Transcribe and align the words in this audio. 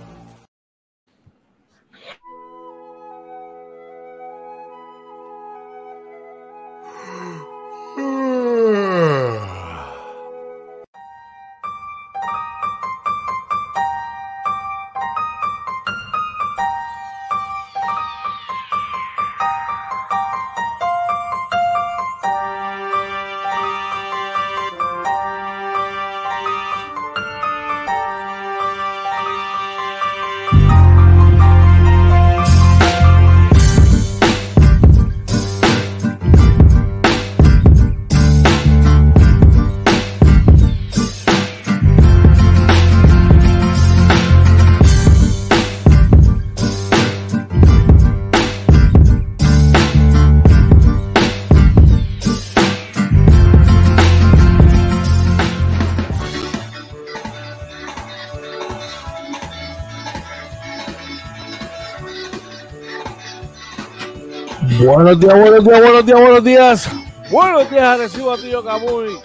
Buenos 64.95 65.19
días, 65.19 65.33
buenos 65.37 65.65
días, 65.65 65.81
buenos 65.81 66.05
días, 66.05 66.19
buenos 66.21 66.43
días. 66.45 66.89
Buenos 67.29 67.69
días, 67.69 67.99
recibo 67.99 68.31
a 68.31 68.37
Tío 68.37 68.63
Camuy. 68.63 69.19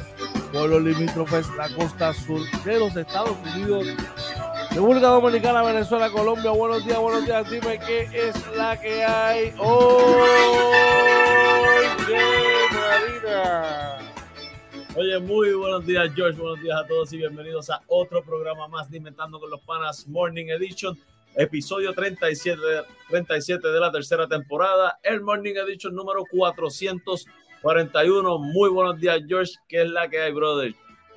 Pueblo 0.50 0.80
limítrofes, 0.80 1.46
la 1.56 1.68
costa 1.68 2.12
sur 2.12 2.40
de 2.64 2.80
los 2.80 2.96
Estados 2.96 3.36
Unidos, 3.54 3.86
República 4.70 5.06
Dominicana, 5.06 5.62
Venezuela, 5.62 6.10
Colombia. 6.10 6.50
Buenos 6.50 6.84
días, 6.84 6.98
buenos 6.98 7.24
días. 7.24 7.48
Dime 7.48 7.78
qué 7.86 8.08
es 8.12 8.34
la 8.56 8.80
que 8.80 9.04
hay 9.04 9.54
hoy. 9.58 10.24
Marina. 12.74 13.98
Oye, 14.96 15.20
muy 15.20 15.52
buenos 15.52 15.86
días, 15.86 16.10
George. 16.16 16.36
Buenos 16.36 16.60
días 16.60 16.80
a 16.80 16.86
todos 16.88 17.12
y 17.12 17.18
bienvenidos 17.18 17.70
a 17.70 17.80
otro 17.86 18.24
programa 18.24 18.66
más 18.66 18.90
de 18.90 18.96
Inventando 18.96 19.38
con 19.38 19.48
los 19.48 19.60
Panas 19.60 20.08
Morning 20.08 20.46
Edition 20.46 20.98
episodio 21.34 21.92
37, 21.94 22.60
37 23.08 23.68
de 23.68 23.80
la 23.80 23.92
tercera 23.92 24.26
temporada, 24.26 24.98
el 25.02 25.20
Morning 25.20 25.54
Edition 25.54 25.94
número 25.94 26.24
441. 26.30 28.38
Muy 28.38 28.70
buenos 28.70 28.98
días, 28.98 29.20
George. 29.26 29.52
¿Qué 29.68 29.82
es 29.82 29.90
la 29.90 30.08
que 30.08 30.20
hay, 30.20 30.32
brother? 30.32 30.74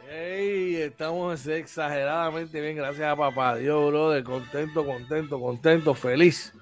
Hey, 0.10 0.76
estamos 0.76 1.48
exageradamente 1.48 2.60
bien, 2.62 2.76
gracias 2.76 3.08
a 3.08 3.16
papá 3.16 3.56
Dios, 3.56 3.90
brother. 3.90 4.24
Contento, 4.24 4.86
contento, 4.86 5.40
contento, 5.40 5.94
feliz. 5.94 6.54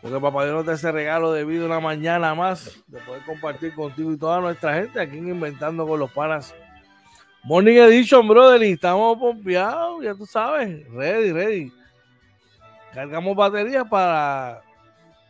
Porque 0.00 0.20
papá 0.20 0.44
Dios 0.44 0.56
nos 0.56 0.66
da 0.66 0.74
ese 0.74 0.92
regalo 0.92 1.32
de 1.32 1.44
vida 1.44 1.66
una 1.66 1.80
mañana 1.80 2.32
más 2.34 2.82
de 2.86 3.00
poder 3.00 3.22
compartir 3.24 3.74
contigo 3.74 4.12
y 4.12 4.18
toda 4.18 4.40
nuestra 4.40 4.74
gente 4.74 5.00
aquí 5.00 5.18
en 5.18 5.28
Inventando 5.28 5.86
con 5.86 6.00
los 6.00 6.10
Panas. 6.12 6.54
Morning 7.44 7.76
Edition, 7.76 8.26
brother, 8.26 8.62
y 8.62 8.72
estamos 8.72 9.18
pompeados, 9.18 10.02
ya 10.02 10.14
tú 10.14 10.26
sabes, 10.26 10.88
ready, 10.90 11.32
ready 11.32 11.77
cargamos 12.98 13.36
batería 13.36 13.84
para 13.84 14.60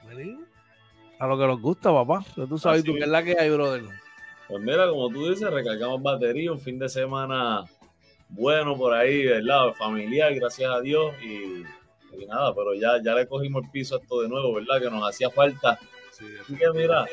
venir 0.08 0.38
a 1.18 1.26
lo 1.26 1.38
que 1.38 1.46
nos 1.46 1.60
gusta, 1.60 1.92
papá. 1.92 2.24
Tú 2.34 2.56
sabes 2.56 2.82
tú 2.82 2.94
qué 2.94 3.00
es 3.00 3.08
la 3.08 3.22
que 3.22 3.38
hay, 3.38 3.50
brother. 3.50 3.82
Pues 4.48 4.62
mira, 4.62 4.88
como 4.88 5.10
tú 5.10 5.28
dices, 5.28 5.50
recargamos 5.50 6.02
batería, 6.02 6.50
un 6.50 6.60
fin 6.60 6.78
de 6.78 6.88
semana 6.88 7.64
bueno 8.30 8.74
por 8.74 8.94
ahí, 8.94 9.26
¿verdad? 9.26 9.74
Familiar, 9.74 10.34
gracias 10.34 10.70
a 10.70 10.80
Dios. 10.80 11.12
Y, 11.22 11.64
nada, 12.26 12.54
pero 12.54 12.72
ya, 12.74 13.02
ya 13.04 13.14
le 13.14 13.28
cogimos 13.28 13.64
el 13.64 13.70
piso 13.70 13.96
a 13.96 13.98
esto 13.98 14.22
de 14.22 14.28
nuevo, 14.30 14.54
¿verdad? 14.54 14.80
Que 14.80 14.90
nos 14.90 15.06
hacía 15.06 15.28
falta. 15.28 15.78
Sí, 16.10 16.24
Así 16.40 16.56
que 16.56 16.70
mira, 16.72 17.04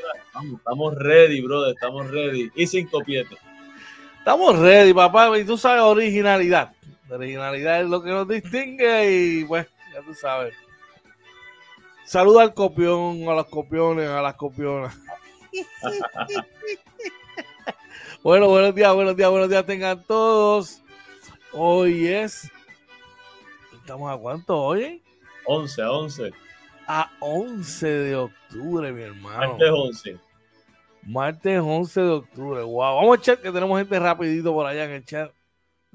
estamos, 0.55 0.95
ready, 0.95 1.41
brother, 1.41 1.73
estamos 1.73 2.09
ready. 2.09 2.49
Y 2.55 2.65
sin 2.65 2.87
copiete. 2.87 3.35
Estamos 4.19 4.57
ready, 4.57 4.93
papá. 4.93 5.37
Y 5.37 5.43
tú 5.43 5.57
sabes 5.57 5.83
originalidad. 5.83 6.71
originalidad 7.09 7.81
es 7.81 7.89
lo 7.89 8.01
que 8.01 8.09
nos 8.09 8.25
distingue 8.25 9.11
y 9.11 9.43
pues 9.43 9.67
ya 9.95 10.01
tú 10.01 10.13
sabes. 10.13 10.53
Saluda 12.03 12.43
al 12.43 12.53
copión, 12.53 13.27
a 13.29 13.33
las 13.33 13.45
copiones, 13.45 14.09
a 14.09 14.21
las 14.21 14.35
copionas. 14.35 14.95
bueno, 18.23 18.49
buenos 18.49 18.75
días, 18.75 18.93
buenos 18.93 19.15
días, 19.15 19.29
buenos 19.29 19.49
días 19.49 19.65
tengan 19.65 20.03
todos. 20.03 20.81
Hoy 21.53 22.07
es. 22.07 22.51
¿Estamos 23.73 24.13
a 24.13 24.17
cuánto 24.17 24.61
hoy? 24.61 25.01
11, 25.45 25.81
a 25.81 25.91
11. 25.91 26.33
A 26.87 27.11
11 27.21 27.87
de 27.87 28.15
octubre, 28.15 28.91
mi 28.91 29.03
hermano. 29.03 29.47
Martes 29.47 29.69
11. 29.71 30.19
Martes 31.03 31.61
11 31.61 32.01
de 32.01 32.09
octubre. 32.09 32.61
Wow. 32.63 32.95
Vamos 32.95 33.17
a 33.17 33.21
echar 33.21 33.39
que 33.39 33.51
tenemos 33.51 33.77
gente 33.79 33.97
rapidito 33.97 34.53
por 34.53 34.65
allá 34.65 34.83
en 34.85 34.91
el 34.91 35.05
chat. 35.05 35.31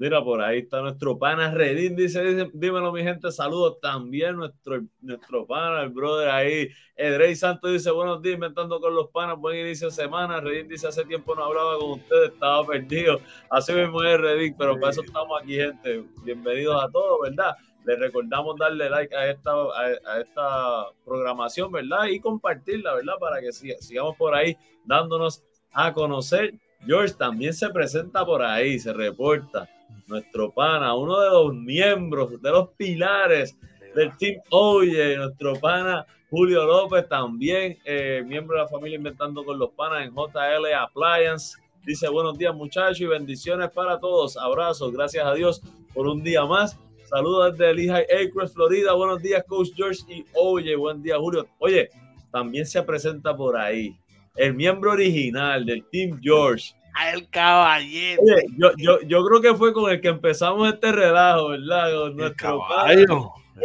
Mira, 0.01 0.23
por 0.23 0.41
ahí 0.41 0.61
está 0.61 0.81
nuestro 0.81 1.15
pana 1.19 1.51
Redín, 1.51 1.95
dice, 1.95 2.23
dice, 2.23 2.49
dímelo 2.55 2.91
mi 2.91 3.03
gente, 3.03 3.31
saludos 3.31 3.79
también 3.79 4.35
nuestro, 4.35 4.81
nuestro 4.99 5.45
pana, 5.45 5.83
el 5.83 5.89
brother 5.89 6.31
ahí, 6.31 6.69
Edrey 6.95 7.35
Santos 7.35 7.71
dice, 7.71 7.91
buenos 7.91 8.19
días, 8.19 8.33
inventando 8.33 8.81
con 8.81 8.95
los 8.95 9.09
panas, 9.11 9.37
buen 9.37 9.59
inicio 9.59 9.89
de 9.89 9.93
semana, 9.93 10.41
Redín 10.41 10.67
dice, 10.67 10.87
hace 10.87 11.05
tiempo 11.05 11.35
no 11.35 11.43
hablaba 11.43 11.77
con 11.77 11.91
ustedes, 11.99 12.31
estaba 12.31 12.65
perdido, 12.65 13.19
así 13.47 13.73
mismo 13.73 14.01
es 14.01 14.19
Redín, 14.19 14.55
pero 14.57 14.79
para 14.79 14.91
eso 14.91 15.03
estamos 15.03 15.39
aquí 15.39 15.57
gente, 15.57 16.03
bienvenidos 16.23 16.83
a 16.83 16.89
todos, 16.89 17.19
¿verdad? 17.21 17.55
Les 17.85 17.99
recordamos 17.99 18.57
darle 18.57 18.89
like 18.89 19.15
a 19.15 19.29
esta, 19.29 19.51
a, 19.51 20.19
esta 20.19 20.85
programación, 21.05 21.71
¿verdad? 21.71 22.07
Y 22.07 22.19
compartirla, 22.19 22.95
¿verdad? 22.95 23.19
Para 23.19 23.39
que 23.39 23.51
sigamos 23.51 24.17
por 24.17 24.33
ahí 24.33 24.57
dándonos 24.83 25.43
a 25.71 25.93
conocer. 25.93 26.55
George 26.87 27.13
también 27.13 27.53
se 27.53 27.69
presenta 27.69 28.25
por 28.25 28.41
ahí, 28.41 28.79
se 28.79 28.91
reporta 28.93 29.69
nuestro 30.11 30.51
pana, 30.51 30.93
uno 30.93 31.19
de 31.19 31.29
los 31.29 31.55
miembros, 31.55 32.39
de 32.41 32.51
los 32.51 32.69
pilares 32.77 33.57
del 33.95 34.15
Team 34.17 34.41
Oye, 34.51 35.17
nuestro 35.17 35.55
pana 35.55 36.05
Julio 36.29 36.65
López, 36.65 37.09
también 37.09 37.77
eh, 37.83 38.23
miembro 38.25 38.57
de 38.57 38.63
la 38.63 38.69
familia 38.69 38.97
Inventando 38.97 39.43
con 39.43 39.57
los 39.57 39.71
Panas 39.71 40.05
en 40.05 40.13
JL 40.13 40.73
Appliance. 40.77 41.57
Dice 41.83 42.07
buenos 42.09 42.37
días 42.37 42.53
muchachos 42.53 43.01
y 43.01 43.05
bendiciones 43.05 43.69
para 43.71 43.99
todos. 43.99 44.37
Abrazos, 44.37 44.93
gracias 44.93 45.25
a 45.25 45.33
Dios 45.33 45.61
por 45.93 46.07
un 46.07 46.23
día 46.23 46.45
más. 46.45 46.77
Saludos 47.05 47.57
desde 47.57 47.73
Lehigh 47.73 48.05
Acres, 48.05 48.53
Florida. 48.53 48.93
Buenos 48.93 49.21
días, 49.21 49.43
Coach 49.45 49.69
George 49.75 50.01
y 50.07 50.25
Oye. 50.33 50.75
Buen 50.75 51.01
día, 51.01 51.17
Julio. 51.17 51.47
Oye, 51.59 51.89
también 52.31 52.65
se 52.65 52.81
presenta 52.83 53.35
por 53.35 53.57
ahí 53.57 53.97
el 54.35 54.53
miembro 54.53 54.91
original 54.91 55.65
del 55.65 55.83
Team 55.91 56.19
George, 56.21 56.73
el 57.13 57.29
caballero. 57.29 58.21
yo, 58.57 58.71
yo, 58.77 59.01
yo, 59.01 59.25
creo 59.25 59.41
que 59.41 59.55
fue 59.55 59.73
con 59.73 59.91
el 59.91 60.01
que 60.01 60.09
empezamos 60.09 60.71
este 60.73 60.91
relajo, 60.91 61.49
¿verdad? 61.49 61.93
Con 61.93 62.15
nuestro 62.17 62.59
padre, 62.67 63.05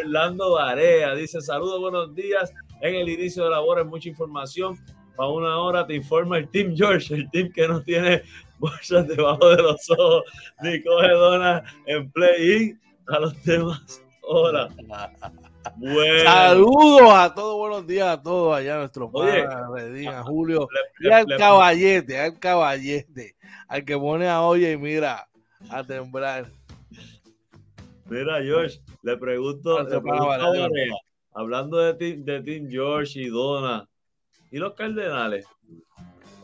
Orlando 0.04 0.52
Varea. 0.52 1.14
Dice: 1.14 1.40
Saludos, 1.40 1.80
buenos 1.80 2.14
días. 2.14 2.52
En 2.80 2.94
el 2.94 3.08
inicio 3.08 3.44
de 3.44 3.50
labores, 3.50 3.86
mucha 3.86 4.08
información. 4.08 4.78
Para 5.16 5.30
una 5.30 5.58
hora 5.58 5.86
te 5.86 5.94
informa 5.94 6.38
el 6.38 6.48
Team 6.50 6.74
George, 6.76 7.14
el 7.14 7.30
team 7.30 7.50
que 7.50 7.66
no 7.66 7.82
tiene 7.82 8.22
bolsas 8.58 9.08
debajo 9.08 9.48
de 9.48 9.62
los 9.62 9.90
ojos 9.90 10.24
ni 10.62 10.82
coge 10.82 11.08
donas 11.08 11.62
en 11.86 12.10
play-in 12.10 12.80
a 13.08 13.20
los 13.20 13.40
temas. 13.42 14.02
Saludos 16.24 17.12
a 17.12 17.34
todos, 17.34 17.56
buenos 17.56 17.86
días 17.86 18.08
a 18.08 18.22
todos 18.22 18.56
allá, 18.56 18.78
nuestro 18.78 19.10
padre, 19.10 19.46
a 20.06 20.22
Julio, 20.22 20.68
y 21.00 21.08
al 21.08 21.26
caballete, 21.26 22.20
al 22.20 22.38
caballete, 22.38 23.36
al 23.68 23.84
que 23.84 23.96
pone 23.96 24.28
a 24.28 24.42
oye 24.42 24.72
y 24.72 24.76
mira 24.76 25.28
a 25.70 25.82
temblar. 25.82 26.46
Mira, 28.04 28.40
George, 28.42 28.80
le 29.02 29.16
pregunto, 29.16 29.78
hablando 31.34 31.78
de 31.78 31.94
Team, 31.94 32.24
de 32.24 32.66
George 32.70 33.20
y 33.20 33.28
Donna, 33.28 33.88
¿y 34.52 34.58
los 34.58 34.74
Cardenales? 34.74 35.46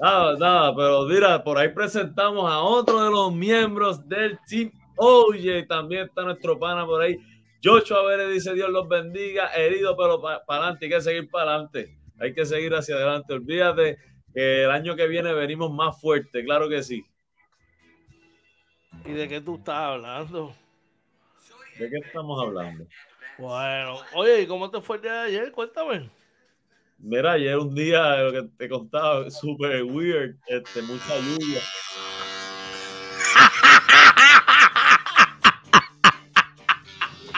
Nada, 0.01 0.37
nada, 0.37 0.75
pero 0.75 1.05
mira, 1.05 1.45
por 1.45 1.59
ahí 1.59 1.69
presentamos 1.69 2.51
a 2.51 2.61
otro 2.61 3.05
de 3.05 3.11
los 3.11 3.33
miembros 3.33 4.09
del 4.09 4.39
Team 4.49 4.73
Oye, 4.97 5.65
también 5.65 6.07
está 6.07 6.23
nuestro 6.23 6.59
pana 6.59 6.85
por 6.85 7.03
ahí, 7.03 7.19
Joshua 7.63 8.03
Vélez 8.05 8.33
dice 8.33 8.55
Dios 8.55 8.71
los 8.71 8.89
bendiga, 8.89 9.55
herido 9.55 9.97
pero 9.97 10.21
para 10.21 10.43
adelante, 10.49 10.87
hay 10.87 10.91
que 10.91 11.01
seguir 11.01 11.31
para 11.31 11.55
adelante, 11.55 11.97
hay 12.19 12.35
que 12.35 12.45
seguir 12.45 12.75
hacia 12.75 12.97
adelante. 12.97 13.35
Olvídate 13.35 13.99
que 14.35 14.65
el 14.65 14.71
año 14.71 14.97
que 14.97 15.07
viene 15.07 15.33
venimos 15.33 15.73
más 15.73 16.01
fuerte, 16.01 16.45
claro 16.45 16.69
que 16.69 16.83
sí. 16.83 17.05
¿Y 19.05 19.13
de 19.13 19.29
qué 19.29 19.41
tú 19.41 19.57
estás 19.57 19.77
hablando? 19.77 20.55
¿De 21.79 21.89
qué 21.89 21.97
estamos 22.05 22.43
hablando? 22.43 22.87
Bueno, 23.39 23.99
oye, 24.15 24.43
¿y 24.43 24.47
cómo 24.47 24.71
te 24.71 24.81
fue 24.81 24.97
el 24.97 25.03
día 25.03 25.13
de 25.13 25.29
ayer? 25.29 25.53
Cuéntame. 25.53 26.11
Mira, 26.99 27.33
ayer 27.33 27.59
un 27.59 27.75
día, 27.75 28.17
lo 28.19 28.33
que 28.33 28.49
te 28.57 28.69
contaba, 28.69 29.29
súper 29.31 29.83
weird, 29.83 30.37
este, 30.47 30.83
mucha 30.83 31.17
lluvia. 31.19 31.61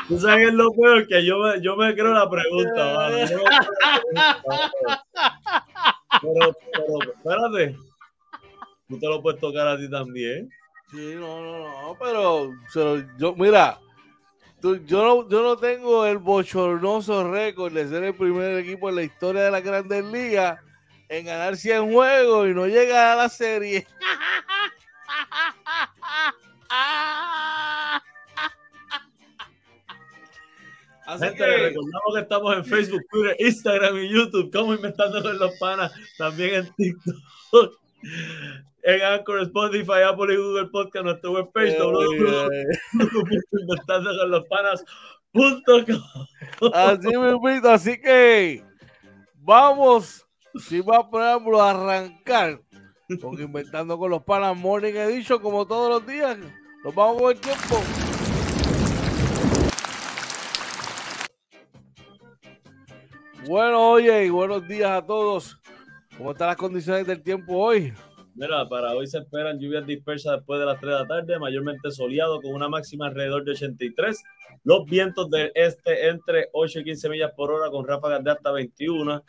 Tú 0.08 0.20
sabes 0.20 0.52
lo 0.52 0.70
peor 0.72 1.06
que 1.06 1.24
yo 1.24 1.38
me, 1.38 1.62
yo 1.62 1.76
me 1.76 1.94
creo 1.94 2.12
la 2.12 2.28
pregunta, 2.28 3.10
Pero, 6.20 6.56
pero, 6.72 7.12
espérate. 7.12 7.76
Tú 8.88 8.98
te 8.98 9.06
lo 9.06 9.22
puedes 9.22 9.40
tocar 9.40 9.66
a 9.66 9.76
ti 9.76 9.90
también. 9.90 10.48
Sí, 10.90 11.14
no, 11.16 11.42
no, 11.42 11.58
no, 11.58 11.96
pero, 11.98 12.52
yo, 13.18 13.34
mira, 13.34 13.80
yo, 14.62 15.02
no, 15.02 15.28
yo 15.28 15.42
no 15.42 15.56
tengo 15.56 16.06
el 16.06 16.18
bochornoso 16.18 17.30
récord 17.30 17.72
de 17.72 17.88
ser 17.88 18.04
el 18.04 18.14
primer 18.14 18.58
equipo 18.58 18.88
en 18.88 18.96
la 18.96 19.02
historia 19.02 19.42
de 19.42 19.50
la 19.50 19.60
Grandes 19.60 20.04
Ligas 20.04 20.60
en 21.08 21.26
ganar 21.26 21.56
100 21.56 21.92
juegos 21.92 22.48
y 22.48 22.54
no 22.54 22.66
llegar 22.66 23.12
a 23.12 23.16
la 23.22 23.28
serie. 23.28 23.86
Así 31.06 31.34
que 31.34 31.44
recordamos 31.44 32.14
que 32.14 32.20
estamos 32.20 32.56
en 32.56 32.64
Facebook, 32.64 33.02
Twitter, 33.10 33.36
Instagram 33.38 33.96
y 33.98 34.08
YouTube, 34.12 34.50
como 34.52 34.74
inventando 34.74 35.22
con 35.22 35.38
los 35.38 35.52
panas, 35.58 35.92
también 36.16 36.54
en 36.54 36.74
TikTok, 36.74 37.78
en 38.82 39.02
Anchor, 39.02 39.42
Spotify, 39.42 40.02
Apple 40.06 40.34
y 40.34 40.36
Google 40.36 40.66
Podcast, 40.68 41.04
nuestra 41.04 41.30
webpage, 41.30 41.76
inventando 43.52 44.10
con 44.18 44.30
los 44.30 44.46
panas.com. 44.46 46.02
Así 46.72 47.16
me 47.16 47.30
invito, 47.30 47.70
así 47.70 48.00
que 48.00 48.62
vamos, 49.34 50.26
si 50.58 50.80
va 50.80 51.10
preámbulo, 51.10 51.60
a 51.60 51.70
arrancar 51.70 52.60
con 53.20 53.40
Inventando 53.40 53.98
con 53.98 54.10
los 54.10 54.22
Panas 54.22 54.56
Morning 54.56 54.94
Edition, 54.94 55.40
como 55.40 55.66
todos 55.66 55.90
los 55.90 56.06
días. 56.06 56.38
Nos 56.82 56.94
vamos 56.94 57.20
con 57.20 57.32
el 57.32 57.40
tiempo. 57.40 58.03
Bueno, 63.46 63.90
oye, 63.90 64.24
y 64.24 64.30
buenos 64.30 64.66
días 64.66 64.90
a 64.90 65.04
todos. 65.04 65.58
¿Cómo 66.16 66.32
están 66.32 66.48
las 66.48 66.56
condiciones 66.56 67.06
del 67.06 67.22
tiempo 67.22 67.58
hoy? 67.58 67.92
Mira, 68.34 68.66
para 68.68 68.92
hoy 68.94 69.06
se 69.06 69.18
esperan 69.18 69.58
lluvias 69.58 69.86
dispersas 69.86 70.36
después 70.36 70.60
de 70.60 70.66
las 70.66 70.80
3 70.80 70.92
de 70.92 70.98
la 71.00 71.06
tarde, 71.06 71.38
mayormente 71.38 71.90
soleado 71.90 72.40
con 72.40 72.54
una 72.54 72.70
máxima 72.70 73.06
alrededor 73.06 73.44
de 73.44 73.50
83. 73.50 74.22
Los 74.64 74.86
vientos 74.86 75.30
del 75.30 75.52
este 75.54 76.08
entre 76.08 76.48
8 76.54 76.80
y 76.80 76.84
15 76.84 77.08
millas 77.10 77.32
por 77.36 77.50
hora 77.50 77.70
con 77.70 77.86
ráfagas 77.86 78.24
de 78.24 78.30
hasta 78.30 78.50
21. 78.50 79.22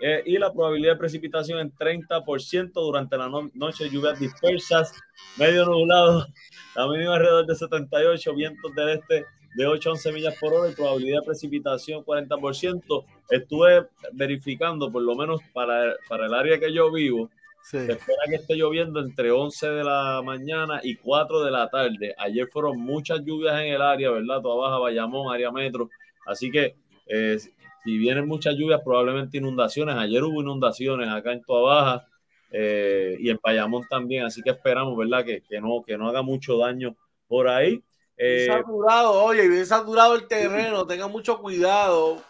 Eh, 0.00 0.22
y 0.26 0.38
la 0.38 0.52
probabilidad 0.52 0.94
de 0.94 0.98
precipitación 0.98 1.60
en 1.60 1.72
30% 1.72 2.72
durante 2.72 3.16
la 3.16 3.30
noche, 3.54 3.88
lluvias 3.88 4.18
dispersas, 4.18 4.92
medio 5.38 5.64
nublado, 5.66 6.26
la 6.74 6.88
mínima 6.88 7.14
alrededor 7.14 7.46
de 7.46 7.54
78, 7.54 8.34
vientos 8.34 8.74
del 8.74 8.88
este 8.88 9.24
de 9.54 9.66
8 9.66 9.88
a 9.88 9.92
11 9.92 10.12
millas 10.12 10.36
por 10.40 10.54
hora 10.54 10.70
y 10.70 10.74
probabilidad 10.74 11.20
de 11.20 11.26
precipitación 11.26 12.04
40%. 12.04 13.04
Estuve 13.30 13.86
verificando, 14.12 14.90
por 14.90 15.02
lo 15.02 15.14
menos 15.14 15.40
para, 15.52 15.94
para 16.08 16.26
el 16.26 16.34
área 16.34 16.58
que 16.58 16.72
yo 16.72 16.90
vivo, 16.92 17.30
se 17.62 17.92
espera 17.92 18.18
que 18.28 18.36
esté 18.36 18.56
lloviendo 18.56 19.00
entre 19.00 19.30
11 19.30 19.68
de 19.68 19.84
la 19.84 20.20
mañana 20.24 20.80
y 20.82 20.96
4 20.96 21.44
de 21.44 21.50
la 21.50 21.70
tarde. 21.70 22.14
Ayer 22.18 22.48
fueron 22.48 22.80
muchas 22.80 23.20
lluvias 23.24 23.60
en 23.60 23.74
el 23.74 23.82
área, 23.82 24.10
¿verdad? 24.10 24.40
Toda 24.42 24.56
Baja, 24.56 24.78
Bayamón, 24.78 25.32
área 25.32 25.50
metro. 25.52 25.88
Así 26.26 26.50
que 26.50 26.74
eh, 27.06 27.38
si 27.38 27.98
vienen 27.98 28.26
muchas 28.26 28.56
lluvias, 28.56 28.80
probablemente 28.84 29.38
inundaciones. 29.38 29.94
Ayer 29.96 30.22
hubo 30.24 30.40
inundaciones 30.40 31.08
acá 31.08 31.32
en 31.32 31.42
Toa 31.42 31.62
Baja 31.62 32.06
eh, 32.50 33.16
y 33.20 33.30
en 33.30 33.38
Bayamón 33.42 33.86
también. 33.88 34.24
Así 34.24 34.42
que 34.42 34.50
esperamos, 34.50 34.96
¿verdad? 34.96 35.24
Que, 35.24 35.42
que, 35.42 35.60
no, 35.60 35.82
que 35.86 35.96
no 35.96 36.08
haga 36.08 36.22
mucho 36.22 36.58
daño 36.58 36.96
por 37.28 37.48
ahí. 37.48 37.80
Eh, 38.16 38.46
saturado, 38.46 39.24
oye, 39.24 39.48
bien 39.48 39.66
saturado 39.66 40.14
el 40.14 40.28
terreno, 40.28 40.86
tenga 40.86 41.08
mucho 41.08 41.38
cuidado. 41.38 42.22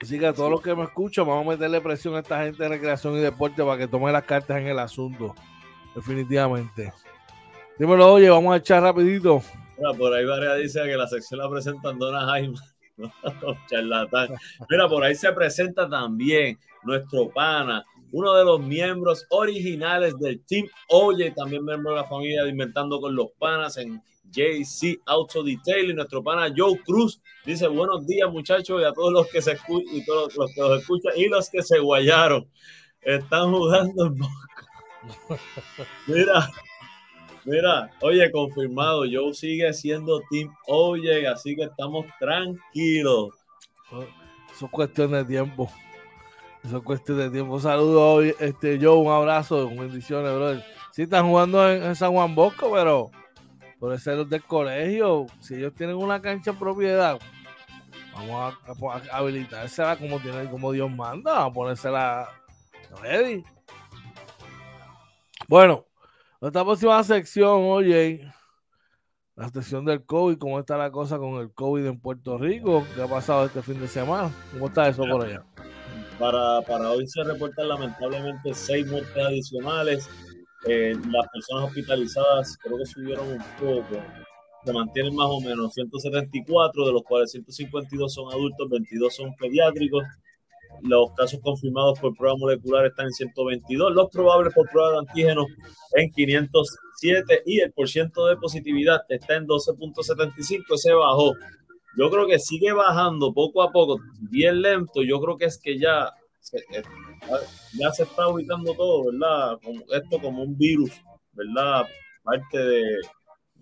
Así 0.00 0.18
que 0.18 0.26
a 0.26 0.32
todos 0.32 0.50
los 0.50 0.62
que 0.62 0.74
me 0.74 0.84
escuchan, 0.84 1.26
vamos 1.26 1.46
a 1.46 1.50
meterle 1.50 1.80
presión 1.80 2.14
a 2.14 2.20
esta 2.20 2.42
gente 2.42 2.62
de 2.62 2.68
recreación 2.68 3.16
y 3.16 3.20
deporte 3.20 3.62
para 3.62 3.76
que 3.76 3.86
tome 3.86 4.10
las 4.10 4.24
cartas 4.24 4.58
en 4.58 4.68
el 4.68 4.78
asunto. 4.78 5.34
Definitivamente. 5.94 6.92
Dímelo, 7.78 8.14
oye, 8.14 8.30
vamos 8.30 8.54
a 8.54 8.56
echar 8.56 8.82
rapidito. 8.82 9.42
Mira, 9.76 9.92
por 9.94 10.14
ahí 10.14 10.24
varias 10.24 10.58
dice 10.58 10.82
que 10.84 10.96
la 10.96 11.06
sección 11.06 11.40
la 11.40 11.50
presentan 11.50 11.98
Dona 11.98 12.26
Jaime. 12.26 12.56
Charlatán. 13.70 14.28
Mira, 14.68 14.88
por 14.88 15.02
ahí 15.02 15.14
se 15.14 15.32
presenta 15.32 15.88
también 15.88 16.58
nuestro 16.82 17.30
pana, 17.30 17.84
uno 18.12 18.34
de 18.34 18.44
los 18.44 18.60
miembros 18.60 19.26
originales 19.30 20.18
del 20.18 20.44
Team 20.44 20.66
Oye, 20.88 21.30
también 21.30 21.64
miembro 21.64 21.90
de 21.90 21.96
la 21.96 22.04
familia 22.04 22.42
de 22.42 22.50
Inventando 22.50 23.00
con 23.00 23.14
los 23.14 23.28
Panas 23.38 23.76
en 23.76 24.02
JC 24.30 25.00
Auto 25.06 25.42
Detail 25.42 25.90
y 25.90 25.94
nuestro 25.94 26.22
pana 26.22 26.52
Joe 26.56 26.78
Cruz 26.84 27.20
dice 27.44 27.66
buenos 27.68 28.06
días 28.06 28.30
muchachos 28.30 28.80
y 28.80 28.84
a 28.84 28.92
todos 28.92 29.12
los 29.12 29.26
que 29.28 29.42
se 29.42 29.52
escuchan 29.52 29.94
y 29.94 30.04
todos 30.04 30.34
los 30.36 30.52
que 30.54 30.60
los 30.60 30.80
escuchan 30.80 31.12
y 31.16 31.28
los 31.28 31.50
que 31.50 31.62
se 31.62 31.78
guayaron 31.78 32.48
están 33.02 33.52
jugando 33.52 34.06
en 34.06 34.18
boca. 34.18 35.38
Mira, 36.06 36.50
Mira, 37.44 37.90
oye, 38.02 38.30
confirmado, 38.30 39.04
Joe 39.10 39.32
sigue 39.32 39.72
siendo 39.72 40.20
Team 40.30 40.54
Oye, 40.66 41.26
así 41.26 41.56
que 41.56 41.64
estamos 41.64 42.06
tranquilos. 42.18 43.30
Eso 44.54 44.66
es 44.66 44.70
cuestión 44.70 45.12
de 45.12 45.24
tiempo. 45.24 45.70
Eso 46.62 46.76
es 46.76 46.82
cuestión 46.82 47.18
de 47.18 47.30
tiempo. 47.30 47.58
Saludos, 47.58 48.34
este, 48.38 48.78
Joe, 48.80 48.98
un 48.98 49.10
abrazo, 49.10 49.68
bendiciones, 49.68 50.34
brother. 50.34 50.64
Sí, 50.92 51.02
están 51.02 51.28
jugando 51.28 51.70
en, 51.70 51.96
San 51.96 52.12
Juan 52.12 52.34
Bosco, 52.34 52.70
pero 52.72 53.10
por 53.80 53.98
ser 53.98 54.18
los 54.18 54.28
del 54.28 54.44
colegio, 54.44 55.26
si 55.40 55.54
ellos 55.54 55.72
tienen 55.74 55.96
una 55.96 56.20
cancha 56.20 56.50
en 56.50 56.58
propiedad, 56.58 57.18
vamos 58.12 58.54
a, 58.62 59.16
habilitársela 59.16 59.96
como, 59.96 60.20
tiene, 60.20 60.50
como 60.50 60.70
Dios 60.70 60.90
manda, 60.90 61.46
a 61.46 61.52
ponérsela 61.52 62.28
ready. 63.00 63.42
Bueno, 65.48 65.86
nuestra 66.42 66.62
próxima 66.62 67.02
sección, 67.02 67.62
oye, 67.64 68.30
la 69.34 69.48
sección 69.48 69.86
del 69.86 70.04
COVID, 70.04 70.36
cómo 70.36 70.60
está 70.60 70.76
la 70.76 70.90
cosa 70.90 71.16
con 71.16 71.36
el 71.40 71.50
COVID 71.54 71.86
en 71.86 71.98
Puerto 71.98 72.36
Rico, 72.36 72.84
qué 72.94 73.02
ha 73.02 73.08
pasado 73.08 73.46
este 73.46 73.62
fin 73.62 73.80
de 73.80 73.88
semana, 73.88 74.30
cómo 74.52 74.66
está 74.66 74.88
eso 74.88 75.04
por 75.04 75.24
allá. 75.24 75.42
Para, 76.18 76.60
para 76.60 76.90
hoy 76.90 77.06
se 77.06 77.24
reportan 77.24 77.68
lamentablemente 77.68 78.52
seis 78.52 78.86
muertes 78.86 79.24
adicionales. 79.24 80.10
Eh, 80.66 80.94
las 81.10 81.26
personas 81.32 81.64
hospitalizadas 81.64 82.58
creo 82.58 82.78
que 82.78 82.86
subieron 82.86 83.28
un 83.28 83.42
poco, 83.58 84.02
se 84.64 84.72
mantienen 84.72 85.14
más 85.14 85.28
o 85.30 85.40
menos 85.40 85.72
174, 85.72 86.86
de 86.86 86.92
los 86.92 87.02
cuales 87.02 87.30
152 87.30 88.12
son 88.12 88.30
adultos, 88.32 88.68
22 88.68 89.14
son 89.14 89.34
pediátricos 89.36 90.04
los 90.82 91.12
casos 91.12 91.40
confirmados 91.42 91.98
por 91.98 92.16
prueba 92.16 92.36
molecular 92.36 92.86
están 92.86 93.06
en 93.06 93.12
122, 93.12 93.92
los 93.92 94.08
probables 94.10 94.54
por 94.54 94.68
prueba 94.70 94.92
de 94.92 94.98
antígenos 94.98 95.46
en 95.94 96.10
507 96.10 97.42
y 97.46 97.60
el 97.60 97.72
porciento 97.72 98.26
de 98.26 98.36
positividad 98.36 99.02
está 99.08 99.36
en 99.36 99.46
12.75, 99.46 100.76
se 100.76 100.92
bajó. 100.92 101.34
Yo 101.98 102.10
creo 102.10 102.26
que 102.26 102.38
sigue 102.38 102.72
bajando 102.72 103.34
poco 103.34 103.62
a 103.62 103.72
poco, 103.72 103.98
bien 104.30 104.62
lento. 104.62 105.02
Yo 105.02 105.20
creo 105.20 105.36
que 105.36 105.46
es 105.46 105.60
que 105.60 105.78
ya 105.78 106.12
eh, 106.52 106.82
ya 107.78 107.92
se 107.92 108.02
está 108.04 108.28
ubicando 108.28 108.74
todo, 108.74 109.10
¿verdad? 109.12 109.58
Como, 109.62 109.80
esto 109.92 110.18
como 110.20 110.42
un 110.42 110.56
virus, 110.56 110.92
¿verdad? 111.32 111.86
Parte 112.22 112.58
de, 112.58 112.84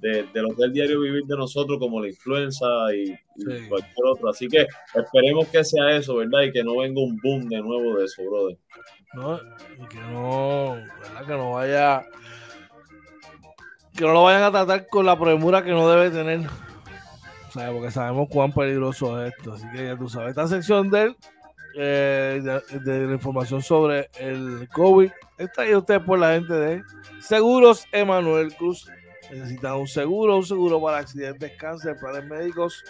de, 0.01 0.43
lo 0.43 0.49
que 0.49 0.63
es 0.63 0.67
el 0.67 0.73
diario 0.73 1.01
vivir 1.01 1.25
de 1.25 1.37
nosotros, 1.37 1.79
como 1.79 2.01
la 2.01 2.09
influenza 2.09 2.67
y, 2.95 3.17
cualquier 3.69 4.07
otro. 4.11 4.29
Así 4.29 4.49
que 4.49 4.67
esperemos 4.95 5.49
que 5.49 5.65
sea 5.65 5.97
eso, 5.97 6.17
¿verdad? 6.17 6.43
Y 6.43 6.53
que 6.53 6.63
no 6.63 6.77
venga 6.79 7.01
un 7.01 7.19
boom 7.23 7.49
de 7.49 7.61
nuevo 7.61 7.99
de 7.99 8.05
eso, 8.05 8.23
brother. 8.25 8.59
No, 9.15 9.37
y 9.37 9.89
que 9.89 10.01
no, 10.13 10.75
¿verdad? 10.75 11.27
Que 11.27 11.33
no 11.33 11.53
vaya. 11.53 12.03
Que 13.97 14.05
no 14.05 14.13
lo 14.13 14.23
vayan 14.25 14.43
a 14.43 14.51
tratar 14.53 14.87
con 14.87 15.07
la 15.07 15.19
premura 15.19 15.65
que 15.65 15.71
no 15.71 15.89
debe 15.89 16.11
tener. 16.11 16.41
O 17.49 17.51
sea, 17.51 17.73
porque 17.73 17.91
sabemos 17.91 18.29
cuán 18.31 18.53
peligroso 18.53 19.25
es 19.25 19.33
esto. 19.37 19.55
Así 19.55 19.67
que 19.73 19.87
ya 19.87 19.97
tú 19.97 20.09
sabes. 20.09 20.31
Esta 20.31 20.47
sección 20.47 20.91
de, 20.91 21.17
eh, 21.81 22.43
de, 22.85 23.07
la 23.07 23.13
información 23.13 23.63
sobre 23.63 24.11
el 24.19 24.69
COVID 24.73 25.13
está 25.39 25.63
ahí 25.63 25.77
usted 25.77 26.03
por 26.03 26.19
la 26.19 26.33
gente 26.33 26.53
de 26.53 26.83
Seguros 27.21 27.85
Emanuel 27.93 28.53
Cruz 28.57 28.91
necesitan 29.31 29.77
un 29.77 29.87
seguro, 29.87 30.39
un 30.39 30.45
seguro 30.45 30.83
para 30.83 30.99
accidentes, 30.99 31.53
cáncer, 31.57 31.97
planes 32.01 32.25
médicos 32.25 32.83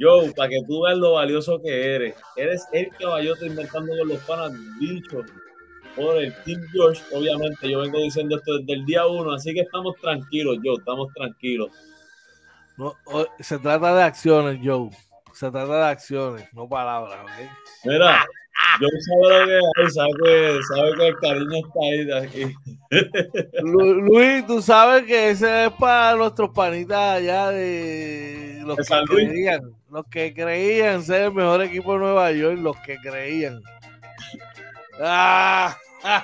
Joe, 0.00 0.32
para 0.32 0.48
que 0.48 0.58
tú 0.66 0.82
veas 0.82 0.98
lo 0.98 1.12
valioso 1.12 1.60
que 1.60 1.94
eres. 1.94 2.14
Eres 2.36 2.66
el 2.72 2.88
caballote 2.98 3.46
inventando 3.46 3.92
con 3.98 4.08
los 4.08 4.18
panas, 4.20 4.52
dicho 4.78 5.22
por 5.94 6.16
el 6.16 6.34
Team 6.44 6.62
George. 6.72 7.02
Obviamente, 7.12 7.70
yo 7.70 7.80
vengo 7.80 7.98
diciendo 7.98 8.36
esto 8.36 8.58
desde 8.58 8.72
el 8.72 8.86
día 8.86 9.06
uno, 9.06 9.32
así 9.32 9.52
que 9.52 9.60
estamos 9.60 9.96
tranquilos, 10.00 10.58
Joe, 10.64 10.76
estamos 10.78 11.12
tranquilos. 11.14 11.70
No, 12.76 12.94
se 13.38 13.58
trata 13.58 13.94
de 13.94 14.02
acciones, 14.02 14.60
Joe. 14.62 14.90
Se 15.34 15.50
trata 15.50 15.78
de 15.78 15.84
acciones, 15.84 16.48
no 16.52 16.68
palabras, 16.68 17.18
¿ok? 17.22 17.50
Mira, 17.84 18.24
yo 18.80 18.88
sabe 18.88 19.40
lo 19.40 19.46
que 19.46 19.82
hay, 19.82 19.90
sabe 19.90 20.10
que, 20.22 20.60
sabe 20.74 20.92
que 20.96 21.08
el 21.08 21.16
cariño 21.16 21.66
está 21.66 21.80
ahí 21.82 22.04
de 22.04 22.18
aquí. 22.18 22.54
Luis, 23.62 24.46
tú 24.46 24.62
sabes 24.62 25.04
que 25.04 25.30
ese 25.30 25.66
es 25.66 25.72
para 25.72 26.16
nuestros 26.16 26.50
panitas 26.50 27.18
allá 27.18 27.50
de 27.50 28.62
los 28.64 28.76
que 28.76 29.04
creían, 29.08 29.74
los 29.90 30.06
que 30.06 30.34
creían 30.34 31.02
ser 31.02 31.22
el 31.22 31.32
mejor 31.32 31.62
equipo 31.62 31.94
de 31.94 31.98
Nueva 31.98 32.32
York, 32.32 32.58
los 32.58 32.76
que 32.78 32.96
creían. 32.98 33.60
Ah. 35.00 35.76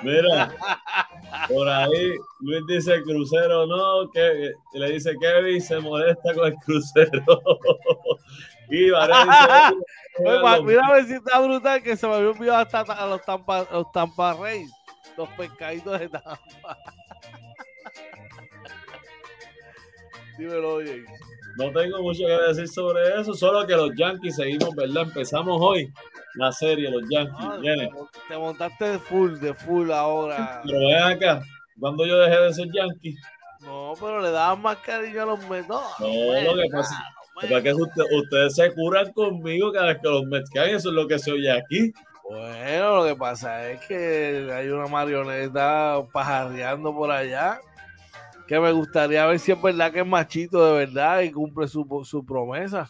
Mira, 0.03 0.53
por 1.47 1.67
ahí 1.67 2.13
Luis 2.41 2.61
dice 2.67 3.01
crucero 3.03 3.65
no, 3.65 4.09
que 4.11 4.51
le 4.73 4.91
dice 4.91 5.13
Kevin 5.19 5.61
se 5.61 5.79
molesta 5.79 6.33
con 6.33 6.47
el 6.47 6.55
crucero. 6.65 7.23
Y 10.19 10.63
mira 10.63 10.85
a 10.87 10.93
ver 10.93 11.05
si 11.05 11.13
está 11.13 11.39
brutal 11.39 11.81
que 11.81 11.95
se 11.97 12.07
me 12.07 12.13
había 12.15 12.29
olvidado 12.29 12.57
hasta 12.59 12.83
ta- 12.83 12.93
a 12.93 13.05
los 13.07 13.21
Tampa, 13.23 13.65
los 13.71 13.91
Tampa 13.91 14.33
Rays, 14.33 14.69
los 15.17 15.29
pescaditos 15.29 15.99
de 15.99 16.09
Tampa. 16.09 16.37
Dímelo, 20.37 20.75
oye. 20.75 21.03
No 21.57 21.71
tengo 21.73 22.01
mucho 22.01 22.25
que 22.25 22.31
decir 22.47 22.67
sobre 22.67 23.19
eso, 23.19 23.33
solo 23.33 23.65
que 23.67 23.75
los 23.75 23.91
Yankees 23.95 24.35
seguimos, 24.37 24.73
¿verdad? 24.75 25.03
Empezamos 25.03 25.57
hoy 25.59 25.91
la 26.35 26.51
serie, 26.51 26.89
los 26.89 27.03
Yankees. 27.09 27.35
Ah, 27.39 27.57
Viene. 27.59 27.89
te 28.29 28.37
montaste 28.37 28.85
de 28.85 28.99
full, 28.99 29.37
de 29.39 29.53
full 29.53 29.91
ahora. 29.91 30.61
Pero 30.63 30.79
ven 30.79 31.03
acá, 31.03 31.41
cuando 31.79 32.05
yo 32.05 32.17
dejé 32.19 32.39
de 32.39 32.53
ser 32.53 32.67
Yankee, 32.73 33.15
No, 33.61 33.93
pero 33.99 34.21
le 34.21 34.31
daban 34.31 34.61
más 34.61 34.77
cariño 34.77 35.23
a 35.23 35.25
los 35.25 35.49
Mets. 35.49 35.67
No, 35.67 35.81
No, 35.99 36.41
lo 36.55 36.55
que 36.61 36.69
pasa- 36.71 37.03
no, 37.41 37.49
porque 37.49 37.69
es 37.69 37.75
que 37.75 37.81
usted- 37.81 38.03
ustedes 38.17 38.55
se 38.55 38.73
curan 38.73 39.11
conmigo 39.13 39.71
cada 39.71 39.87
vez 39.87 39.97
que 40.01 40.07
los 40.09 40.25
Mets 40.25 40.49
caen, 40.49 40.75
eso 40.75 40.89
es 40.89 40.95
lo 40.95 41.07
que 41.07 41.19
se 41.19 41.31
oye 41.31 41.51
aquí. 41.51 41.91
Bueno, 42.29 42.97
lo 42.97 43.05
que 43.05 43.15
pasa 43.15 43.69
es 43.71 43.85
que 43.87 44.49
hay 44.53 44.67
una 44.69 44.87
marioneta 44.87 46.03
pajarreando 46.13 46.93
por 46.93 47.09
allá 47.09 47.59
que 48.47 48.59
me 48.59 48.71
gustaría 48.71 49.25
ver 49.25 49.39
si 49.39 49.51
es 49.51 49.61
verdad 49.61 49.91
que 49.91 49.99
es 50.01 50.05
machito 50.05 50.73
de 50.73 50.85
verdad 50.85 51.21
y 51.21 51.31
cumple 51.31 51.67
su, 51.67 51.85
su 52.03 52.25
promesa. 52.25 52.89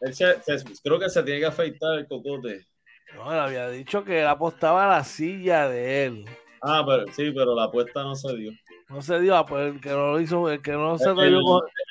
Él 0.00 0.14
se- 0.14 0.40
se- 0.42 0.64
creo 0.82 0.98
que 0.98 1.08
se 1.08 1.22
tiene 1.22 1.40
que 1.40 1.46
afeitar 1.46 1.98
el 1.98 2.06
cocote. 2.06 2.66
No, 3.14 3.32
él 3.32 3.38
había 3.38 3.68
dicho 3.70 4.04
que 4.04 4.20
él 4.20 4.26
apostaba 4.26 4.84
a 4.84 4.98
la 4.98 5.04
silla 5.04 5.68
de 5.68 6.04
él. 6.06 6.24
Ah, 6.62 6.82
pero 6.86 7.04
sí, 7.12 7.30
pero 7.30 7.54
la 7.54 7.64
apuesta 7.64 8.02
no 8.02 8.14
se 8.14 8.34
dio. 8.36 8.52
No 8.94 9.02
se 9.02 9.18
dio, 9.18 9.36
ah, 9.36 9.44
pues 9.44 9.74
el 9.74 9.80
que 9.80 9.88
no 9.90 10.12
lo 10.12 10.20
hizo, 10.20 10.48
el 10.48 10.62
que 10.62 10.70
no 10.72 10.96
se 10.98 11.08
atrevió 11.10 11.40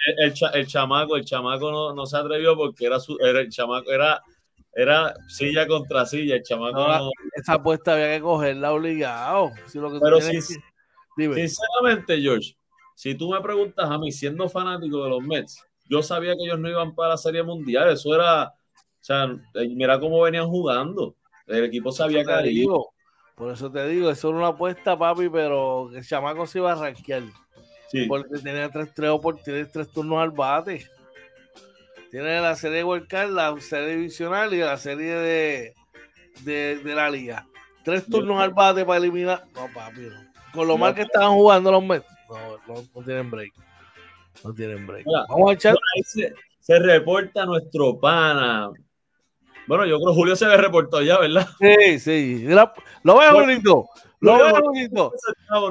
El, 0.07 0.24
el 0.25 0.33
cha- 0.33 0.50
el 0.51 0.65
chamaco, 0.67 1.17
el 1.17 1.25
chamaco 1.25 1.69
no, 1.69 1.93
no 1.93 2.05
se 2.05 2.15
atrevió 2.15 2.55
porque 2.55 2.86
era 2.86 2.98
su, 3.00 3.17
era 3.19 3.41
el 3.41 3.50
chamaco, 3.50 3.91
era, 3.91 4.22
era 4.74 5.13
silla 5.27 5.67
contra 5.67 6.05
silla, 6.05 6.36
el 6.36 6.43
chamaco 6.43 6.77
No, 6.79 6.98
no- 7.00 7.12
esa 7.36 7.53
apuesta 7.55 7.93
había 7.93 8.15
que 8.15 8.22
cogerla 8.22 8.72
obligado. 8.72 9.51
Si 9.67 9.79
lo 9.79 9.89
que 9.91 9.98
tú 10.00 10.01
Pero 10.05 10.17
que- 10.19 10.39
Dime. 11.17 11.36
Sinceramente, 11.36 12.22
George, 12.22 12.55
si 12.95 13.15
tú 13.15 13.31
me 13.31 13.41
preguntas 13.41 13.89
a 13.89 13.98
mí, 13.98 14.12
siendo 14.12 14.48
fanático 14.48 15.03
de 15.03 15.10
los 15.10 15.22
Mets, 15.22 15.62
yo 15.89 16.01
sabía 16.01 16.33
que 16.36 16.43
ellos 16.45 16.57
no 16.60 16.69
iban 16.69 16.95
para 16.95 17.10
la 17.10 17.17
Serie 17.17 17.43
Mundial. 17.43 17.89
Eso 17.91 18.15
era, 18.15 18.45
o 18.48 18.53
sea, 19.01 19.25
eh, 19.55 19.67
mira 19.75 20.00
cómo 20.00 20.22
venían 20.22 20.48
jugando. 20.48 21.15
El 21.48 21.65
equipo 21.65 21.91
sabía 21.91 22.24
que 22.24 22.31
por 23.36 23.52
eso 23.52 23.72
te 23.72 23.88
digo, 23.88 24.10
eso 24.10 24.30
era 24.30 24.38
una 24.38 24.48
apuesta, 24.50 24.98
papi, 24.98 25.30
pero 25.30 25.90
el 25.94 26.06
chamaco 26.06 26.46
se 26.46 26.60
iba 26.60 26.72
a 26.72 26.75
rankear. 26.75 27.24
sí. 27.90 28.06
Porque 28.08 28.38
tenía 28.40 28.70
tres, 28.70 28.94
tres, 28.94 29.10
opor- 29.10 29.42
tiene 29.44 29.66
tres 29.66 29.90
turnos 29.90 30.20
al 30.22 30.32
bate. 30.32 30.88
Tiene 32.12 32.40
la 32.42 32.56
serie 32.56 32.78
de 32.78 32.84
World 32.84 33.08
Cup, 33.10 33.34
la 33.34 33.56
serie 33.60 33.96
divisional 33.96 34.54
y 34.54 34.60
la 34.60 34.78
serie 34.78 35.13
de, 35.16 35.74
de, 36.42 36.78
de 36.84 36.96
la 36.96 37.10
liga. 37.10 37.48
Tres 37.84 38.06
turnos 38.06 38.40
al 38.40 38.52
bate 38.52 38.86
para 38.86 39.00
eliminar. 39.00 39.44
No, 39.56 39.68
papi, 39.74 40.02
no. 40.02 40.32
Con 40.54 40.68
lo 40.68 40.74
No. 40.75 40.78
mal 40.80 40.94
que 40.94 41.02
estaban 41.02 41.32
jugando 41.34 41.72
los 41.72 41.84
Mets. 41.84 42.06
No, 42.30 42.58
no, 42.75 42.84
no 42.96 43.02
tienen 43.04 43.32
break. 43.32 43.52
No 44.44 44.54
tienen 44.54 44.86
break. 44.86 45.06
Vamos 45.30 45.50
a 45.50 45.54
echar. 45.54 45.75
Se 46.60 46.80
reporta 46.80 47.46
nuestro 47.46 48.00
pana. 48.00 48.70
Bueno, 49.67 49.86
yo 49.86 49.98
creo 49.98 50.10
que 50.10 50.15
Julio 50.15 50.36
se 50.36 50.48
le 50.48 50.58
reportó 50.58 51.01
ya, 51.01 51.20
¿verdad? 51.20 51.48
Sí, 51.60 52.00
sí. 52.00 52.43
Lo 52.48 52.55
veo 53.17 53.32
Bueno, 53.32 53.34
bonito. 53.39 53.86
Lo 54.20 54.38
veo 54.38 54.62
bonito. 54.62 55.12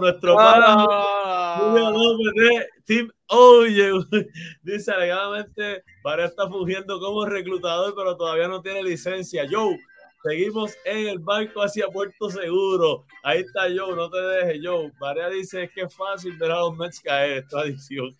Nuestro 0.00 0.38
Ah, 0.38 1.56
pana 1.58 1.66
Julio. 1.70 1.90
López 1.90 2.32
de 2.34 2.66
Team 2.84 3.10
Oye. 3.28 3.90
Dice 4.62 4.92
alegadamente, 4.92 5.84
para 6.02 6.26
está 6.26 6.46
fungiendo 6.48 7.00
como 7.00 7.24
reclutador, 7.24 7.94
pero 7.96 8.16
todavía 8.16 8.48
no 8.48 8.60
tiene 8.60 8.82
licencia. 8.82 9.46
Joe, 9.50 9.78
seguimos 10.22 10.72
en 10.84 11.08
el 11.08 11.18
barco 11.18 11.62
hacia 11.62 11.88
Puerto 11.88 12.28
Seguro. 12.30 13.04
Ahí 13.22 13.40
está 13.40 13.62
Joe, 13.74 13.96
no 13.96 14.10
te 14.10 14.20
dejes, 14.20 14.60
Joe. 14.62 14.92
Varea 15.00 15.28
dice 15.30 15.64
es 15.64 15.70
que 15.72 15.82
es 15.82 15.94
fácil 15.96 16.36
ver 16.36 16.50
a 16.50 16.60
los 16.60 16.76
Mets 16.76 17.00
caer, 17.00 17.38
es 17.38 17.48
tradición. 17.48 18.14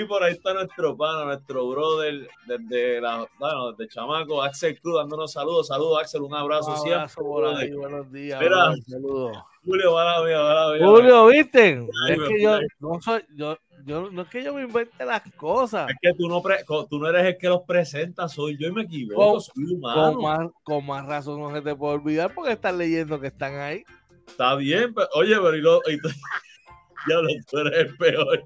Y 0.00 0.04
por 0.04 0.22
ahí 0.22 0.32
está 0.32 0.54
nuestro 0.54 0.96
pana, 0.96 1.24
nuestro 1.24 1.68
brother, 1.68 2.28
desde 2.46 3.00
la, 3.00 3.26
bueno, 3.38 3.72
desde 3.72 3.92
Chamaco, 3.92 4.42
Axel 4.42 4.80
Cruz, 4.80 4.96
dándonos 4.98 5.32
saludos. 5.32 5.66
Saludos, 5.68 5.98
Axel, 6.00 6.22
un 6.22 6.34
abrazo, 6.34 6.70
Un 6.70 6.76
siempre. 6.78 6.94
abrazo 6.94 7.20
por 7.22 7.44
ahí, 7.46 7.70
buenos 7.72 8.10
días. 8.12 8.40
Mira. 8.40 8.72
saludos. 8.88 9.36
Julio, 9.64 9.92
mala 9.94 10.24
mía, 10.24 10.38
mala 10.42 10.72
mía. 10.74 10.86
Julio, 10.86 11.26
¿viste? 11.26 11.62
Ay, 12.06 12.12
Es 12.12 12.18
me 12.18 12.28
que 12.28 12.42
yo 12.42 12.58
no 12.80 13.00
soy, 13.00 13.24
yo, 13.36 13.56
yo, 13.84 14.10
no 14.10 14.22
es 14.22 14.28
que 14.28 14.42
yo 14.42 14.54
me 14.54 14.62
invente 14.62 15.04
las 15.04 15.22
cosas. 15.36 15.88
Es 15.90 15.96
que 16.02 16.12
tú 16.18 16.28
no, 16.28 16.42
pre- 16.42 16.64
tú 16.88 16.98
no 16.98 17.08
eres 17.08 17.26
el 17.26 17.38
que 17.38 17.48
los 17.48 17.62
presenta, 17.62 18.28
soy 18.28 18.56
yo 18.58 18.68
y 18.68 18.72
me 18.72 18.82
equivoco, 18.82 19.32
Con- 19.32 19.40
soy 19.40 19.64
humano. 19.74 20.12
Con 20.14 20.22
más, 20.22 20.48
con 20.64 20.86
más 20.86 21.06
razón 21.06 21.40
no 21.40 21.52
se 21.54 21.62
te 21.62 21.76
puede 21.76 21.94
olvidar 21.94 22.34
porque 22.34 22.52
estás 22.52 22.74
leyendo 22.74 23.20
que 23.20 23.28
están 23.28 23.54
ahí. 23.60 23.84
Está 24.26 24.54
bien, 24.56 24.94
pero 24.94 25.06
oye, 25.14 25.36
pero 25.36 25.54
y 25.56 25.60
lo, 25.60 25.80
y 25.88 26.00
tú- 26.00 26.08
ya 27.08 27.16
lo 27.16 27.28
tú 27.48 27.58
eres 27.58 27.78
el 27.88 27.96
peor. 27.96 28.44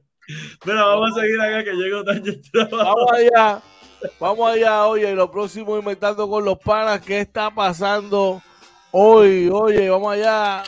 Mira, 0.65 0.85
vamos 0.85 1.17
a 1.17 1.21
seguir 1.21 1.41
acá 1.41 1.65
que 1.65 1.71
el 1.71 2.51
trabajo. 2.51 2.77
Vamos 2.77 3.13
allá, 3.13 3.63
vamos 4.19 4.51
allá, 4.51 4.87
oye, 4.87 5.15
lo 5.15 5.31
próximo 5.31 5.79
inventando 5.79 6.29
con 6.29 6.45
los 6.45 6.59
panas, 6.59 7.01
¿qué 7.01 7.21
está 7.21 7.51
pasando 7.51 8.43
hoy? 8.91 9.49
Oye, 9.53 9.89
vamos 9.89 10.13
allá. 10.15 10.65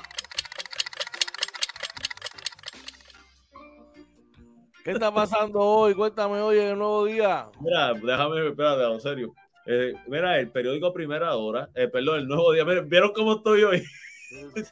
¿Qué 4.84 4.92
está 4.92 5.12
pasando 5.12 5.60
hoy? 5.60 5.94
Cuéntame, 5.94 6.40
oye, 6.40 6.70
el 6.70 6.78
nuevo 6.78 7.04
día. 7.04 7.48
Mira, 7.60 7.92
déjame, 7.94 8.48
espérate, 8.48 8.84
en 8.84 9.00
serio. 9.00 9.34
Eh, 9.66 9.92
mira, 10.06 10.38
el 10.38 10.50
periódico 10.50 10.94
Primera 10.94 11.34
Hora, 11.34 11.68
eh, 11.74 11.88
perdón, 11.88 12.20
el 12.20 12.28
nuevo 12.28 12.52
día. 12.52 12.64
Miren, 12.64 12.88
¿vieron 12.88 13.12
cómo 13.12 13.34
estoy 13.36 13.64
hoy? 13.64 13.84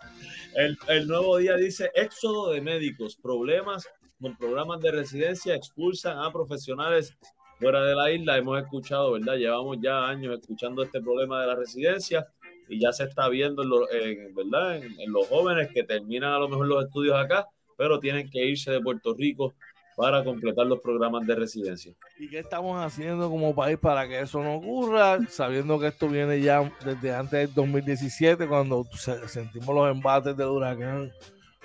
El, 0.54 0.78
el 0.88 1.06
nuevo 1.06 1.36
día 1.36 1.54
dice 1.56 1.90
éxodo 1.94 2.50
de 2.50 2.62
médicos, 2.62 3.14
problemas 3.14 3.86
con 4.20 4.36
programas 4.36 4.80
de 4.80 4.90
residencia, 4.92 5.54
expulsan 5.54 6.18
a 6.18 6.30
profesionales 6.32 7.14
fuera 7.58 7.82
de 7.84 7.94
la 7.94 8.10
isla. 8.10 8.36
Hemos 8.38 8.60
escuchado, 8.62 9.12
¿verdad? 9.12 9.36
Llevamos 9.36 9.78
ya 9.80 10.08
años 10.08 10.38
escuchando 10.40 10.82
este 10.82 11.00
problema 11.00 11.40
de 11.40 11.46
la 11.48 11.54
residencia 11.54 12.26
y 12.68 12.80
ya 12.80 12.92
se 12.92 13.04
está 13.04 13.28
viendo, 13.28 13.62
en 13.62 13.68
lo- 13.68 13.90
en, 13.90 14.34
¿verdad? 14.34 14.76
En, 14.76 15.00
en 15.00 15.12
los 15.12 15.26
jóvenes 15.28 15.68
que 15.72 15.82
terminan 15.84 16.32
a 16.32 16.38
lo 16.38 16.48
mejor 16.48 16.66
los 16.66 16.84
estudios 16.84 17.14
acá, 17.16 17.46
pero 17.76 18.00
tienen 18.00 18.28
que 18.30 18.44
irse 18.44 18.70
de 18.72 18.80
Puerto 18.80 19.14
Rico 19.14 19.54
para 19.96 20.22
completar 20.24 20.66
los 20.66 20.80
programas 20.80 21.26
de 21.26 21.34
residencia. 21.36 21.94
¿Y 22.18 22.28
qué 22.28 22.40
estamos 22.40 22.78
haciendo 22.84 23.30
como 23.30 23.54
país 23.54 23.78
para 23.78 24.06
que 24.06 24.20
eso 24.20 24.42
no 24.42 24.56
ocurra? 24.56 25.18
Sabiendo 25.28 25.78
que 25.78 25.86
esto 25.86 26.08
viene 26.08 26.38
ya 26.40 26.70
desde 26.84 27.14
antes 27.14 27.32
del 27.46 27.54
2017, 27.54 28.46
cuando 28.46 28.84
se- 28.92 29.26
sentimos 29.28 29.74
los 29.74 29.90
embates 29.90 30.36
del 30.36 30.48
huracán 30.48 31.10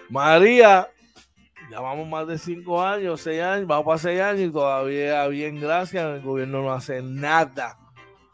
María. 0.10 0.88
Llevamos 1.71 2.05
más 2.05 2.27
de 2.27 2.38
cinco 2.38 2.81
años, 2.84 3.21
seis 3.21 3.41
años, 3.41 3.65
vamos 3.65 3.86
para 3.86 3.97
seis 3.97 4.19
años 4.19 4.49
y 4.49 4.51
todavía, 4.51 5.25
bien, 5.27 5.57
gracias, 5.62 6.03
el 6.17 6.21
gobierno 6.21 6.62
no 6.63 6.73
hace 6.73 7.01
nada 7.01 7.77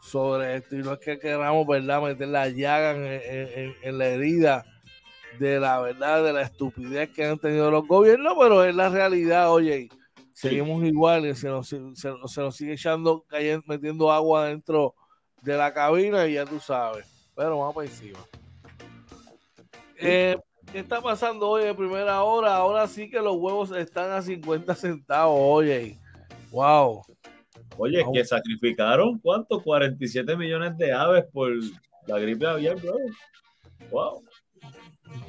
sobre 0.00 0.56
esto. 0.56 0.74
Y 0.74 0.78
no 0.80 0.94
es 0.94 0.98
que 0.98 1.20
queramos, 1.20 1.64
¿verdad?, 1.64 2.02
meter 2.02 2.26
la 2.26 2.48
llaga 2.48 2.90
en, 2.96 3.04
en- 3.04 3.48
en- 3.58 3.74
en 3.80 3.98
la 3.98 4.06
herida 4.08 4.64
de 5.38 5.60
la 5.60 5.78
verdad, 5.78 6.24
de 6.24 6.32
la 6.32 6.42
estupidez 6.42 7.10
que 7.10 7.26
han 7.26 7.38
tenido 7.38 7.70
los 7.70 7.86
gobiernos, 7.86 8.34
pero 8.40 8.64
es 8.64 8.74
la 8.74 8.88
realidad, 8.88 9.52
oye, 9.52 9.88
seguimos 10.32 10.82
igual 10.82 11.24
y 11.26 11.34
se 11.36 11.46
nos, 11.48 11.68
se, 11.68 11.80
se 11.94 12.10
nos 12.40 12.56
sigue 12.56 12.72
echando, 12.72 13.24
cayendo, 13.28 13.62
metiendo 13.68 14.10
agua 14.10 14.46
dentro 14.46 14.96
de 15.42 15.56
la 15.56 15.72
cabina 15.72 16.26
y 16.26 16.32
ya 16.34 16.44
tú 16.44 16.58
sabes. 16.58 17.06
Pero 17.36 17.56
vamos 17.56 17.72
para 17.76 17.86
encima. 17.86 18.18
Eh, 20.00 20.36
¿Qué 20.72 20.80
está 20.80 21.00
pasando 21.00 21.48
hoy 21.48 21.64
en 21.64 21.76
primera 21.76 22.22
hora? 22.22 22.56
Ahora 22.56 22.86
sí 22.86 23.08
que 23.08 23.20
los 23.20 23.36
huevos 23.36 23.70
están 23.72 24.10
a 24.12 24.20
50 24.20 24.74
centavos, 24.74 25.38
oye. 25.40 25.98
Wow. 26.50 27.02
Oye, 27.78 28.02
Wow. 28.02 28.12
que 28.12 28.24
sacrificaron, 28.24 29.18
¿cuánto? 29.18 29.62
47 29.62 30.36
millones 30.36 30.76
de 30.76 30.92
aves 30.92 31.24
por 31.32 31.50
la 32.06 32.18
gripe 32.18 32.46
aviar, 32.46 32.76
bro. 32.80 32.96
Wow. 33.90 34.22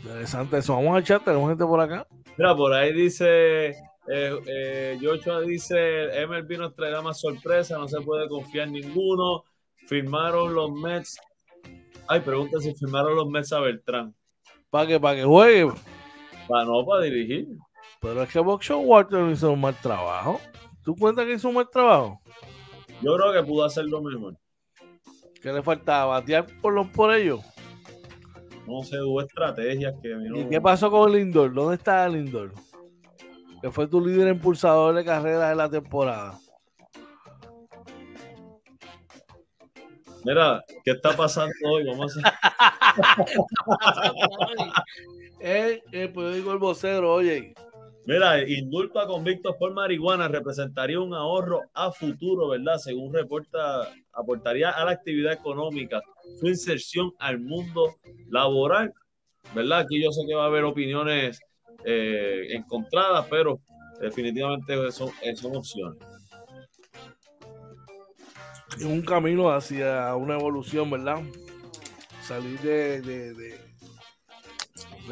Interesante 0.04 0.58
eso. 0.58 0.76
Vamos 0.76 0.96
a 0.96 1.00
echar, 1.00 1.24
tenemos 1.24 1.50
gente 1.50 1.64
por 1.66 1.80
acá. 1.80 2.06
Mira, 2.38 2.56
por 2.56 2.74
ahí 2.74 2.94
dice, 2.94 3.70
eh, 3.70 4.40
eh, 4.46 5.00
Joshua 5.02 5.42
dice, 5.42 6.10
MLB 6.28 6.58
nos 6.58 6.76
traerá 6.76 7.02
más 7.02 7.20
sorpresa, 7.20 7.78
no 7.78 7.88
se 7.88 8.02
puede 8.02 8.28
confiar 8.28 8.68
en 8.68 8.74
ninguno. 8.74 9.44
Firmaron 9.88 10.54
los 10.54 10.72
Mets. 10.72 11.18
Ay, 12.08 12.20
pregunta 12.22 12.60
si 12.60 12.74
firmaron 12.76 13.16
los 13.16 13.30
Mets 13.30 13.54
a 13.54 13.60
Beltrán. 13.62 14.14
Para 14.70 14.88
que, 14.88 15.00
para 15.00 15.16
que 15.16 15.24
juegue. 15.24 15.72
Para 16.48 16.66
no, 16.66 16.86
para 16.86 17.04
dirigir. 17.04 17.48
Pero 18.02 18.24
es 18.24 18.30
que 18.32 18.40
Box 18.40 18.70
Walter 18.72 19.20
no 19.20 19.32
hizo 19.32 19.52
un 19.52 19.62
mal 19.62 19.76
trabajo. 19.76 20.40
¿Tú 20.84 20.96
cuentas 20.96 21.26
que 21.26 21.34
hizo 21.34 21.50
un 21.50 21.56
mal 21.56 21.70
trabajo? 21.70 22.20
Yo 23.02 23.16
creo 23.16 23.34
que 23.34 23.44
pudo 23.44 23.66
hacerlo 23.66 24.02
mejor. 24.02 24.36
¿Qué 25.42 25.52
le 25.54 25.62
faltaba? 25.64 26.20
¿Batear 26.20 26.48
por, 26.62 26.74
los, 26.74 26.88
por 26.88 27.14
ellos? 27.14 27.42
No 28.68 28.84
sé, 28.84 29.02
hubo 29.02 29.22
estrategias 29.22 29.94
que... 30.02 30.10
no- 30.10 30.38
¿Y 30.40 30.48
qué 30.50 30.62
pasó 30.62 30.92
con 30.92 31.12
Lindor? 31.12 31.54
¿Dónde 31.54 31.76
está 31.76 32.08
Lindor? 32.08 32.54
Que 33.62 33.72
fue 33.72 33.88
tu 33.88 34.06
líder 34.06 34.28
impulsador 34.30 34.96
de 34.96 35.04
carreras 35.04 35.50
de 35.50 35.56
la 35.56 35.70
temporada. 35.70 36.38
Mira, 40.26 40.64
¿qué 40.84 40.92
está 40.92 41.16
pasando 41.16 41.54
hoy? 41.72 41.86
Vamos 41.88 42.18
a 42.18 42.22
el, 45.40 45.82
el 45.92 46.14
periódico 46.14 46.52
El 46.52 46.58
Vocero, 46.58 47.14
oye. 47.14 47.54
Mira, 48.06 48.42
indulto 48.42 49.00
a 49.00 49.06
convictos 49.06 49.56
por 49.58 49.74
marihuana 49.74 50.28
representaría 50.28 51.00
un 51.00 51.14
ahorro 51.14 51.62
a 51.76 51.92
futuro, 51.92 52.48
¿verdad? 52.48 52.78
Según 52.78 53.14
reporta, 53.14 53.88
aportaría 54.14 54.72
a 54.72 54.84
la 54.86 54.92
actividad 54.92 55.34
económica 55.34 56.02
su 56.40 56.48
inserción 56.48 57.12
al 57.20 57.40
mundo 57.40 57.98
laboral, 58.30 58.94
¿verdad? 59.54 59.82
Aquí 59.82 60.02
yo 60.02 60.12
sé 60.12 60.22
que 60.28 60.34
va 60.34 60.46
a 60.46 60.48
haber 60.48 60.64
opiniones 60.64 61.40
eh, 61.86 62.48
encontradas, 62.50 63.28
pero 63.30 63.60
definitivamente 64.02 64.92
son, 64.92 65.12
son 65.36 65.56
opciones. 65.56 66.00
Es 68.76 68.86
un 68.86 69.02
camino 69.02 69.52
hacia 69.52 70.16
una 70.16 70.36
evolución, 70.36 70.90
¿verdad? 70.90 71.22
Salir 72.30 72.60
de, 72.60 73.02
de, 73.02 73.34
de, 73.34 73.60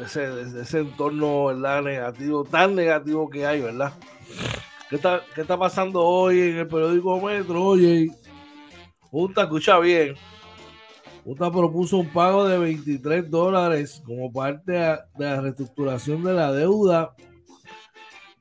ese, 0.04 0.20
de 0.20 0.62
ese, 0.62 0.78
entorno, 0.78 1.46
¿verdad? 1.46 1.82
Negativo, 1.82 2.44
tan 2.44 2.76
negativo 2.76 3.28
que 3.28 3.44
hay, 3.44 3.60
¿verdad? 3.60 3.92
¿Qué 4.88 4.94
está, 4.94 5.22
qué 5.34 5.40
está 5.40 5.58
pasando 5.58 6.00
hoy 6.00 6.40
en 6.40 6.58
el 6.58 6.68
periódico 6.68 7.20
Metro? 7.20 7.60
Oye, 7.60 8.08
Junta, 9.10 9.42
escucha 9.42 9.80
bien. 9.80 10.14
Junta 11.24 11.50
propuso 11.50 11.96
un 11.96 12.08
pago 12.08 12.46
de 12.46 12.56
23 12.56 13.28
dólares 13.28 14.00
como 14.06 14.32
parte 14.32 14.74
de 14.74 14.98
la 15.18 15.40
reestructuración 15.40 16.22
de 16.22 16.34
la 16.34 16.52
deuda 16.52 17.16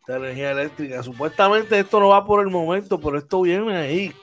de 0.06 0.16
energía 0.18 0.52
eléctrica. 0.52 1.02
Supuestamente 1.02 1.80
esto 1.80 2.00
no 2.00 2.10
va 2.10 2.24
por 2.24 2.42
el 2.42 2.52
momento, 2.52 3.00
pero 3.00 3.18
esto 3.18 3.42
viene 3.42 3.76
ahí. 3.76 4.14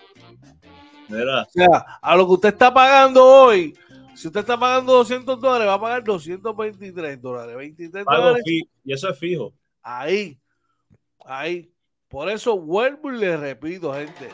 Mira. 1.09 1.43
O 1.43 1.51
sea, 1.51 1.99
a 2.01 2.15
lo 2.15 2.25
que 2.25 2.33
usted 2.35 2.49
está 2.51 2.73
pagando 2.73 3.25
hoy, 3.25 3.77
si 4.15 4.29
usted 4.29 4.41
está 4.41 4.59
pagando 4.59 4.93
200 4.95 5.41
dólares, 5.41 5.69
va 5.69 5.75
a 5.75 5.81
pagar 5.81 6.05
223 6.05 7.21
dólares. 7.21 7.57
23 7.57 8.05
Pago 8.05 8.23
dólares. 8.25 8.45
y 8.47 8.93
eso 8.93 9.09
es 9.11 9.19
fijo. 9.19 9.53
Ahí, 9.83 10.39
ahí. 11.27 11.71
Por 12.09 12.31
eso 12.31 12.59
vuelvo 12.59 13.13
y 13.13 13.19
le 13.19 13.37
repito, 13.37 13.93
gente. 13.93 14.29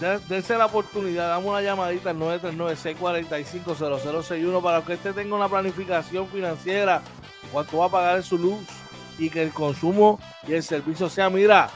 De- 0.00 0.18
Dense 0.28 0.56
la 0.56 0.66
oportunidad, 0.66 1.28
damos 1.28 1.50
una 1.50 1.60
llamadita 1.60 2.10
al 2.10 2.16
939-645-0061 2.18 4.62
para 4.62 4.82
que 4.82 4.94
usted 4.94 5.14
tenga 5.14 5.36
una 5.36 5.48
planificación 5.48 6.26
financiera, 6.28 7.02
cuánto 7.52 7.78
va 7.78 7.86
a 7.86 7.90
pagar 7.90 8.22
su 8.22 8.38
luz 8.38 8.60
y 9.18 9.28
que 9.28 9.42
el 9.42 9.50
consumo 9.50 10.18
y 10.48 10.54
el 10.54 10.62
servicio 10.62 11.10
sea, 11.10 11.28
mira, 11.28 11.68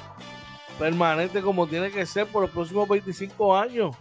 permanente 0.78 1.42
como 1.42 1.66
tiene 1.66 1.90
que 1.90 2.06
ser 2.06 2.26
por 2.26 2.42
los 2.42 2.50
próximos 2.50 2.88
25 2.88 3.54
años. 3.56 3.94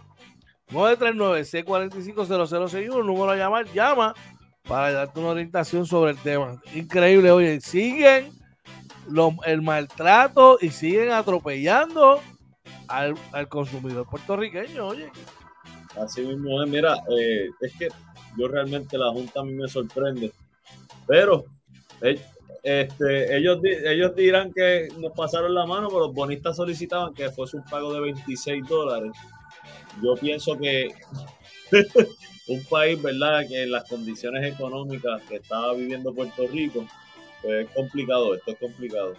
939-645-0061, 0.74 3.04
número 3.04 3.30
a 3.30 3.36
llamar, 3.36 3.66
llama 3.72 4.14
para 4.66 4.92
darte 4.92 5.20
una 5.20 5.30
orientación 5.30 5.86
sobre 5.86 6.12
el 6.12 6.18
tema. 6.18 6.60
Increíble, 6.74 7.30
oye, 7.30 7.60
siguen 7.60 8.32
lo- 9.08 9.36
el 9.44 9.62
maltrato 9.62 10.58
y 10.60 10.70
siguen 10.70 11.10
atropellando 11.12 12.20
al, 12.88 13.14
al 13.32 13.48
consumidor 13.48 14.08
puertorriqueño, 14.08 14.86
oye. 14.86 15.10
Así 16.00 16.22
mismo 16.22 16.62
es. 16.62 16.68
Mira, 16.70 16.94
eh, 17.16 17.48
es 17.60 17.72
que 17.78 17.88
yo 18.36 18.48
realmente 18.48 18.98
la 18.98 19.10
Junta 19.10 19.40
a 19.40 19.44
mí 19.44 19.52
me 19.52 19.68
sorprende. 19.68 20.32
Pero 21.06 21.44
eh, 22.00 22.20
este, 22.62 23.36
ellos, 23.36 23.58
ellos 23.62 24.16
dirán 24.16 24.52
que 24.52 24.88
nos 24.98 25.12
pasaron 25.12 25.54
la 25.54 25.66
mano, 25.66 25.88
pero 25.88 26.00
los 26.06 26.14
bonistas 26.14 26.56
solicitaban 26.56 27.12
que 27.14 27.30
fuese 27.30 27.58
un 27.58 27.64
pago 27.64 27.92
de 27.92 28.00
26 28.00 28.66
dólares. 28.66 29.12
Yo 30.02 30.14
pienso 30.16 30.58
que 30.58 30.94
un 32.48 32.64
país, 32.64 33.00
¿verdad? 33.02 33.46
Que 33.48 33.62
en 33.62 33.72
las 33.72 33.88
condiciones 33.88 34.52
económicas 34.52 35.22
que 35.22 35.36
estaba 35.36 35.74
viviendo 35.74 36.14
Puerto 36.14 36.46
Rico, 36.46 36.86
pues 37.42 37.66
es 37.66 37.74
complicado, 37.74 38.34
esto 38.34 38.52
es 38.52 38.58
complicado. 38.58 39.14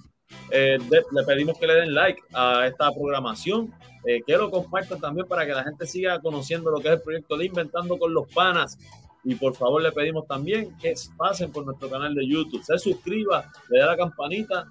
Eh, 0.50 0.80
le 0.90 1.24
pedimos 1.28 1.60
que 1.60 1.68
le 1.68 1.76
den 1.76 1.94
like 1.94 2.24
a 2.34 2.66
esta 2.66 2.92
programación, 2.92 3.72
eh, 4.08 4.24
que 4.26 4.36
lo 4.36 4.50
compartan 4.50 5.00
también 5.00 5.28
para 5.28 5.46
que 5.46 5.54
la 5.54 5.64
gente 5.64 5.86
siga 5.86 6.20
conociendo 6.20 6.72
lo 6.72 6.80
que 6.80 6.88
es 6.88 6.96
el 6.96 7.04
proyecto 7.04 7.38
de 7.38 7.46
Inventando 7.46 8.00
con 8.00 8.16
los 8.16 8.28
Panas. 8.34 8.80
Y 9.24 9.36
por 9.36 9.54
favor 9.54 9.84
le 9.84 9.92
pedimos 9.92 10.26
también 10.26 10.76
que 10.80 10.96
pasen 11.16 11.52
por 11.52 11.68
nuestro 11.68 11.88
canal 11.88 12.16
de 12.16 12.28
YouTube, 12.28 12.64
se 12.64 12.80
suscriba, 12.80 13.52
le 13.70 13.78
dé 13.78 13.84
a 13.84 13.88
la 13.88 13.98
campanita 13.98 14.66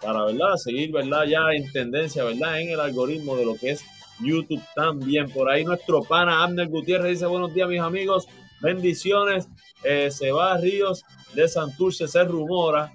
para 0.00 0.24
verdad 0.24 0.56
seguir 0.56 0.92
verdad 0.92 1.24
ya 1.24 1.52
en 1.52 1.70
tendencia 1.72 2.24
verdad 2.24 2.60
en 2.60 2.70
el 2.70 2.80
algoritmo 2.80 3.36
de 3.36 3.44
lo 3.44 3.56
que 3.56 3.70
es 3.70 3.84
YouTube 4.20 4.62
también. 4.74 5.30
Por 5.30 5.50
ahí 5.50 5.64
nuestro 5.64 6.02
pana 6.02 6.42
Abner 6.42 6.68
Gutiérrez 6.68 7.12
dice 7.12 7.26
buenos 7.26 7.52
días 7.54 7.68
mis 7.68 7.80
amigos. 7.80 8.26
Bendiciones 8.60 9.48
se 9.82 10.32
va 10.32 10.52
a 10.52 10.58
Ríos 10.58 11.04
de 11.34 11.48
Santurce 11.48 12.08
se 12.08 12.24
rumora. 12.24 12.92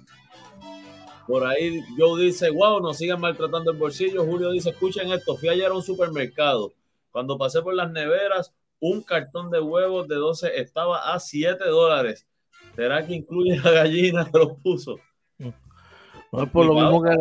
Por 1.26 1.46
ahí 1.46 1.80
Joe 1.96 2.24
dice 2.24 2.50
wow 2.50 2.80
nos 2.80 2.98
siguen 2.98 3.20
maltratando 3.20 3.70
el 3.70 3.78
bolsillo. 3.78 4.24
Julio 4.24 4.50
dice 4.50 4.70
escuchen 4.70 5.12
esto 5.12 5.36
fui 5.36 5.48
ayer 5.48 5.66
a 5.66 5.74
un 5.74 5.82
supermercado. 5.82 6.72
Cuando 7.10 7.38
pasé 7.38 7.62
por 7.62 7.74
las 7.74 7.90
neveras 7.90 8.54
un 8.80 9.02
cartón 9.02 9.50
de 9.50 9.60
huevos 9.60 10.08
de 10.08 10.16
12 10.16 10.60
estaba 10.60 11.14
a 11.14 11.20
7 11.20 11.64
dólares. 11.66 12.26
Será 12.74 13.06
que 13.06 13.14
incluye 13.14 13.56
la 13.58 13.70
gallina 13.70 14.24
que 14.24 14.38
lo 14.38 14.56
puso 14.56 14.98
No 16.32 16.44
es 16.44 16.50
por 16.50 16.66
lo 16.66 16.74
mismo 16.74 17.02
que 17.02 17.14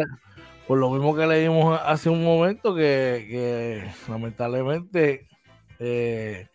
por 0.68 0.78
lo 0.78 0.90
mismo 0.90 1.14
que 1.14 1.28
leímos 1.28 1.78
hace 1.84 2.10
un 2.10 2.24
momento 2.24 2.74
que, 2.74 3.28
que 3.30 3.92
lamentablemente 4.10 5.28
eh, 5.80 6.48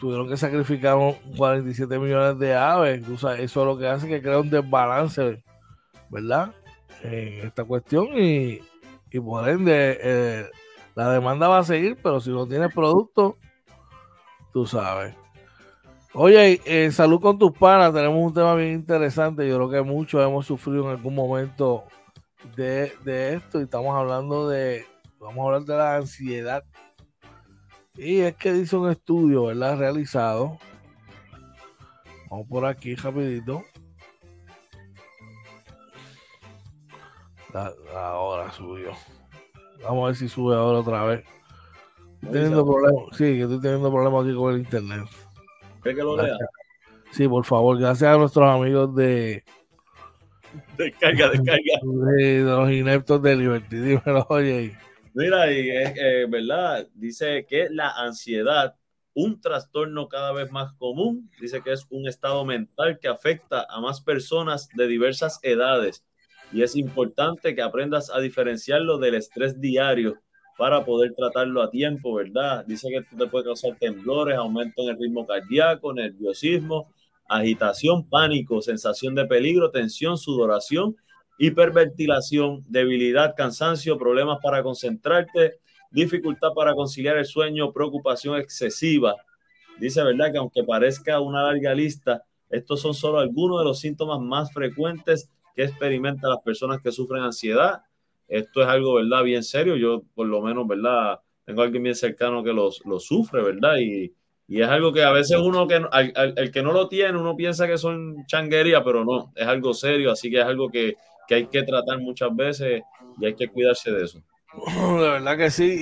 tuvieron 0.00 0.28
que 0.28 0.38
sacrificar 0.38 0.96
un 0.96 1.12
47 1.36 1.98
millones 1.98 2.38
de 2.38 2.54
aves. 2.54 3.04
Tú 3.04 3.18
sabes, 3.18 3.40
eso 3.40 3.60
es 3.60 3.66
lo 3.66 3.76
que 3.76 3.86
hace 3.86 4.08
que 4.08 4.22
crea 4.22 4.40
un 4.40 4.48
desbalance, 4.48 5.44
¿verdad? 6.08 6.54
En 7.02 7.46
esta 7.46 7.64
cuestión 7.64 8.08
y, 8.16 8.60
y 9.10 9.20
por 9.20 9.46
ende 9.46 9.98
eh, 10.00 10.46
la 10.94 11.10
demanda 11.10 11.48
va 11.48 11.58
a 11.58 11.64
seguir, 11.64 11.98
pero 12.02 12.18
si 12.18 12.30
no 12.30 12.46
tienes 12.46 12.72
producto, 12.72 13.36
tú 14.54 14.64
sabes. 14.64 15.14
Oye, 16.18 16.90
salud 16.92 17.20
con 17.20 17.38
tus 17.38 17.52
panas. 17.52 17.92
Tenemos 17.92 18.26
un 18.26 18.32
tema 18.32 18.54
bien 18.54 18.72
interesante. 18.72 19.46
Yo 19.46 19.56
creo 19.56 19.70
que 19.70 19.82
muchos 19.82 20.26
hemos 20.26 20.46
sufrido 20.46 20.84
en 20.84 20.96
algún 20.96 21.14
momento 21.14 21.84
de, 22.56 22.90
de 23.04 23.34
esto 23.34 23.60
y 23.60 23.64
estamos 23.64 23.94
hablando 23.94 24.48
de, 24.48 24.86
vamos 25.20 25.36
a 25.36 25.42
hablar 25.42 25.64
de 25.64 25.76
la 25.76 25.96
ansiedad. 25.96 26.64
Y 27.96 28.20
es 28.20 28.34
que 28.36 28.54
dice 28.54 28.76
un 28.76 28.90
estudio, 28.90 29.44
¿verdad? 29.44 29.76
Realizado. 29.76 30.58
Vamos 32.30 32.48
por 32.48 32.64
aquí 32.64 32.94
rapidito. 32.94 33.62
Ahora 37.94 38.50
subió. 38.52 38.92
Vamos 39.82 40.04
a 40.04 40.06
ver 40.06 40.16
si 40.16 40.30
sube 40.30 40.56
ahora 40.56 40.78
otra 40.78 41.04
vez. 41.04 41.24
Estoy 42.22 42.32
teniendo 42.32 42.64
problemas. 42.64 43.04
Sí, 43.18 43.24
que 43.24 43.42
estoy 43.42 43.60
teniendo 43.60 43.92
problemas 43.92 44.24
aquí 44.24 44.34
con 44.34 44.54
el 44.54 44.60
internet. 44.60 45.25
¿Cree 45.86 45.94
que 45.94 46.02
lo 46.02 46.20
lea? 46.20 46.36
Sí, 47.12 47.28
por 47.28 47.44
favor, 47.44 47.78
gracias 47.78 48.12
a 48.12 48.18
nuestros 48.18 48.48
amigos 48.48 48.92
de, 48.96 49.44
Descarga, 50.76 51.30
descarga. 51.30 51.80
de, 52.18 52.24
de 52.24 52.42
los 52.42 52.70
ineptos 52.72 53.22
de 53.22 53.36
Liberty. 53.36 53.76
Dímelo, 53.76 54.26
oye. 54.28 54.76
Mira, 55.14 55.52
y 55.52 55.70
es 55.70 55.92
eh, 55.96 56.26
verdad, 56.28 56.88
dice 56.92 57.46
que 57.48 57.68
la 57.70 57.90
ansiedad, 57.90 58.74
un 59.14 59.40
trastorno 59.40 60.08
cada 60.08 60.32
vez 60.32 60.50
más 60.50 60.72
común, 60.72 61.30
dice 61.40 61.62
que 61.62 61.72
es 61.72 61.86
un 61.88 62.08
estado 62.08 62.44
mental 62.44 62.98
que 63.00 63.06
afecta 63.06 63.64
a 63.70 63.80
más 63.80 64.00
personas 64.00 64.68
de 64.74 64.88
diversas 64.88 65.38
edades 65.42 66.04
y 66.52 66.62
es 66.62 66.74
importante 66.74 67.54
que 67.54 67.62
aprendas 67.62 68.10
a 68.10 68.18
diferenciarlo 68.18 68.98
del 68.98 69.14
estrés 69.14 69.60
diario 69.60 70.20
para 70.56 70.84
poder 70.84 71.14
tratarlo 71.14 71.62
a 71.62 71.70
tiempo, 71.70 72.14
¿verdad? 72.14 72.64
Dice 72.66 72.88
que 72.88 72.98
esto 72.98 73.16
te 73.16 73.26
puede 73.26 73.44
causar 73.44 73.76
temblores, 73.78 74.36
aumento 74.36 74.82
en 74.82 74.90
el 74.90 74.98
ritmo 74.98 75.26
cardíaco, 75.26 75.92
nerviosismo, 75.92 76.92
agitación, 77.28 78.08
pánico, 78.08 78.62
sensación 78.62 79.14
de 79.14 79.26
peligro, 79.26 79.70
tensión, 79.70 80.16
sudoración 80.16 80.96
hiperventilación, 81.38 82.64
debilidad, 82.68 83.34
cansancio, 83.36 83.98
problemas 83.98 84.38
para 84.42 84.62
concentrarte, 84.62 85.58
dificultad 85.90 86.52
para 86.54 86.74
conciliar 86.74 87.16
el 87.16 87.26
sueño, 87.26 87.72
preocupación 87.72 88.38
excesiva. 88.38 89.16
Dice, 89.78 90.02
¿verdad? 90.02 90.32
Que 90.32 90.38
aunque 90.38 90.64
parezca 90.64 91.20
una 91.20 91.42
larga 91.42 91.74
lista, 91.74 92.22
Estos 92.48 92.80
son 92.80 92.94
solo 92.94 93.18
algunos 93.18 93.58
de 93.58 93.64
los 93.64 93.80
síntomas 93.80 94.20
más 94.20 94.52
frecuentes 94.52 95.28
que 95.56 95.64
experimentan 95.64 96.30
las 96.30 96.42
personas 96.42 96.80
que 96.80 96.92
sufren 96.92 97.24
ansiedad. 97.24 97.82
Esto 98.28 98.62
es 98.62 98.68
algo, 98.68 98.94
¿verdad? 98.94 99.22
Bien 99.22 99.42
serio. 99.42 99.76
Yo, 99.76 100.02
por 100.14 100.26
lo 100.26 100.42
menos, 100.42 100.66
¿verdad? 100.66 101.20
Tengo 101.44 101.62
a 101.62 101.64
alguien 101.64 101.82
bien 101.82 101.94
cercano 101.94 102.42
que 102.42 102.52
lo, 102.52 102.70
sufre, 103.00 103.42
¿verdad? 103.42 103.76
Y, 103.78 104.12
y, 104.48 104.60
es 104.60 104.68
algo 104.68 104.92
que 104.92 105.04
a 105.04 105.12
veces 105.12 105.38
uno, 105.38 105.66
que 105.68 105.80
el 106.36 106.50
que 106.50 106.62
no 106.62 106.72
lo 106.72 106.88
tiene, 106.88 107.18
uno 107.18 107.36
piensa 107.36 107.66
que 107.66 107.78
son 107.78 108.26
changuerías, 108.26 108.82
pero 108.84 109.04
no, 109.04 109.32
es 109.36 109.46
algo 109.46 109.74
serio. 109.74 110.10
Así 110.10 110.30
que 110.30 110.40
es 110.40 110.44
algo 110.44 110.70
que, 110.70 110.96
que 111.26 111.34
hay 111.34 111.46
que 111.46 111.62
tratar 111.62 112.00
muchas 112.00 112.34
veces 112.34 112.82
y 113.20 113.26
hay 113.26 113.34
que 113.34 113.48
cuidarse 113.48 113.90
de 113.92 114.04
eso. 114.04 114.22
De 114.76 115.08
verdad 115.08 115.36
que 115.36 115.50
sí, 115.50 115.76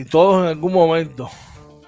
y, 0.00 0.04
todos 0.06 0.42
en 0.42 0.48
algún 0.48 0.72
momento, 0.72 1.28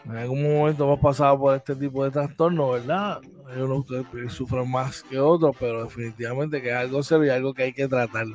en 0.05 0.16
algún 0.16 0.42
momento 0.42 0.85
hemos 0.85 1.00
pasado 1.00 1.38
por 1.38 1.57
este 1.57 1.74
tipo 1.74 2.05
de 2.05 2.11
trastorno, 2.11 2.70
¿verdad? 2.72 3.20
Yo 3.57 3.66
no 3.66 3.76
ustedes 3.76 4.33
sufren 4.33 4.70
más 4.70 5.03
que 5.03 5.18
otros, 5.18 5.57
pero 5.59 5.85
definitivamente 5.85 6.62
que 6.62 6.68
es 6.68 6.76
algo 6.76 7.03
serio 7.03 7.26
y 7.26 7.31
algo 7.31 7.55
que 7.55 7.64
hay 7.64 7.72
que 7.72 7.88
tratar. 7.88 8.26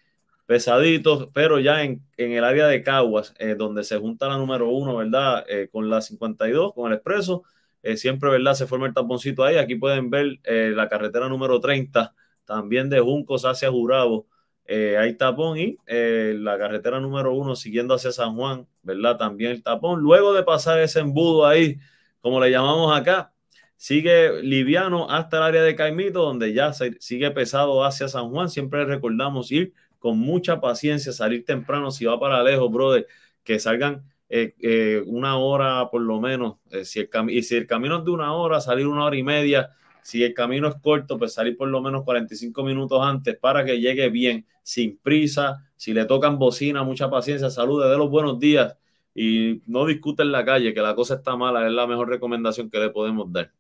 pesaditos, 0.47 1.29
pero 1.33 1.59
ya 1.59 1.83
en, 1.83 2.01
el 2.17 2.43
área 2.43 2.67
de 2.67 2.81
Caguas, 2.81 3.35
eh, 3.37 3.55
donde 3.55 3.83
se 3.83 3.97
junta 3.97 4.27
la 4.29 4.37
número 4.37 4.69
uno, 4.69 4.95
¿verdad? 4.97 5.45
Eh, 5.49 5.69
con 5.71 5.89
la 5.89 6.01
52, 6.01 6.73
con 6.73 6.91
el 6.91 6.97
expreso, 6.97 7.43
eh, 7.83 7.97
siempre, 7.97 8.29
¿verdad? 8.29 8.53
Se 8.53 8.67
forma 8.67 8.87
el 8.87 8.93
taponcito 8.93 9.43
ahí. 9.43 9.57
Aquí 9.57 9.75
pueden 9.75 10.09
ver 10.09 10.39
la 10.43 10.89
carretera 10.89 11.29
número 11.29 11.59
30, 11.59 12.13
también 12.45 12.89
de 12.89 12.99
Juncos 12.99 13.45
hacia 13.45 13.69
Jurabo. 13.71 14.27
hay 14.67 15.15
tapón 15.17 15.57
y 15.57 15.77
la 15.87 16.57
carretera 16.57 16.99
número 16.99 17.33
uno 17.33 17.55
siguiendo 17.55 17.93
hacia 17.93 18.11
San 18.11 18.35
Juan, 18.35 18.67
¿verdad? 18.83 19.17
También 19.17 19.51
el 19.51 19.63
tapón. 19.63 20.01
Luego 20.01 20.33
de 20.33 20.43
pasar 20.43 20.79
ese 20.79 20.99
embudo 20.99 21.45
ahí, 21.45 21.77
como 22.21 22.39
le 22.41 22.51
llamamos 22.51 22.97
acá, 22.97 23.33
sigue 23.77 24.41
liviano 24.43 25.09
hasta 25.09 25.37
el 25.37 25.43
área 25.43 25.61
de 25.63 25.75
Caimito, 25.75 26.23
donde 26.23 26.53
ya 26.53 26.73
sigue 26.73 27.31
pesado 27.31 27.83
hacia 27.85 28.07
San 28.07 28.29
Juan. 28.31 28.49
Siempre 28.49 28.83
recordamos 28.85 29.51
ir 29.51 29.73
con 29.99 30.19
mucha 30.19 30.59
paciencia, 30.59 31.11
salir 31.11 31.45
temprano, 31.45 31.91
si 31.91 32.05
va 32.05 32.19
para 32.19 32.43
lejos, 32.43 32.71
brother, 32.71 33.07
que 33.43 33.59
salgan 33.59 34.03
eh, 34.29 34.55
eh, 34.59 35.03
una 35.05 35.37
hora 35.37 35.89
por 35.89 36.01
lo 36.01 36.19
menos, 36.19 36.57
eh, 36.71 36.83
si 36.83 36.99
el 36.99 37.09
y 37.29 37.43
si 37.43 37.55
el 37.55 37.65
camino 37.65 37.99
es 37.99 38.05
de 38.05 38.11
una 38.11 38.33
hora, 38.33 38.59
salir 38.59 38.87
una 38.87 39.05
hora 39.05 39.15
y 39.15 39.23
media, 39.23 39.71
si 40.01 40.23
el 40.23 40.33
camino 40.33 40.67
es 40.67 40.75
corto, 40.75 41.17
pues 41.17 41.33
salir 41.33 41.55
por 41.55 41.69
lo 41.69 41.81
menos 41.81 42.03
45 42.03 42.63
minutos 42.63 42.99
antes 43.01 43.37
para 43.37 43.63
que 43.63 43.79
llegue 43.79 44.09
bien, 44.09 44.45
sin 44.63 44.97
prisa, 44.97 45.65
si 45.77 45.93
le 45.93 46.05
tocan 46.05 46.37
bocina, 46.37 46.83
mucha 46.83 47.09
paciencia, 47.09 47.49
salude, 47.49 47.89
de 47.89 47.97
los 47.97 48.09
buenos 48.09 48.39
días 48.39 48.77
y 49.15 49.63
no 49.65 49.85
discute 49.85 50.23
en 50.23 50.31
la 50.31 50.45
calle, 50.45 50.73
que 50.73 50.81
la 50.81 50.93
cosa 50.93 51.15
está 51.15 51.35
mala, 51.35 51.65
es 51.65 51.73
la 51.73 51.87
mejor 51.87 52.09
recomendación 52.09 52.69
que 52.69 52.79
le 52.79 52.89
podemos 52.89 53.31
dar. 53.31 53.51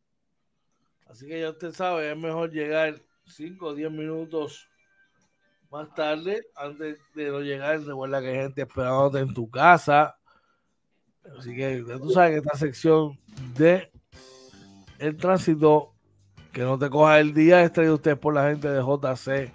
Así 1.07 1.27
que 1.27 1.39
ya 1.39 1.49
usted 1.49 1.71
sabe, 1.71 2.11
es 2.11 2.17
mejor 2.17 2.51
llegar 2.51 3.01
5 3.25 3.67
o 3.67 3.73
10 3.73 3.89
minutos 3.91 4.67
más 5.71 5.93
tarde, 5.95 6.45
antes 6.55 6.99
de 7.15 7.29
no 7.29 7.39
llegar, 7.39 7.81
recuerda 7.81 8.21
que 8.21 8.27
hay 8.27 8.35
gente 8.35 8.61
esperándote 8.61 9.19
en 9.19 9.33
tu 9.33 9.49
casa. 9.49 10.16
Así 11.37 11.55
que 11.55 11.83
tú 11.99 12.09
sabes 12.11 12.31
que 12.31 12.37
esta 12.37 12.57
sección 12.57 13.19
de 13.55 13.91
el 14.99 15.17
tránsito, 15.17 15.93
que 16.51 16.61
no 16.61 16.79
te 16.79 16.89
coja 16.89 17.19
el 17.19 17.33
día, 17.33 17.63
es 17.63 17.71
traído 17.71 17.95
usted 17.95 18.17
por 18.17 18.33
la 18.33 18.49
gente 18.49 18.69
de 18.69 18.81
JC. 18.81 19.51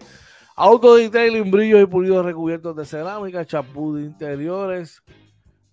Auto 0.54 0.96
detailing, 0.96 1.50
brillos 1.50 1.82
y 1.82 1.86
pulidos 1.86 2.24
recubiertos 2.24 2.76
de 2.76 2.84
cerámica, 2.84 3.44
chapú 3.44 3.94
de 3.94 4.02
interiores, 4.02 5.02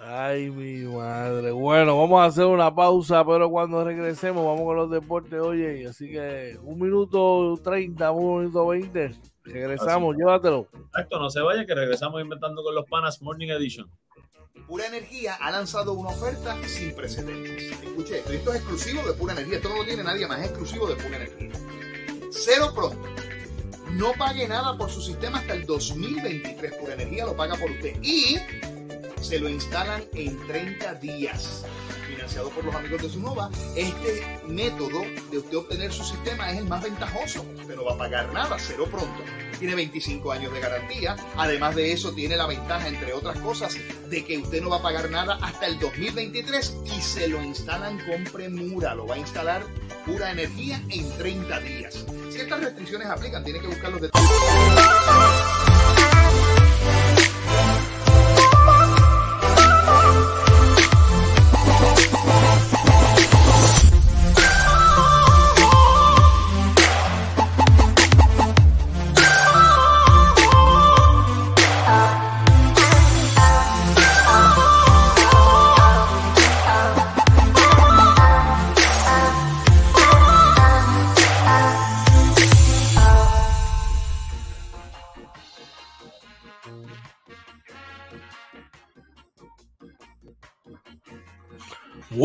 Ay, 0.08 0.50
mi 0.50 0.88
madre. 0.88 1.52
Bueno, 1.52 1.98
vamos 2.00 2.20
a 2.20 2.26
hacer 2.26 2.46
una 2.46 2.74
pausa, 2.74 3.24
pero 3.26 3.50
cuando 3.50 3.84
regresemos 3.84 4.44
vamos 4.44 4.64
con 4.64 4.76
los 4.76 4.90
deportes, 4.90 5.40
oye. 5.40 5.88
Así 5.88 6.10
que 6.10 6.58
un 6.64 6.80
minuto 6.80 7.60
treinta, 7.64 8.12
un 8.12 8.40
minuto 8.40 8.68
veinte. 8.68 9.16
Regresamos, 9.46 10.16
llévatelo. 10.16 10.68
Exacto, 10.88 11.20
no 11.20 11.30
se 11.30 11.42
vaya, 11.42 11.66
que 11.66 11.76
regresamos 11.76 12.22
inventando 12.22 12.64
con 12.64 12.74
los 12.76 12.86
panas 12.88 13.22
Morning 13.22 13.50
Edition. 13.50 13.90
Pura 14.68 14.88
Energía 14.88 15.36
ha 15.36 15.52
lanzado 15.52 15.94
una 15.94 16.10
oferta 16.10 16.58
sin 16.66 16.96
precedentes. 16.96 17.72
Escuche 17.84 18.18
esto, 18.18 18.32
esto 18.32 18.52
es 18.52 18.58
exclusivo 18.58 19.08
de 19.08 19.14
Pura 19.14 19.34
Energía, 19.34 19.58
esto 19.58 19.70
no 19.70 19.78
lo 19.78 19.86
tiene 19.86 20.04
nadie 20.04 20.28
más, 20.28 20.40
es 20.40 20.48
exclusivo 20.48 20.88
de 20.88 20.96
Pura 20.96 21.18
Energía. 21.18 21.52
Cero 22.32 22.72
pronto. 22.74 23.08
No 23.92 24.14
pague 24.18 24.48
nada 24.48 24.76
por 24.78 24.90
su 24.90 25.02
sistema 25.02 25.38
hasta 25.38 25.54
el 25.54 25.66
2023. 25.66 26.76
Pura 26.76 26.94
Energía 26.96 27.26
lo 27.26 27.36
paga 27.36 27.56
por 27.56 27.70
usted. 27.70 27.96
Y 28.02 28.38
se 29.26 29.40
lo 29.40 29.50
instalan 29.50 30.04
en 30.14 30.38
30 30.48 30.94
días. 30.96 31.66
Financiado 32.08 32.50
por 32.52 32.64
los 32.64 32.76
amigos 32.76 33.02
de 33.02 33.10
Sunova, 33.10 33.50
este 33.76 34.40
método 34.48 35.02
de 35.32 35.40
usted 35.40 35.58
obtener 35.58 35.92
su 35.92 36.04
sistema 36.04 36.52
es 36.52 36.60
el 36.60 36.66
más 36.66 36.84
ventajoso. 36.84 37.44
Usted 37.60 37.76
no 37.76 37.86
va 37.86 37.94
a 37.94 37.98
pagar 37.98 38.32
nada, 38.32 38.56
cero 38.60 38.88
pronto. 38.90 39.24
Tiene 39.58 39.74
25 39.74 40.32
años 40.32 40.54
de 40.54 40.60
garantía. 40.60 41.16
Además 41.38 41.76
de 41.76 41.92
eso, 41.92 42.14
tiene 42.14 42.38
la 42.38 42.46
ventaja, 42.46 42.88
entre 42.88 43.14
otras 43.14 43.40
cosas, 43.40 43.76
de 44.10 44.24
que 44.24 44.38
usted 44.38 44.62
no 44.62 44.70
va 44.70 44.78
a 44.78 44.84
pagar 44.84 45.10
nada 45.10 45.40
hasta 45.42 45.66
el 45.66 45.80
2023 45.80 46.78
y 46.86 47.02
se 47.02 47.28
lo 47.28 47.42
instalan 47.42 47.98
con 48.06 48.24
premura. 48.26 48.94
Lo 48.94 49.08
va 49.08 49.16
a 49.16 49.20
instalar 49.20 49.64
pura 50.06 50.32
energía 50.32 50.80
en 50.90 51.10
30 51.18 51.60
días 51.62 52.06
Ciertas 52.36 52.60
restricciones 52.60 53.08
aplican, 53.08 53.44
tiene 53.46 53.62
que 53.62 53.68
buscar 53.68 53.92
los. 53.92 54.02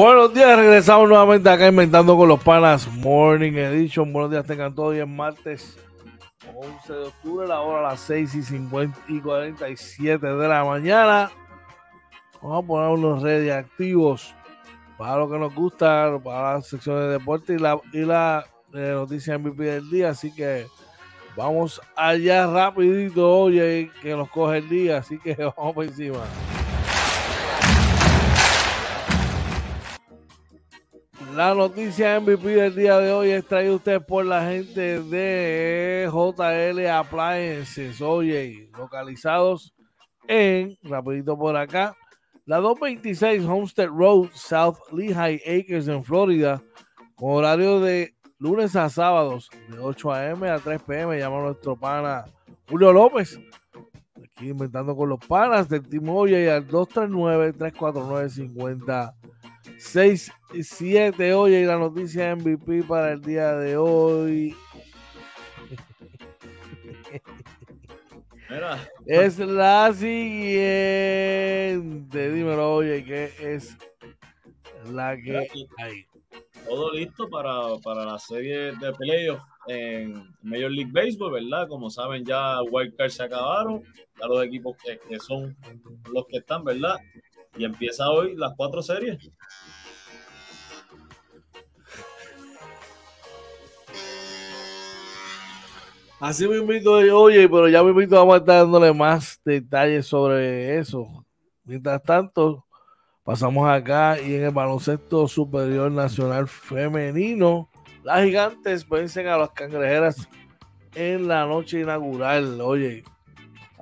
Buenos 0.00 0.32
días, 0.32 0.56
regresamos 0.56 1.10
nuevamente 1.10 1.50
acá 1.50 1.68
inventando 1.68 2.16
con 2.16 2.26
los 2.26 2.42
panas 2.42 2.88
Morning 2.90 3.52
Edition. 3.52 4.10
Buenos 4.10 4.30
días, 4.30 4.46
tengan 4.46 4.74
todos 4.74 4.92
hoy 4.92 5.00
es 5.00 5.06
martes 5.06 5.78
11 6.56 6.92
de 6.94 7.04
octubre, 7.04 7.46
la 7.46 7.60
hora 7.60 7.80
a 7.80 7.90
las 7.90 8.00
6 8.00 8.34
y, 8.34 8.42
50 8.42 8.98
y 9.08 9.20
47 9.20 10.26
de 10.26 10.48
la 10.48 10.64
mañana. 10.64 11.30
Vamos 12.40 12.64
a 12.64 12.66
poner 12.66 12.88
unos 12.88 13.22
redes 13.22 13.52
activos 13.52 14.34
para 14.96 15.18
lo 15.18 15.30
que 15.30 15.38
nos 15.38 15.54
gusta, 15.54 16.18
para 16.24 16.54
la 16.54 16.62
sección 16.62 16.96
de 16.96 17.08
deporte 17.08 17.52
y 17.52 17.58
la, 17.58 17.78
y 17.92 17.98
la 17.98 18.46
eh, 18.72 18.92
noticia 18.94 19.36
MVP 19.36 19.62
del 19.62 19.90
día. 19.90 20.08
Así 20.08 20.34
que 20.34 20.66
vamos 21.36 21.78
allá 21.94 22.46
rapidito, 22.46 23.30
oye, 23.30 23.90
que 24.00 24.16
nos 24.16 24.30
coge 24.30 24.56
el 24.56 24.68
día. 24.70 24.96
Así 24.96 25.18
que 25.18 25.34
vamos 25.58 25.74
por 25.74 25.84
encima. 25.84 26.20
La 31.34 31.54
noticia 31.54 32.18
MVP 32.18 32.56
del 32.56 32.74
día 32.74 32.98
de 32.98 33.12
hoy 33.12 33.30
es 33.30 33.46
traída 33.46 33.76
usted 33.76 34.02
por 34.02 34.26
la 34.26 34.48
gente 34.48 35.00
de 35.00 36.10
JL 36.10 36.88
Appliances, 36.88 38.00
oye, 38.00 38.68
localizados 38.76 39.72
en, 40.26 40.76
rapidito 40.82 41.38
por 41.38 41.56
acá, 41.56 41.96
la 42.46 42.56
226 42.58 43.44
Homestead 43.44 43.86
Road, 43.88 44.30
South 44.32 44.78
Lehigh 44.92 45.40
Acres 45.46 45.86
en 45.86 46.02
Florida, 46.02 46.60
con 47.14 47.30
horario 47.32 47.78
de 47.78 48.16
lunes 48.38 48.74
a 48.74 48.88
sábados, 48.88 49.48
de 49.68 49.78
8 49.78 50.12
a.m. 50.12 50.50
a 50.50 50.58
3 50.58 50.82
p.m. 50.82 51.16
Llama 51.16 51.42
nuestro 51.42 51.76
pana 51.76 52.24
Julio 52.68 52.92
López, 52.92 53.38
aquí 54.16 54.48
inventando 54.48 54.96
con 54.96 55.08
los 55.08 55.24
panas 55.24 55.68
del 55.68 55.88
Team 55.88 56.08
Oye 56.08 56.50
al 56.50 56.66
239-349-50. 56.66 59.14
6 59.80 60.30
y 60.54 60.62
7. 60.62 61.34
Oye, 61.34 61.60
y 61.62 61.64
la 61.64 61.78
noticia 61.78 62.36
MVP 62.36 62.82
para 62.84 63.12
el 63.12 63.22
día 63.22 63.54
de 63.56 63.78
hoy. 63.78 64.54
Mira, 68.50 68.86
Es 69.06 69.38
la 69.38 69.92
siguiente. 69.94 70.60
Dímelo, 72.30 72.74
oye, 72.74 73.04
que 73.04 73.32
es 73.40 73.76
la 74.92 75.16
que 75.16 75.48
hay. 75.78 76.06
todo 76.68 76.92
listo 76.92 77.28
para, 77.30 77.78
para 77.82 78.04
la 78.04 78.18
serie 78.18 78.72
de 78.72 78.92
playoffs 78.92 79.42
en 79.66 80.12
Major 80.42 80.70
League 80.70 80.92
Baseball, 80.92 81.32
¿verdad? 81.32 81.68
Como 81.68 81.88
saben, 81.90 82.24
ya 82.24 82.60
Wildcard 82.70 83.10
se 83.10 83.22
acabaron, 83.22 83.82
ya 84.20 84.26
los 84.26 84.44
equipos 84.44 84.76
que, 84.84 84.98
que 85.08 85.18
son 85.20 85.56
los 86.12 86.26
que 86.26 86.36
están, 86.38 86.64
¿verdad? 86.64 86.98
Y 87.56 87.64
empieza 87.64 88.10
hoy 88.10 88.36
las 88.36 88.52
cuatro 88.56 88.82
series. 88.82 89.18
Así 96.20 96.46
me 96.46 96.58
invito, 96.58 96.92
oye, 96.92 97.48
pero 97.48 97.68
ya 97.68 97.82
me 97.82 97.90
invito 97.90 98.16
vamos 98.16 98.34
a 98.34 98.38
estar 98.38 98.62
dándole 98.62 98.92
más 98.92 99.40
detalles 99.44 100.06
sobre 100.06 100.76
eso. 100.78 101.24
Mientras 101.64 102.02
tanto, 102.02 102.66
pasamos 103.24 103.68
acá 103.68 104.20
y 104.20 104.34
en 104.34 104.44
el 104.44 104.50
baloncesto 104.50 105.26
superior 105.26 105.90
nacional 105.90 106.46
femenino, 106.46 107.70
las 108.04 108.24
gigantes 108.24 108.86
vencen 108.88 109.28
a 109.28 109.38
las 109.38 109.50
cangrejeras 109.50 110.28
en 110.94 111.26
la 111.26 111.46
noche 111.46 111.80
inaugural. 111.80 112.60
Oye, 112.60 113.02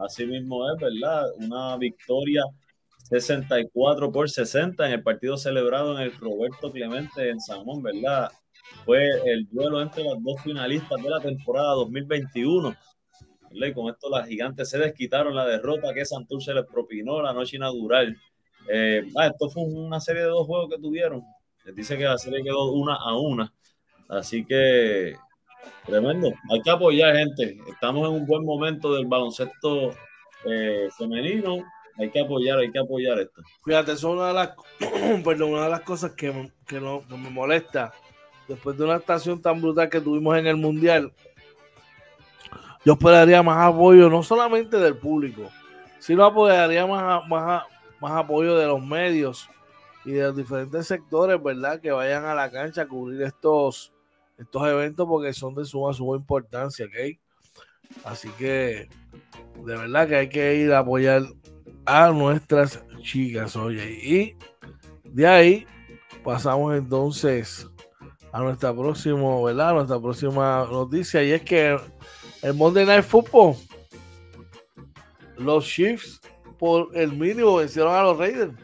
Así 0.05 0.25
mismo 0.27 0.71
es, 0.71 0.81
¿verdad? 0.81 1.25
Una 1.39 1.77
victoria 1.77 2.43
64 3.11 4.13
por 4.13 4.31
60 4.31 4.87
en 4.87 4.93
el 4.93 5.03
partido 5.03 5.37
celebrado 5.37 5.97
en 5.97 6.05
el 6.05 6.17
Roberto 6.17 6.71
Clemente 6.71 7.31
en 7.31 7.41
San 7.41 7.65
Juan, 7.65 7.83
¿verdad? 7.83 8.31
Fue 8.85 9.07
el 9.27 9.49
duelo 9.51 9.81
entre 9.83 10.05
las 10.05 10.23
dos 10.23 10.41
finalistas 10.43 11.03
de 11.03 11.11
la 11.11 11.21
temporada 11.21 11.75
2021. 11.75 12.75
¿verdad? 13.51 13.67
Y 13.67 13.73
con 13.73 13.89
esto 13.91 14.09
las 14.11 14.29
gigantes 14.29 14.71
se 14.71 14.79
desquitaron 14.79 15.35
la 15.35 15.47
derrota 15.47 15.95
que 15.95 16.05
Santurce 16.05 16.55
les 16.55 16.65
propinó 16.67 17.23
la 17.23 17.33
noche 17.33 17.57
inaugural. 17.57 18.17
Eh, 18.69 19.03
ah, 19.17 19.27
esto 19.27 19.49
fue 19.49 19.63
una 19.65 20.01
serie 20.01 20.23
de 20.23 20.29
dos 20.29 20.47
juegos 20.47 20.71
que 20.71 20.81
tuvieron. 20.81 21.23
Les 21.65 21.75
dice 21.75 21.97
que 21.97 22.05
la 22.05 22.19
serie 22.19 22.43
quedó 22.43 22.73
una 22.73 22.95
a 22.95 23.17
una. 23.17 23.53
Así 24.09 24.45
que 24.45 25.15
tremendo. 25.87 26.33
Hay 26.51 26.63
que 26.63 26.71
apoyar, 26.71 27.17
gente. 27.17 27.59
Estamos 27.69 28.09
en 28.09 28.15
un 28.15 28.27
buen 28.27 28.45
momento 28.45 28.95
del 28.95 29.07
baloncesto 29.07 29.91
eh, 30.45 30.89
femenino. 30.97 31.65
Hay 31.99 32.11
que 32.11 32.21
apoyar, 32.21 32.59
hay 32.59 32.71
que 32.71 32.79
apoyar 32.79 33.19
esto. 33.19 33.43
fíjate, 33.65 33.93
eso 33.93 34.09
es 34.09 34.15
una 34.15 34.29
de 34.29 34.35
las, 34.35 34.55
perdón, 35.25 35.55
una 35.55 35.65
de 35.65 35.71
las 35.71 35.81
cosas 35.81 36.13
que, 36.13 36.53
que, 36.67 36.81
no, 36.81 37.07
que 37.09 37.17
me 37.17 37.29
molesta. 37.29 37.93
Después 38.49 38.79
de 38.79 38.85
una 38.85 38.97
estación 38.97 39.41
tan 39.41 39.61
brutal 39.61 39.91
que 39.91 40.01
tuvimos 40.01 40.37
en 40.39 40.47
el 40.47 40.57
Mundial, 40.57 41.13
yo 42.85 42.95
esperaría 42.95 43.43
más 43.43 43.59
apoyo, 43.59 44.09
no 44.09 44.23
solamente 44.23 44.79
del 44.79 44.97
público, 44.97 45.51
sino 45.99 46.25
apoyaría 46.25 46.87
más, 46.87 47.29
más, 47.29 47.65
más 48.01 48.13
apoyo 48.13 48.57
de 48.57 48.67
los 48.67 48.83
medios 48.83 49.49
y 50.07 50.13
de 50.13 50.23
los 50.23 50.37
diferentes 50.37 50.87
sectores, 50.87 51.43
¿verdad? 51.43 51.81
Que 51.81 51.91
vayan 51.91 52.25
a 52.25 52.35
la 52.35 52.51
cancha 52.51 52.83
a 52.83 52.89
cubrir 52.89 53.21
estos, 53.21 53.93
estos 54.39 54.67
eventos 54.67 55.07
porque 55.07 55.35
son 55.35 55.55
de 55.55 55.67
suma, 55.67 55.93
suma 55.93 56.17
importancia, 56.17 56.87
¿ok? 56.87 57.19
Así 58.05 58.31
que 58.39 58.89
de 59.65 59.77
verdad 59.77 60.09
que 60.09 60.17
hay 60.17 60.29
que 60.31 60.57
ir 60.57 60.73
a 60.73 60.79
apoyar 60.79 61.23
a 61.85 62.09
nuestras 62.11 62.83
chicas, 63.03 63.57
oye. 63.57 63.99
Y 64.03 64.37
de 65.05 65.27
ahí 65.27 65.67
pasamos 66.25 66.75
entonces 66.75 67.67
a 68.33 68.41
nuestra 68.41 68.75
próxima, 68.75 69.43
¿verdad? 69.43 69.71
A 69.71 69.75
nuestra 69.75 70.01
próxima 70.01 70.67
noticia 70.71 71.23
y 71.23 71.33
es 71.33 71.43
que 71.43 71.79
el 72.43 72.55
Monday 72.55 72.87
Night 72.87 73.05
Football, 73.05 73.57
los 75.37 75.65
Chiefs 75.65 76.21
por 76.59 76.89
el 76.95 77.13
mínimo 77.13 77.57
vencieron 77.57 77.95
a 77.95 78.03
los 78.03 78.19
Raiders. 78.19 78.55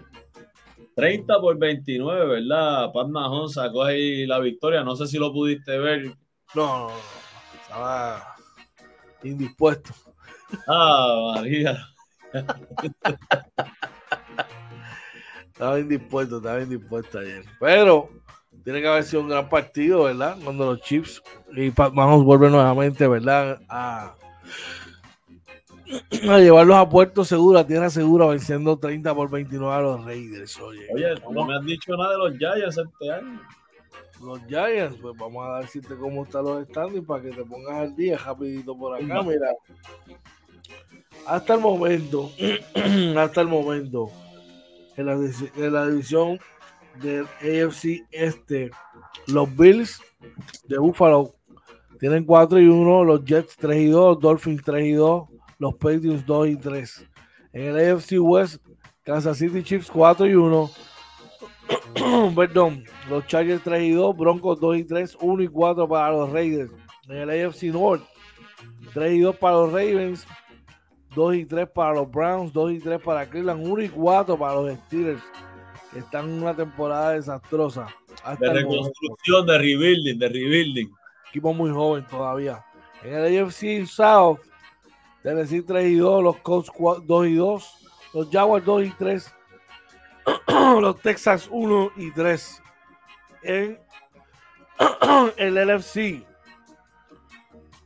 30 0.96 1.40
por 1.40 1.58
29, 1.58 2.26
¿verdad? 2.26 2.92
Pat 2.92 3.08
Mahomes 3.08 3.54
sacó 3.54 3.82
ahí 3.84 4.26
la 4.26 4.38
victoria. 4.38 4.84
No 4.84 4.94
sé 4.94 5.06
si 5.06 5.18
lo 5.18 5.32
pudiste 5.32 5.76
ver. 5.78 6.06
No, 6.54 6.88
no, 6.88 6.88
no, 6.88 6.92
estaba 7.62 8.36
indispuesto. 9.22 9.92
Ah, 10.68 11.32
María. 11.34 11.78
Estaba 15.54 15.78
indispuesto, 15.78 16.38
estaba 16.38 16.60
indispuesto 16.62 17.20
ayer. 17.20 17.44
Pero 17.60 18.10
tiene 18.64 18.80
que 18.80 18.88
haber 18.88 19.04
sido 19.04 19.22
un 19.22 19.28
gran 19.28 19.48
partido, 19.48 20.04
¿verdad? 20.04 20.36
Cuando 20.42 20.64
los 20.66 20.80
Chiefs 20.80 21.22
y 21.54 21.70
Pat 21.70 21.92
Mahomes 21.92 22.24
vuelven 22.24 22.52
nuevamente, 22.52 23.06
¿verdad? 23.06 23.60
A, 23.68 24.14
a 26.28 26.38
llevarlos 26.38 26.76
a 26.76 26.88
puerto 26.88 27.24
seguro, 27.24 27.58
a 27.58 27.66
tierra 27.66 27.90
segura, 27.90 28.26
venciendo 28.26 28.78
30 28.78 29.14
por 29.14 29.30
29 29.30 29.74
a 29.74 29.80
los 29.80 30.04
Raiders. 30.04 30.58
Oye, 30.60 30.86
Oye, 30.94 31.14
no 31.30 31.44
me 31.44 31.56
has 31.56 31.64
dicho 31.64 31.96
nada 31.96 32.12
de 32.12 32.18
los 32.18 32.38
Giants 32.38 32.78
este 32.78 33.12
año. 33.12 33.40
los 34.22 34.40
Giants, 34.46 34.96
pues 35.00 35.14
vamos 35.18 35.46
a 35.46 35.58
decirte 35.60 35.94
cómo 35.96 36.24
están 36.24 36.44
los 36.44 36.66
standings 36.68 37.06
para 37.06 37.22
que 37.22 37.30
te 37.30 37.44
pongas 37.44 37.76
al 37.76 37.94
día 37.94 38.16
rapidito 38.18 38.76
por 38.76 38.94
acá. 38.96 39.22
Mira, 39.22 39.48
hasta 41.26 41.54
el 41.54 41.60
momento, 41.60 42.30
hasta 43.18 43.40
el 43.42 43.48
momento, 43.48 44.10
en 44.96 45.06
la, 45.06 45.16
divi- 45.16 45.50
en 45.56 45.72
la 45.72 45.86
división 45.86 46.38
del 47.00 47.26
AFC 47.40 48.04
Este, 48.10 48.70
los 49.26 49.54
Bills 49.56 50.00
de 50.68 50.78
Buffalo 50.78 51.34
tienen 51.98 52.24
4 52.24 52.60
y 52.60 52.66
1, 52.66 53.04
los 53.04 53.24
Jets 53.24 53.56
3 53.56 53.82
y 53.82 53.86
2, 53.86 54.20
Dolphins 54.20 54.62
3 54.62 54.86
y 54.86 54.92
2, 54.92 55.28
los 55.58 55.74
Patriots 55.74 56.26
2 56.26 56.48
y 56.48 56.56
3. 56.56 57.06
En 57.52 57.62
el 57.62 57.92
AFC 57.92 58.20
West, 58.20 58.62
Kansas 59.04 59.38
City 59.38 59.62
Chiefs 59.62 59.90
4 59.90 60.26
y 60.26 60.34
1, 60.34 60.70
perdón, 62.36 62.84
los 63.08 63.26
Chargers 63.26 63.62
3 63.62 63.82
y 63.82 63.90
2, 63.92 64.16
Broncos 64.16 64.60
2 64.60 64.76
y 64.76 64.84
3, 64.84 65.16
1 65.20 65.42
y 65.42 65.48
4 65.48 65.88
para 65.88 66.10
los 66.10 66.30
Raiders. 66.30 66.70
En 67.08 67.16
el 67.16 67.30
AFC 67.30 67.64
North, 67.64 68.02
3 68.92 69.12
y 69.12 69.20
2 69.20 69.36
para 69.36 69.56
los 69.56 69.72
Ravens, 69.72 70.26
2 71.14 71.36
y 71.36 71.44
3 71.44 71.68
para 71.68 71.94
los 71.94 72.10
Browns, 72.10 72.52
2 72.52 72.72
y 72.72 72.78
3 72.80 73.00
para 73.00 73.26
Cleveland, 73.26 73.66
1 73.66 73.82
y 73.82 73.88
4 73.88 74.38
para 74.38 74.54
los 74.54 74.78
Steelers, 74.86 75.22
están 75.94 76.26
en 76.26 76.42
una 76.42 76.54
temporada 76.54 77.12
desastrosa. 77.12 77.88
de 78.38 78.52
reconstrucción, 78.52 79.46
de 79.46 79.58
rebuilding, 79.58 80.18
de 80.18 80.28
rebuilding. 80.28 80.92
Equipo 81.30 81.52
muy 81.52 81.70
joven 81.70 82.06
todavía. 82.06 82.64
En 83.02 83.14
el 83.14 83.44
AFC 83.44 83.86
South, 83.86 84.38
Tennessee 85.22 85.62
3 85.62 85.86
y 85.90 85.96
2, 85.96 86.22
los 86.22 86.36
Colts 86.38 86.70
2 87.06 87.26
y 87.26 87.34
2, 87.34 87.74
los 88.14 88.30
Jaguars 88.30 88.64
2 88.64 88.84
y 88.84 88.90
3, 88.90 89.34
los 90.80 91.00
Texas 91.00 91.48
1 91.50 91.92
y 91.96 92.10
3. 92.12 92.62
En 93.42 93.78
el 95.36 95.54
LFC, 95.54 96.24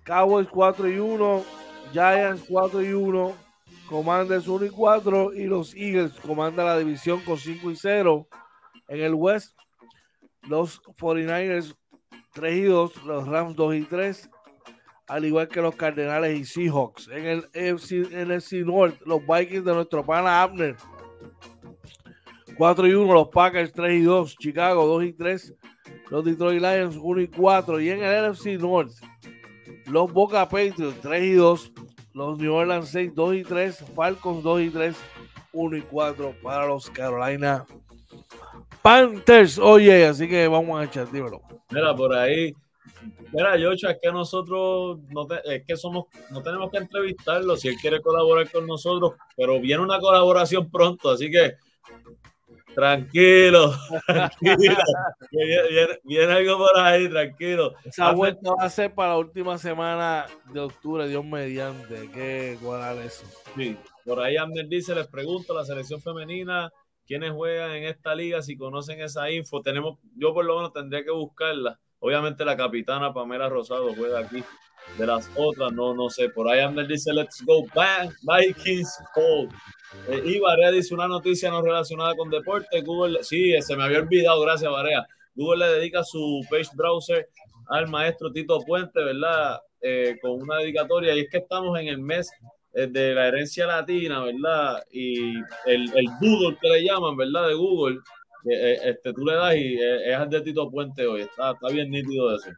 Cowboys 0.04 0.48
4 0.48 0.88
y 0.88 0.98
1, 0.98 1.44
Giants 1.92 2.44
4 2.48 2.82
y 2.82 2.92
1, 2.92 3.47
Commanders 3.88 4.46
1 4.46 4.66
y 4.66 4.70
4 4.70 5.34
y 5.34 5.44
los 5.44 5.74
Eagles 5.74 6.12
comandan 6.20 6.66
la 6.66 6.78
división 6.78 7.20
con 7.20 7.38
5 7.38 7.70
y 7.70 7.76
0. 7.76 8.28
En 8.88 9.00
el 9.00 9.14
West, 9.14 9.56
los 10.42 10.82
49ers 10.82 11.74
3 12.32 12.56
y 12.56 12.62
2, 12.62 13.04
los 13.04 13.26
Rams 13.26 13.56
2 13.56 13.74
y 13.74 13.82
3, 13.82 14.30
al 15.08 15.24
igual 15.24 15.48
que 15.48 15.62
los 15.62 15.74
Cardenales 15.74 16.38
y 16.38 16.44
Seahawks. 16.44 17.08
En 17.08 17.26
el 17.26 17.48
NFC, 17.54 18.64
North, 18.64 19.00
los 19.04 19.20
Vikings 19.26 19.64
de 19.64 19.74
nuestro 19.74 20.04
pana 20.04 20.42
Abner 20.42 20.76
4 22.58 22.88
y 22.88 22.92
1, 22.92 23.14
los 23.14 23.28
Packers 23.28 23.72
3 23.72 24.00
y 24.00 24.02
2, 24.02 24.36
Chicago 24.36 24.84
2 24.86 25.04
y 25.04 25.12
3, 25.12 25.54
los 26.10 26.24
Detroit 26.24 26.60
Lions 26.60 26.98
1 27.00 27.20
y 27.20 27.28
4. 27.28 27.80
Y 27.80 27.90
en 27.90 28.02
el 28.02 28.32
NFC 28.32 28.46
North, 28.58 28.92
los 29.86 30.12
Boca 30.12 30.48
Patriots 30.48 31.00
3 31.00 31.22
y 31.22 31.32
2, 31.34 31.72
los 32.12 32.38
New 32.38 32.52
Orleans 32.52 32.88
6, 32.88 33.14
2 33.14 33.34
y 33.34 33.42
3, 33.44 33.84
Falcons 33.94 34.42
2 34.42 34.60
y 34.62 34.70
3, 34.70 34.96
1 35.52 35.76
y 35.76 35.82
4 35.82 36.34
para 36.42 36.66
los 36.66 36.90
Carolina 36.90 37.64
Panthers. 38.82 39.58
Oye, 39.58 40.06
así 40.06 40.28
que 40.28 40.48
vamos 40.48 40.80
a 40.80 40.84
echar, 40.84 41.10
dímelo. 41.10 41.40
Mira, 41.70 41.94
por 41.94 42.14
ahí. 42.14 42.54
Mira, 43.32 43.56
Yocho, 43.56 43.88
es 43.90 43.98
que 44.00 44.10
nosotros 44.10 44.98
no 45.10 45.26
es 45.44 45.62
que 45.66 45.76
somos, 45.76 46.06
no 46.30 46.42
tenemos 46.42 46.70
que 46.70 46.78
entrevistarlo 46.78 47.56
si 47.56 47.68
él 47.68 47.76
quiere 47.80 48.00
colaborar 48.00 48.50
con 48.50 48.66
nosotros, 48.66 49.12
pero 49.36 49.60
viene 49.60 49.82
una 49.82 50.00
colaboración 50.00 50.70
pronto, 50.70 51.10
así 51.10 51.30
que 51.30 51.56
Tranquilo, 52.78 53.72
tranquilo. 54.06 54.76
viene, 56.04 56.32
algo 56.32 56.58
por 56.58 56.78
ahí, 56.78 57.08
tranquilo. 57.08 57.74
Esa 57.84 58.12
vuelta 58.12 58.52
va 58.54 58.66
a 58.66 58.70
ser 58.70 58.94
para 58.94 59.08
la 59.10 59.18
última 59.18 59.58
semana 59.58 60.26
de 60.52 60.60
octubre, 60.60 61.08
Dios 61.08 61.24
mediante. 61.24 62.08
¿Qué 62.12 62.56
cuadrar 62.62 62.96
eso? 62.98 63.24
Sí, 63.56 63.76
por 64.04 64.20
ahí 64.20 64.36
Amner 64.36 64.68
dice, 64.68 64.94
les 64.94 65.08
pregunto, 65.08 65.54
la 65.54 65.64
selección 65.64 66.00
femenina, 66.00 66.70
¿quiénes 67.04 67.32
juegan 67.32 67.72
en 67.72 67.82
esta 67.82 68.14
liga? 68.14 68.42
Si 68.42 68.56
conocen 68.56 69.00
esa 69.00 69.28
info, 69.28 69.60
tenemos, 69.60 69.98
yo 70.14 70.32
por 70.32 70.44
lo 70.44 70.54
menos 70.54 70.72
tendría 70.72 71.02
que 71.02 71.10
buscarla. 71.10 71.80
Obviamente 71.98 72.44
la 72.44 72.56
capitana 72.56 73.12
Pamela 73.12 73.48
Rosado 73.48 73.92
juega 73.92 74.20
aquí. 74.20 74.44
De 74.96 75.06
las 75.06 75.30
otras, 75.36 75.72
no, 75.72 75.94
no 75.94 76.10
sé. 76.10 76.28
Por 76.30 76.48
ahí 76.48 76.60
Amner 76.60 76.86
dice, 76.86 77.12
let's 77.12 77.42
go 77.44 77.64
back, 77.74 78.10
Vikings, 78.22 78.98
hold. 79.14 79.52
Eh, 80.08 80.22
y 80.24 80.38
Varea 80.38 80.70
dice 80.70 80.94
una 80.94 81.08
noticia 81.08 81.50
no 81.50 81.62
relacionada 81.62 82.14
con 82.16 82.30
deporte. 82.30 82.80
Google, 82.82 83.22
sí, 83.22 83.54
se 83.60 83.76
me 83.76 83.84
había 83.84 84.00
olvidado, 84.00 84.40
gracias 84.40 84.70
Varea. 84.70 85.06
Google 85.34 85.66
le 85.66 85.72
dedica 85.74 86.02
su 86.02 86.44
page 86.50 86.70
browser 86.74 87.28
al 87.68 87.88
maestro 87.88 88.32
Tito 88.32 88.60
Puente, 88.60 89.02
¿verdad? 89.02 89.60
Eh, 89.80 90.18
con 90.20 90.42
una 90.42 90.56
dedicatoria. 90.56 91.14
Y 91.14 91.20
es 91.20 91.30
que 91.30 91.38
estamos 91.38 91.78
en 91.78 91.88
el 91.88 91.98
mes 91.98 92.30
eh, 92.74 92.86
de 92.88 93.14
la 93.14 93.28
herencia 93.28 93.66
latina, 93.66 94.24
¿verdad? 94.24 94.82
Y 94.90 95.36
el, 95.66 95.92
el 95.94 96.08
que 96.60 96.68
le 96.68 96.84
llaman, 96.84 97.16
¿verdad? 97.16 97.48
De 97.48 97.54
Google, 97.54 97.98
este, 98.44 99.12
tú 99.12 99.24
le 99.24 99.34
das 99.34 99.56
y 99.56 99.78
es 99.80 100.30
de 100.30 100.40
Tito 100.40 100.70
Puente 100.70 101.06
hoy. 101.06 101.22
Está, 101.22 101.52
está 101.52 101.68
bien 101.68 101.90
nítido 101.90 102.34
eso. 102.34 102.50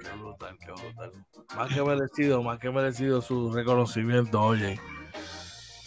Qué 0.00 0.08
brutal, 0.18 0.56
qué 0.58 0.72
brutal. 0.72 1.12
Más 1.56 1.74
que 1.74 1.82
merecido, 1.82 2.42
más 2.42 2.58
que 2.58 2.70
merecido 2.70 3.20
su 3.20 3.52
reconocimiento, 3.52 4.40
oye. 4.40 4.78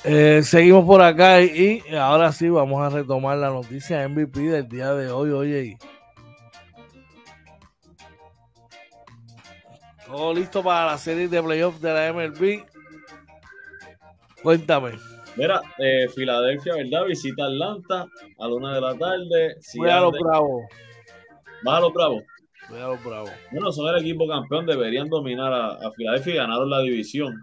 Eh, 0.04 0.42
seguimos 0.44 0.86
por 0.86 1.02
acá 1.02 1.42
y, 1.42 1.84
ahora 1.96 2.32
sí 2.32 2.50
vamos 2.50 2.82
a 2.82 2.90
retomar 2.90 3.38
la 3.38 3.50
noticia 3.50 4.08
MVP 4.08 4.40
del 4.40 4.68
día 4.68 4.94
de 4.94 5.12
hoy. 5.12 5.30
Oye, 5.30 5.78
todo 10.08 10.34
listo 10.34 10.62
para 10.64 10.88
la 10.88 10.98
serie 10.98 11.28
de 11.28 11.42
playoffs 11.42 11.82
de 11.82 11.94
la 11.94 12.12
MLB. 12.12 12.66
Cuéntame. 14.42 14.94
Mira, 15.38 15.62
eh, 15.78 16.08
Filadelfia, 16.14 16.76
¿verdad? 16.76 17.06
Visita 17.06 17.46
Atlanta 17.46 18.08
a 18.40 18.48
la 18.48 18.54
una 18.54 18.74
de 18.76 18.82
la 18.82 18.98
tarde. 18.98 19.56
Voy 19.76 19.90
a 19.90 20.02
los 20.02 20.14
bravos. 20.20 20.64
¿Vas 21.64 21.78
a 21.78 21.80
los 21.80 21.94
bravos? 21.94 22.24
Los 22.72 23.04
bravos. 23.04 23.32
Bueno, 23.52 23.72
son 23.72 23.94
el 23.94 24.02
equipo 24.02 24.28
campeón, 24.28 24.66
deberían 24.66 25.10
dominar 25.10 25.52
a, 25.52 25.74
a 25.74 25.92
Filadelfia 25.92 26.34
y 26.34 26.38
ganaron 26.38 26.70
la 26.70 26.82
división. 26.82 27.36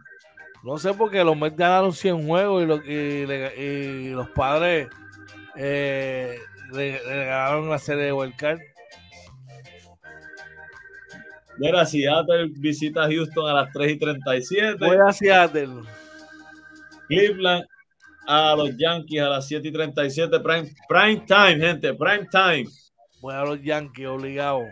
No 0.62 0.76
sé 0.76 0.92
por 0.94 1.10
qué 1.10 1.22
los 1.22 1.36
Mets 1.36 1.56
ganaron 1.56 1.92
100 1.92 2.26
juegos 2.26 2.62
y, 2.86 4.10
los 4.10 4.28
padres 4.30 4.88
eh, 5.56 6.36
le, 6.72 6.98
ganaron 7.06 7.68
la 7.70 7.78
serie 7.78 8.04
de 8.04 8.12
Wildcard. 8.12 8.58
Mira, 11.58 11.84
Seattle 11.84 12.50
visita 12.56 13.04
a 13.04 13.08
Houston 13.08 13.48
a 13.48 13.54
las 13.54 13.72
3 13.72 13.92
y 13.92 13.98
37. 13.98 14.76
Voy 14.84 14.96
a 14.96 15.12
Seattle. 15.12 15.82
Cleveland 17.08 17.64
a 18.26 18.54
los 18.54 18.76
Yankees 18.76 19.22
a 19.22 19.28
las 19.28 19.46
7 19.48 19.66
y 19.66 19.72
37. 19.72 20.40
Prime, 20.40 20.70
prime 20.88 21.24
time, 21.26 21.56
gente, 21.56 21.94
prime 21.94 22.28
time. 22.30 22.66
Voy 23.20 23.34
a 23.34 23.42
los 23.42 23.62
Yankees, 23.62 24.06
obligado. 24.06 24.62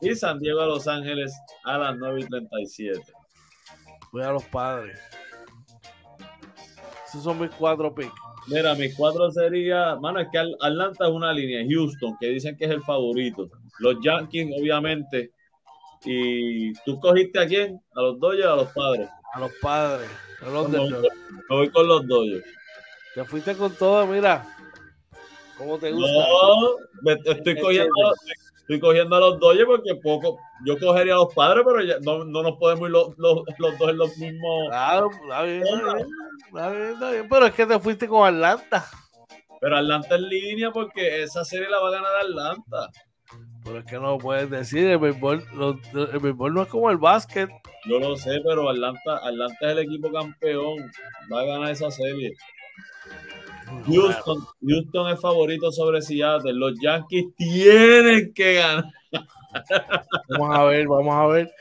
Y 0.00 0.14
San 0.14 0.38
Diego 0.38 0.60
a 0.60 0.66
Los 0.66 0.86
Ángeles 0.88 1.34
a 1.64 1.78
las 1.78 1.96
9 1.96 2.20
y 2.20 2.26
37. 2.26 3.00
Voy 4.12 4.22
a 4.22 4.32
los 4.32 4.44
padres. 4.44 4.98
Esos 7.08 7.22
son 7.22 7.40
mis 7.40 7.50
cuatro 7.50 7.94
picks. 7.94 8.12
Mira, 8.48 8.74
mis 8.74 8.94
cuatro 8.94 9.30
sería, 9.30 9.96
mano, 9.96 10.20
es 10.20 10.28
que 10.30 10.38
Atlanta 10.38 11.06
es 11.06 11.10
una 11.10 11.32
línea, 11.32 11.66
Houston, 11.68 12.16
que 12.20 12.28
dicen 12.28 12.56
que 12.56 12.66
es 12.66 12.70
el 12.70 12.82
favorito. 12.82 13.48
Los 13.78 13.96
Yankees, 14.02 14.48
obviamente. 14.58 15.32
¿Y 16.04 16.72
tú 16.84 17.00
cogiste 17.00 17.40
a 17.40 17.46
quién? 17.46 17.80
¿A 17.94 18.02
los 18.02 18.20
Dodgers 18.20 18.46
o 18.46 18.52
a 18.52 18.56
los 18.56 18.72
padres? 18.72 19.08
A 19.32 19.40
los 19.40 19.52
padres. 19.60 20.08
A 20.42 20.50
los 20.50 20.68
me, 20.68 20.78
voy, 21.48 21.70
con 21.70 21.88
los 21.88 22.06
Dodgers. 22.06 22.44
Te 23.14 23.24
fuiste 23.24 23.56
con 23.56 23.74
todo, 23.74 24.06
mira. 24.06 24.46
¿Cómo 25.58 25.78
te 25.78 25.90
gusta? 25.90 26.12
No, 26.12 26.76
me 27.02 27.12
estoy 27.12 27.60
cogiendo, 27.60 27.92
estoy 28.66 28.80
cogiendo 28.80 29.14
a 29.14 29.20
los 29.20 29.38
Dodgers 29.38 29.66
porque 29.66 29.94
poco, 29.94 30.40
yo 30.64 30.76
cogería 30.78 31.12
a 31.12 31.18
los 31.18 31.32
padres, 31.32 31.62
pero 31.64 31.82
ya 31.84 32.00
no, 32.00 32.24
no 32.24 32.42
nos 32.42 32.56
podemos 32.58 32.88
ir 32.88 32.90
los, 32.90 33.16
los, 33.16 33.42
los, 33.58 33.78
dos 33.78 33.90
en 33.90 33.96
los 33.96 34.18
mismos. 34.18 34.68
Claro, 34.68 35.08
está 35.22 35.42
bien, 35.42 35.62
está 35.62 36.70
bien, 36.70 36.92
está 36.92 37.10
bien, 37.12 37.28
pero 37.28 37.46
es 37.46 37.54
que 37.54 37.66
te 37.66 37.78
fuiste 37.78 38.08
con 38.08 38.26
Atlanta. 38.26 38.84
Pero 39.60 39.76
Atlanta 39.76 40.16
en 40.16 40.28
línea 40.28 40.72
porque 40.72 41.22
esa 41.22 41.44
serie 41.44 41.70
la 41.70 41.78
va 41.78 41.88
a 41.88 41.92
ganar 41.92 42.16
Atlanta. 42.22 42.90
Pero 43.64 43.78
es 43.78 43.84
que 43.84 43.96
no 43.96 44.10
lo 44.12 44.18
puedes 44.18 44.50
decir, 44.50 44.88
el 44.88 44.98
béisbol, 44.98 45.44
el 46.12 46.18
béisbol 46.18 46.54
no 46.54 46.62
es 46.62 46.68
como 46.68 46.90
el 46.90 46.98
básquet. 46.98 47.48
Yo 47.88 48.00
lo 48.00 48.16
sé, 48.16 48.40
pero 48.44 48.68
Atlanta, 48.68 49.18
Atlanta 49.22 49.56
es 49.60 49.72
el 49.72 49.78
equipo 49.78 50.10
campeón, 50.10 50.90
va 51.32 51.40
a 51.40 51.44
ganar 51.44 51.70
esa 51.70 51.90
serie. 51.90 52.32
Houston, 53.86 54.38
Houston 54.62 55.10
es 55.10 55.20
favorito 55.20 55.72
sobre 55.72 56.02
Seattle. 56.02 56.52
Los 56.52 56.74
Yankees 56.80 57.34
tienen 57.36 58.32
que 58.32 58.54
ganar. 58.54 58.84
Vamos 60.28 60.56
a 60.56 60.64
ver, 60.64 60.86
vamos 60.86 61.14
a 61.14 61.26
ver. 61.26 61.52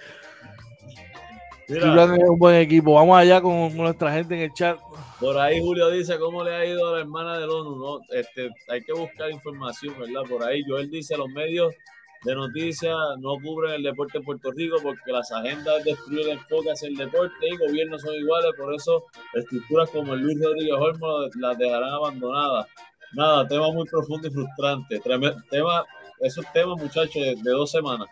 Mira, 1.68 2.16
es 2.16 2.30
un 2.30 2.38
buen 2.38 2.56
equipo. 2.58 2.94
Vamos 2.94 3.18
allá 3.18 3.42
con 3.42 3.76
nuestra 3.76 4.12
gente 4.14 4.36
en 4.36 4.42
el 4.42 4.54
chat. 4.54 4.80
Por 5.20 5.38
ahí 5.38 5.62
Julio 5.62 5.90
dice 5.90 6.20
cómo 6.20 6.44
le 6.44 6.54
ha 6.54 6.66
ido 6.66 6.88
a 6.88 6.94
la 6.94 7.00
hermana 7.00 7.40
del 7.40 7.50
ONU. 7.50 7.76
¿no? 7.78 8.00
Este, 8.10 8.50
hay 8.68 8.82
que 8.84 8.94
buscar 8.94 9.32
información, 9.32 9.96
¿verdad? 10.00 10.30
Por 10.30 10.44
ahí 10.44 10.62
Joel 10.68 10.90
dice 10.92 11.18
los 11.18 11.30
medios 11.30 11.74
de 12.26 12.36
noticias 12.36 12.96
no 13.20 13.36
cubren 13.40 13.76
el 13.76 13.84
deporte 13.84 14.18
en 14.18 14.24
Puerto 14.24 14.52
Rico 14.52 14.78
porque 14.82 15.12
las 15.12 15.32
agendas 15.32 15.84
destruyen 15.84 16.32
el 16.32 16.38
enfoque 16.38 16.72
hacia 16.72 16.90
el 16.90 16.96
deporte 16.96 17.36
y 17.48 17.56
gobiernos 17.56 18.02
son 18.02 18.16
iguales, 18.16 18.52
por 18.58 18.74
eso 18.74 19.06
estructuras 19.34 19.90
como 19.92 20.16
el 20.16 20.22
Luis 20.22 20.44
Rodríguez 20.44 20.74
Olmo 20.74 21.20
las 21.40 21.58
dejarán 21.58 21.94
abandonadas. 21.94 22.68
Nada, 23.14 23.48
tema 23.48 23.72
muy 23.72 23.86
profundo 23.86 24.28
y 24.28 24.32
frustrante. 24.32 25.00
tema, 25.52 25.86
esos 26.20 26.46
temas, 26.52 26.82
muchachos, 26.82 27.14
de, 27.14 27.36
dos 27.44 27.70
semanas. 27.70 28.08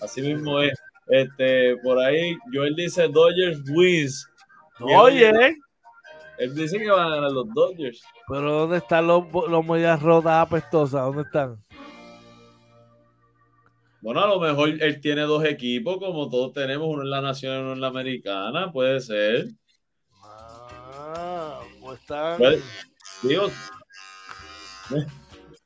Así 0.00 0.22
mismo 0.22 0.60
es. 0.60 0.72
Este, 1.06 1.76
por 1.76 1.98
ahí, 1.98 2.36
Joel 2.52 2.74
dice 2.74 3.08
Dodgers 3.08 3.60
wins. 3.70 4.26
Oye, 4.80 5.30
él 6.38 6.54
dice 6.54 6.78
que 6.78 6.90
van 6.90 7.12
a 7.12 7.16
ganar 7.16 7.32
los 7.32 7.52
Dodgers. 7.52 8.02
Pero 8.28 8.52
¿dónde 8.60 8.78
están 8.78 9.06
los, 9.06 9.24
los 9.48 9.66
medias 9.66 10.00
rotas 10.00 10.46
apestosas? 10.46 11.02
¿Dónde 11.02 11.22
están? 11.22 11.58
Bueno, 14.00 14.22
a 14.22 14.28
lo 14.28 14.38
mejor 14.38 14.68
él 14.80 15.00
tiene 15.00 15.22
dos 15.22 15.44
equipos, 15.44 15.98
como 15.98 16.30
todos 16.30 16.52
tenemos, 16.52 16.86
uno 16.88 17.02
en 17.02 17.10
la 17.10 17.20
nacional 17.20 17.58
y 17.58 17.62
uno 17.62 17.72
en 17.72 17.80
la 17.80 17.88
americana, 17.88 18.72
puede 18.72 19.00
ser. 19.00 19.48
Ah, 20.22 21.60
pues 21.80 22.00
están. 22.00 22.38
Pues, 22.38 22.62
digo, 23.22 23.48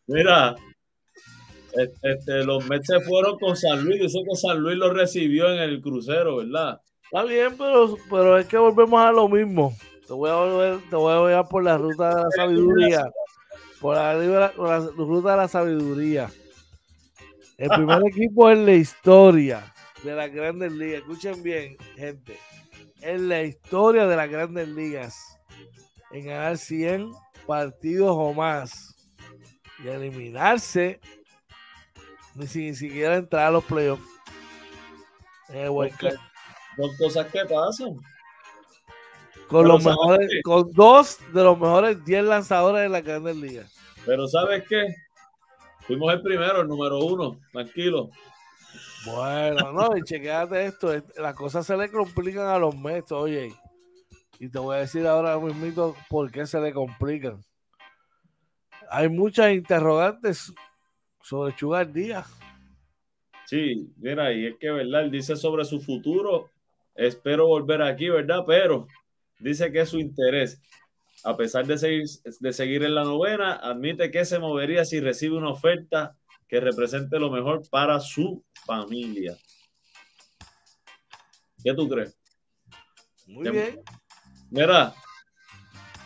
mira, 0.07 0.55
este, 1.75 2.45
los 2.45 2.67
Mets 2.69 2.87
se 2.87 3.01
fueron 3.01 3.39
con 3.39 3.57
San 3.57 3.85
Luis, 3.85 4.01
dice 4.01 4.19
que 4.29 4.37
San 4.37 4.59
Luis 4.59 4.79
lo 4.79 4.93
recibió 4.93 5.53
en 5.53 5.61
el 5.61 5.83
crucero, 5.83 6.37
¿verdad? 6.37 6.81
Está 7.05 7.25
bien, 7.25 7.55
pero, 7.59 7.97
pero 8.09 8.39
es 8.39 8.47
que 8.47 8.57
volvemos 8.57 9.01
a 9.01 9.13
lo 9.13 9.29
mismo. 9.29 9.77
Te 10.07 10.15
voy 10.15 10.31
a 10.31 10.35
volver, 10.35 10.79
te 10.89 10.97
voy 10.97 11.13
a 11.13 11.19
volver 11.19 11.45
por 11.51 11.65
la 11.65 11.77
ruta 11.77 12.09
de 12.09 12.23
la 12.23 12.31
sabiduría. 12.31 13.05
Por 13.79 13.97
la, 13.97 14.53
por 14.57 14.69
la 14.69 14.79
ruta 14.97 15.31
de 15.33 15.37
la 15.37 15.49
sabiduría. 15.49 16.31
El 17.59 17.69
primer 17.71 18.03
equipo 18.07 18.51
en 18.51 18.67
la 18.67 18.73
historia 18.73 19.73
de 20.03 20.15
las 20.15 20.33
grandes 20.33 20.73
ligas. 20.73 21.01
Escuchen 21.01 21.43
bien, 21.43 21.77
gente. 21.97 22.39
En 23.01 23.29
la 23.29 23.43
historia 23.43 24.07
de 24.07 24.17
las 24.17 24.31
grandes 24.31 24.69
ligas. 24.69 25.39
En 26.13 26.27
ganar 26.27 26.59
100 26.59 27.11
partidos 27.47 28.15
o 28.17 28.33
más. 28.33 28.97
Y 29.85 29.89
eliminarse. 29.89 31.01
Ni, 32.35 32.47
siquiera 32.47 33.17
entrar 33.17 33.49
a 33.49 33.51
los 33.51 33.65
playoffs. 33.65 34.03
Son 35.49 36.97
cosas 36.97 37.27
que 37.27 37.45
pasan. 37.45 37.97
Con, 39.49 39.69
los 39.69 39.85
mejores, 39.85 40.31
con 40.45 40.73
dos 40.73 41.19
de 41.35 41.45
los 41.45 41.59
mejores 41.59 42.03
10 42.05 42.25
lanzadores 42.25 42.83
de 42.83 42.89
la 42.89 43.03
grandes 43.03 43.37
ligas. 43.37 43.71
Pero 44.07 44.27
¿sabes 44.27 44.65
qué? 44.67 44.87
Fuimos 45.87 46.13
el 46.13 46.23
primero, 46.23 46.63
el 46.63 46.69
número 46.69 46.99
uno, 47.01 47.39
tranquilo. 47.53 48.11
Bueno, 49.05 49.73
no, 49.73 49.97
y 49.97 50.03
chequéate 50.03 50.67
esto, 50.67 50.93
las 51.17 51.35
cosas 51.35 51.67
se 51.67 51.77
le 51.77 51.91
complican 51.91 52.47
a 52.47 52.59
los 52.59 52.77
Mets, 52.77 53.13
oye. 53.13 53.53
Y 54.39 54.49
te 54.49 54.59
voy 54.59 54.77
a 54.77 54.81
decir 54.81 55.07
ahora 55.07 55.39
mismo 55.39 55.95
por 56.09 56.31
qué 56.31 56.47
se 56.47 56.61
le 56.61 56.73
complican. 56.73 57.43
Hay 58.91 59.09
muchas 59.09 59.53
interrogantes 59.53 60.53
sobre 61.21 61.55
Chugar 61.57 61.93
Díaz. 61.93 62.27
Sí, 63.47 63.93
mira, 63.99 64.33
y 64.33 64.47
es 64.47 64.57
que, 64.59 64.71
¿verdad? 64.71 65.05
Él 65.05 65.11
dice 65.11 65.37
sobre 65.37 65.65
su 65.65 65.81
futuro, 65.81 66.51
espero 66.95 67.47
volver 67.47 67.83
aquí, 67.83 68.09
¿verdad? 68.09 68.45
Pero 68.47 68.87
dice 69.39 69.71
que 69.73 69.81
es 69.81 69.89
su 69.89 69.99
interés 69.99 70.61
a 71.25 71.37
pesar 71.37 71.67
de 71.67 71.79
seguir, 71.79 72.07
de 72.41 72.53
seguir 72.53 72.83
en 72.85 72.95
la 72.95 73.05
novena, 73.05 73.55
admite 73.57 74.11
que 74.11 74.25
se 74.25 74.39
movería 74.39 74.85
si 74.85 75.01
recibe 75.01 75.37
una 75.37 75.51
oferta 75.51 76.17
que 76.49 76.61
represente 76.61 77.19
lo 77.19 77.31
mejor 77.31 77.63
para 77.71 77.99
su 78.01 78.45
familia. 78.67 79.37
¿Qué 81.63 81.75
tú 81.75 81.89
crees? 81.89 82.19
Muy 83.27 83.51
bien. 83.51 83.81
Mira, 84.51 84.95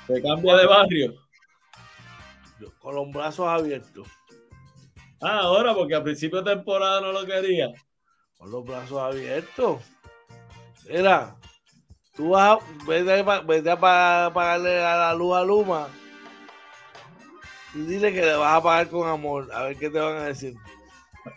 se 0.07 0.23
cambia 0.23 0.57
de 0.57 0.67
barrio. 0.67 1.15
Con 2.79 2.95
los 2.95 3.11
brazos 3.11 3.49
abiertos. 3.49 4.07
Ah, 5.21 5.41
ahora, 5.41 5.75
porque 5.75 5.95
a 5.95 6.05
principio 6.05 6.43
de 6.43 6.55
temporada 6.55 7.01
no 7.01 7.11
lo 7.11 7.27
quería. 7.27 7.73
Con 8.39 8.51
los 8.51 8.65
brazos 8.65 8.99
abiertos. 8.99 9.83
Mira, 10.89 11.37
Tú 12.17 12.31
vas 12.31 12.59
a, 12.59 12.65
vete, 12.87 13.71
a 13.71 14.31
pagarle 14.33 14.83
a 14.83 14.97
la 14.97 15.15
luz 15.15 15.37
a 15.37 15.45
Luma 15.45 15.89
y 17.75 17.81
dile 17.81 18.13
que 18.13 18.23
le 18.23 18.37
vas 18.37 18.57
a 18.57 18.63
pagar 18.63 18.89
con 18.89 19.07
amor. 19.07 19.49
A 19.53 19.65
ver 19.65 19.77
qué 19.77 19.91
te 19.91 19.99
van 19.99 20.17
a 20.17 20.25
decir. 20.25 20.55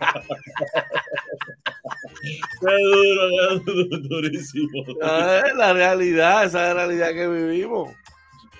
qué 2.61 2.77
duro, 2.81 3.61
qué 3.65 3.73
durísimo. 4.07 4.69
Es 5.45 5.55
la 5.55 5.73
realidad, 5.73 6.45
esa 6.45 6.69
es 6.69 6.75
la 6.75 6.85
realidad 6.85 7.09
que 7.09 7.27
vivimos. 7.27 7.93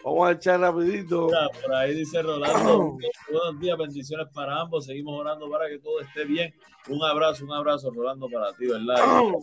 Vamos 0.04 0.28
a 0.28 0.32
echar 0.34 0.60
rapidito. 0.60 1.30
por 1.62 1.74
ahí 1.74 1.94
dice 1.96 2.22
Rolando, 2.22 2.98
buenos 3.32 3.60
días, 3.62 3.78
bendiciones 3.78 4.28
para 4.34 4.60
ambos. 4.60 4.86
Seguimos 4.86 5.18
orando 5.18 5.50
para 5.50 5.70
que 5.70 5.80
todo 5.80 6.02
esté 6.02 6.26
bien. 6.26 6.54
Un 6.90 7.02
abrazo, 7.04 7.46
un 7.46 7.54
abrazo, 7.54 7.92
Rolando, 7.92 8.28
para 8.30 8.52
ti, 8.54 8.68
¿verdad? 8.68 8.98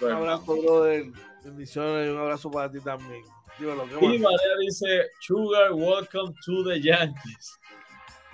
Un 0.00 0.10
abrazo, 0.10 0.60
brother. 0.60 1.04
Bendiciones 1.44 2.08
y 2.08 2.10
un 2.10 2.18
abrazo 2.18 2.50
para 2.50 2.70
ti 2.70 2.80
también. 2.80 3.22
Dímelo, 3.58 3.84
¿qué 3.86 4.06
y 4.06 4.18
Varea 4.18 4.56
dice, 4.60 5.06
Sugar, 5.20 5.72
welcome 5.72 6.34
to 6.44 6.64
the 6.64 6.80
Yankees. 6.80 7.60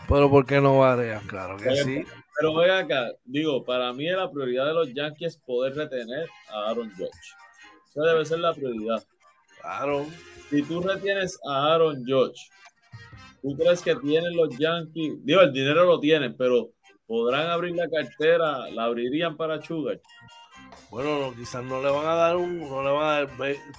Pero 0.08 0.30
¿por 0.30 0.46
qué 0.46 0.60
no 0.60 0.78
Varea? 0.78 1.20
Claro 1.26 1.56
que 1.56 1.74
sí. 1.76 2.04
Pero 2.38 2.54
venga 2.54 2.78
acá, 2.78 3.12
digo, 3.24 3.64
para 3.64 3.92
mí 3.92 4.08
la 4.08 4.30
prioridad 4.30 4.66
de 4.66 4.74
los 4.74 4.94
Yankees 4.94 5.34
es 5.34 5.38
poder 5.38 5.74
retener 5.74 6.28
a 6.48 6.70
Aaron 6.70 6.90
Judge. 6.92 7.34
Esa 7.90 8.02
debe 8.02 8.24
ser 8.24 8.38
la 8.38 8.54
prioridad. 8.54 9.04
Claro. 9.60 10.06
Si 10.48 10.62
tú 10.62 10.80
retienes 10.80 11.38
a 11.44 11.74
Aaron 11.74 12.04
Judge, 12.06 12.48
¿tú 13.42 13.56
crees 13.56 13.82
que 13.82 13.96
tienen 13.96 14.36
los 14.36 14.56
Yankees? 14.56 15.14
Digo, 15.24 15.40
el 15.40 15.52
dinero 15.52 15.84
lo 15.84 15.98
tienen, 15.98 16.36
pero 16.36 16.70
¿podrán 17.10 17.50
abrir 17.50 17.74
la 17.74 17.90
cartera? 17.90 18.70
¿La 18.70 18.84
abrirían 18.84 19.36
para 19.36 19.60
Sugar? 19.60 20.00
Bueno, 20.92 21.34
quizás 21.36 21.64
no 21.64 21.82
le 21.82 21.90
van 21.90 22.06
a 22.06 22.14
dar 22.14 22.36
un, 22.36 22.60
no 22.60 22.84
le 22.84 22.90
van 22.92 23.02
a 23.02 23.12
dar 23.12 23.28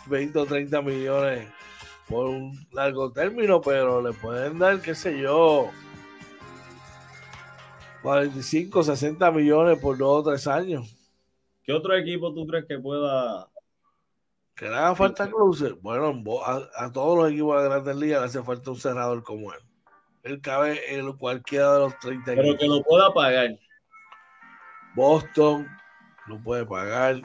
20 0.07 0.37
o 0.37 0.45
30 0.45 0.81
millones 0.81 1.47
por 2.09 2.25
un 2.25 2.67
largo 2.73 3.09
término, 3.13 3.61
pero 3.61 4.01
le 4.01 4.11
pueden 4.11 4.59
dar, 4.59 4.81
qué 4.81 4.93
sé 4.93 5.17
yo, 5.17 5.69
45, 8.01 8.83
60 8.83 9.31
millones 9.31 9.79
por 9.79 9.97
dos 9.97 10.19
o 10.19 10.29
tres 10.29 10.45
años. 10.47 10.93
¿Qué 11.63 11.71
otro 11.71 11.95
equipo 11.95 12.33
tú 12.33 12.45
crees 12.45 12.65
que 12.65 12.79
pueda? 12.79 13.47
Que 14.55 14.65
le 14.65 14.75
haga 14.75 14.93
falta 14.93 15.31
cruce. 15.31 15.71
Bueno, 15.81 16.21
a, 16.45 16.91
todos 16.91 17.17
los 17.17 17.31
equipos 17.31 17.63
de 17.63 17.69
Grandes 17.69 17.95
Ligas 17.95 18.19
le 18.19 18.25
hace 18.25 18.43
falta 18.43 18.71
un 18.71 18.77
cerrador 18.77 19.23
como 19.23 19.53
él. 19.53 19.61
Él 20.23 20.39
cabe 20.41 20.95
en 20.95 21.11
cualquiera 21.13 21.73
de 21.73 21.79
los 21.79 21.99
30 21.99 22.35
Pero 22.35 22.57
que 22.57 22.67
lo 22.67 22.83
pueda 22.83 23.11
pagar. 23.13 23.57
Boston, 24.95 25.67
lo 26.27 26.41
puede 26.41 26.65
pagar. 26.65 27.21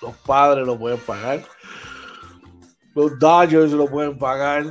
Los 0.00 0.16
padres 0.18 0.66
lo 0.66 0.78
pueden 0.78 0.98
pagar. 1.00 1.44
Los 2.94 3.18
Dodgers 3.18 3.72
lo 3.72 3.86
pueden 3.86 4.18
pagar. 4.18 4.64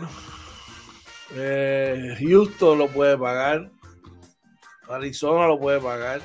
Eh, 1.36 2.16
Houston 2.20 2.78
lo 2.78 2.88
puede 2.88 3.18
pagar. 3.18 3.70
Arizona 4.90 5.48
lo 5.48 5.60
puede 5.60 5.80
pagar. 5.80 6.22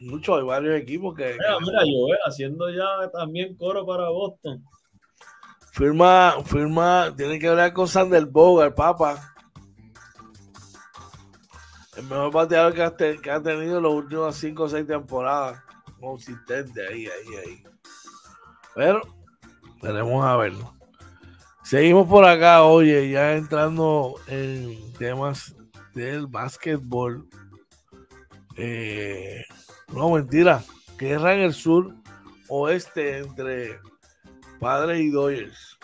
Muchos, 0.00 0.38
hay 0.38 0.44
varios 0.44 0.80
equipos 0.80 1.14
que. 1.14 1.36
Mira, 1.38 1.58
mira, 1.60 1.84
yo 1.84 2.16
haciendo 2.26 2.70
ya 2.70 3.08
también 3.12 3.56
coro 3.56 3.86
para 3.86 4.08
Boston. 4.08 4.64
Firma, 5.72 6.36
firma, 6.44 7.12
tiene 7.16 7.38
que 7.38 7.48
hablar 7.48 7.72
con 7.72 7.88
Sander 7.88 8.26
Bogart, 8.26 8.74
papá 8.74 9.32
el 11.96 12.04
mejor 12.04 12.32
bateador 12.32 12.74
que 12.74 12.82
ha, 12.82 12.96
que 12.96 13.30
ha 13.30 13.42
tenido 13.42 13.78
en 13.78 13.82
las 13.82 13.92
últimas 13.92 14.36
5 14.36 14.62
o 14.62 14.68
6 14.68 14.86
temporadas. 14.86 15.62
Consistente 16.00 16.86
ahí, 16.86 17.06
ahí, 17.06 17.36
ahí. 17.36 17.64
Pero, 18.74 19.02
veremos 19.82 20.24
a 20.24 20.36
verlo. 20.36 20.74
Seguimos 21.62 22.08
por 22.08 22.24
acá, 22.24 22.62
oye, 22.62 23.10
ya 23.10 23.36
entrando 23.36 24.16
en 24.26 24.92
temas 24.94 25.54
del 25.94 26.26
básquetbol. 26.26 27.28
Eh, 28.56 29.44
no, 29.92 30.10
mentira. 30.10 30.64
Guerra 30.98 31.34
en 31.34 31.40
el 31.40 31.54
sur 31.54 31.94
oeste 32.48 33.18
entre 33.18 33.80
Padres 34.62 35.00
y 35.00 35.10
Dodgers. 35.10 35.78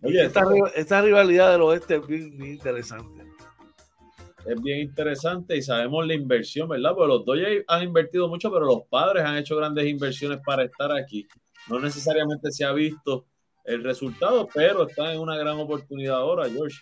Oye, 0.00 0.24
esta, 0.24 0.44
esta, 0.76 1.02
rivalidad 1.02 1.50
del 1.50 1.62
oeste 1.62 1.96
es 1.96 2.06
bien 2.06 2.44
interesante 2.44 3.26
es 4.46 4.62
bien 4.62 4.80
interesante 4.80 5.56
y 5.56 5.62
sabemos 5.62 6.06
la 6.06 6.14
inversión, 6.14 6.68
¿verdad? 6.68 6.92
Porque 6.94 7.08
los 7.08 7.24
Dodgers 7.24 7.64
han 7.66 7.82
invertido 7.82 8.28
mucho, 8.28 8.50
pero 8.52 8.64
los 8.64 8.82
padres 8.88 9.24
han 9.24 9.36
hecho 9.36 9.56
grandes 9.56 9.86
inversiones 9.86 10.38
para 10.44 10.62
estar 10.64 10.92
aquí. 10.92 11.26
No 11.68 11.80
necesariamente 11.80 12.52
se 12.52 12.64
ha 12.64 12.72
visto 12.72 13.26
el 13.64 13.82
resultado, 13.82 14.48
pero 14.54 14.86
están 14.86 15.14
en 15.14 15.20
una 15.20 15.36
gran 15.36 15.58
oportunidad 15.58 16.16
ahora, 16.16 16.48
George. 16.48 16.78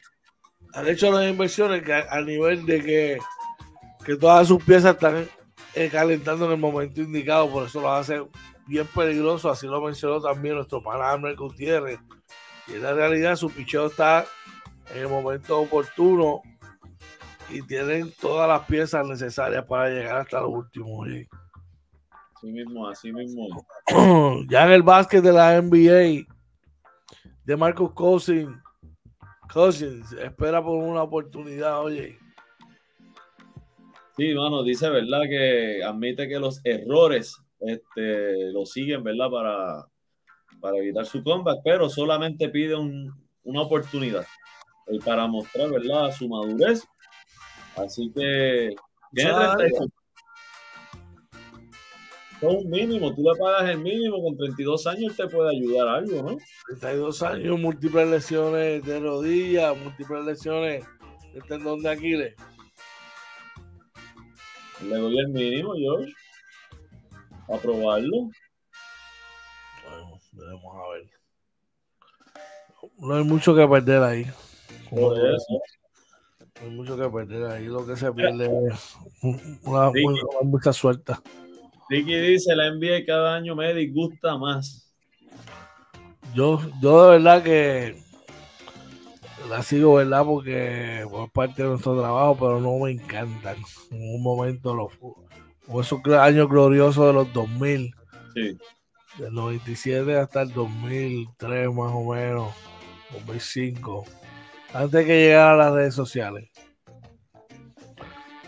Han 0.74 0.88
hecho 0.88 1.10
las 1.10 1.26
inversiones 1.26 1.82
que 1.82 1.94
a, 1.94 2.20
nivel 2.20 2.66
de 2.66 2.82
que, 2.82 3.18
que, 4.04 4.16
todas 4.16 4.46
sus 4.46 4.62
piezas 4.62 4.94
están 4.94 5.26
eh, 5.74 5.88
calentando 5.90 6.44
en 6.44 6.52
el 6.52 6.58
momento 6.58 7.00
indicado, 7.00 7.48
por 7.48 7.66
eso 7.66 7.80
lo 7.80 7.90
hace 7.90 8.22
bien 8.66 8.86
peligroso, 8.86 9.50
así 9.50 9.66
lo 9.66 9.80
mencionó 9.80 10.20
también 10.20 10.56
nuestro 10.56 10.82
pana 10.82 11.16
Gutiérrez. 11.36 11.98
Y 12.68 12.74
en 12.74 12.82
la 12.82 12.94
realidad 12.94 13.36
su 13.36 13.50
picheo 13.50 13.86
está 13.86 14.24
en 14.94 15.02
el 15.02 15.08
momento 15.08 15.60
oportuno 15.60 16.42
y 17.50 17.62
tienen 17.62 18.12
todas 18.20 18.48
las 18.48 18.66
piezas 18.66 19.06
necesarias 19.06 19.64
para 19.66 19.88
llegar 19.90 20.16
hasta 20.18 20.40
lo 20.40 20.48
último. 20.48 21.04
Así 21.04 22.46
mismo, 22.46 22.88
así 22.88 23.12
mismo. 23.12 23.66
ya 24.48 24.66
en 24.66 24.72
el 24.72 24.82
básquet 24.82 25.22
de 25.22 25.32
la 25.32 25.60
NBA, 25.60 26.26
de 27.44 27.56
Marcus 27.56 27.92
Cousins, 27.92 28.56
Cousins 29.52 30.12
espera 30.12 30.62
por 30.62 30.78
una 30.78 31.02
oportunidad, 31.02 31.80
oye. 31.82 32.18
Sí, 34.16 34.32
mano, 34.34 34.62
dice, 34.62 34.88
¿verdad? 34.88 35.22
Que 35.28 35.82
admite 35.84 36.28
que 36.28 36.38
los 36.38 36.60
errores 36.64 37.43
este, 37.60 38.52
lo 38.52 38.66
siguen, 38.66 39.02
¿verdad? 39.02 39.30
Para, 39.30 39.86
para 40.60 40.78
evitar 40.78 41.06
su 41.06 41.22
comeback, 41.22 41.60
pero 41.64 41.88
solamente 41.88 42.48
pide 42.48 42.74
una 42.76 43.60
oportunidad 43.60 44.26
eh, 44.86 44.98
para 45.04 45.26
mostrar, 45.26 45.70
¿verdad? 45.70 46.12
Su 46.12 46.28
madurez. 46.28 46.86
Así 47.76 48.12
que 48.14 48.74
tiene 49.12 49.32
un 52.42 52.68
mínimo, 52.68 53.14
tú 53.14 53.22
le 53.22 53.38
pagas 53.38 53.70
el 53.70 53.78
mínimo, 53.78 54.22
con 54.22 54.36
32 54.36 54.86
años 54.86 55.16
te 55.16 55.26
puede 55.28 55.56
ayudar 55.56 55.88
algo, 55.88 56.22
¿no? 56.22 56.36
32 56.66 57.22
años, 57.22 57.58
múltiples 57.58 58.08
lesiones 58.08 58.84
de 58.84 59.00
rodillas, 59.00 59.76
múltiples 59.78 60.24
lesiones 60.24 60.84
de 61.32 61.40
tendón 61.42 61.80
de 61.80 61.90
Aquiles. 61.90 62.34
Le 64.82 64.96
doy 64.96 65.18
el 65.18 65.28
mínimo, 65.28 65.74
George. 65.74 66.12
A 67.48 67.58
probarlo. 67.58 68.30
Bueno, 69.88 70.20
veremos 70.32 70.76
a 70.76 70.92
ver. 70.92 71.10
No 72.98 73.14
hay 73.14 73.24
mucho 73.24 73.54
que 73.54 73.66
perder 73.66 74.02
ahí. 74.02 74.26
Por 74.90 75.18
eso. 75.18 75.60
No 76.60 76.62
hay 76.62 76.70
mucho 76.70 76.96
que 76.96 77.08
perder 77.08 77.50
ahí. 77.50 77.66
Lo 77.66 77.86
que 77.86 77.96
se 77.96 78.12
pierde 78.12 78.50
es 78.68 78.96
una, 79.62 79.90
mucha 80.42 80.72
suerte. 80.72 81.14
Ricky 81.90 82.16
dice, 82.16 82.54
la 82.54 82.70
NBA 82.70 83.04
cada 83.06 83.34
año 83.34 83.54
me 83.54 83.74
disgusta 83.74 84.36
más. 84.38 84.92
Yo, 86.34 86.60
yo 86.80 87.04
de 87.04 87.10
verdad 87.18 87.42
que 87.42 88.02
la 89.48 89.62
sigo, 89.62 89.94
¿verdad? 89.94 90.24
Porque 90.24 91.06
por 91.10 91.30
parte 91.30 91.62
de 91.62 91.68
nuestro 91.68 92.00
trabajo, 92.00 92.36
pero 92.38 92.60
no 92.60 92.78
me 92.78 92.90
encantan. 92.90 93.56
En 93.90 94.14
un 94.14 94.22
momento 94.22 94.74
los 94.74 94.92
o 95.68 95.80
esos 95.80 96.00
años 96.06 96.48
gloriosos 96.48 97.06
de 97.06 97.12
los 97.12 97.32
2000. 97.32 97.94
Sí. 98.34 98.58
Del 99.18 99.32
97 99.32 100.16
hasta 100.16 100.42
el 100.42 100.52
2003 100.52 101.68
más 101.68 101.92
o 101.94 102.12
menos, 102.12 102.52
2005. 103.12 104.04
Antes 104.72 105.06
que 105.06 105.20
llegara 105.20 105.52
a 105.52 105.56
las 105.56 105.72
redes 105.72 105.94
sociales. 105.94 106.50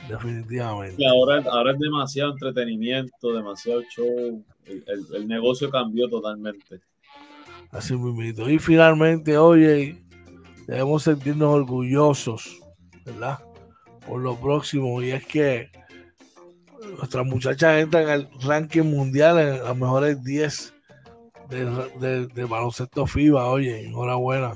Definitivamente. 0.08 0.96
Y 0.98 1.04
ahora, 1.04 1.42
ahora 1.50 1.72
es 1.72 1.78
demasiado 1.78 2.32
entretenimiento, 2.32 3.32
demasiado 3.32 3.82
show. 3.94 4.44
El, 4.64 5.28
negocio 5.28 5.70
cambió 5.70 6.08
totalmente. 6.08 6.80
Así 7.70 7.94
mismo. 7.94 8.48
Y 8.48 8.58
finalmente, 8.58 9.36
oye, 9.38 9.96
debemos 10.66 11.04
sentirnos 11.04 11.54
orgullosos, 11.54 12.60
¿verdad? 13.04 13.38
Por 14.06 14.20
lo 14.20 14.36
próximo. 14.36 15.02
Y 15.02 15.10
es 15.10 15.26
que 15.26 15.70
nuestras 16.96 17.26
muchachas 17.26 17.82
entran 17.82 18.08
al 18.08 18.28
ranking 18.42 18.82
mundial 18.82 19.38
en 19.38 19.62
las 19.62 19.76
mejores 19.76 20.22
10 20.22 20.74
del 21.48 22.28
de, 22.34 22.44
baloncesto 22.44 23.06
FIBA. 23.06 23.50
Oye, 23.50 23.86
enhorabuena. 23.86 24.54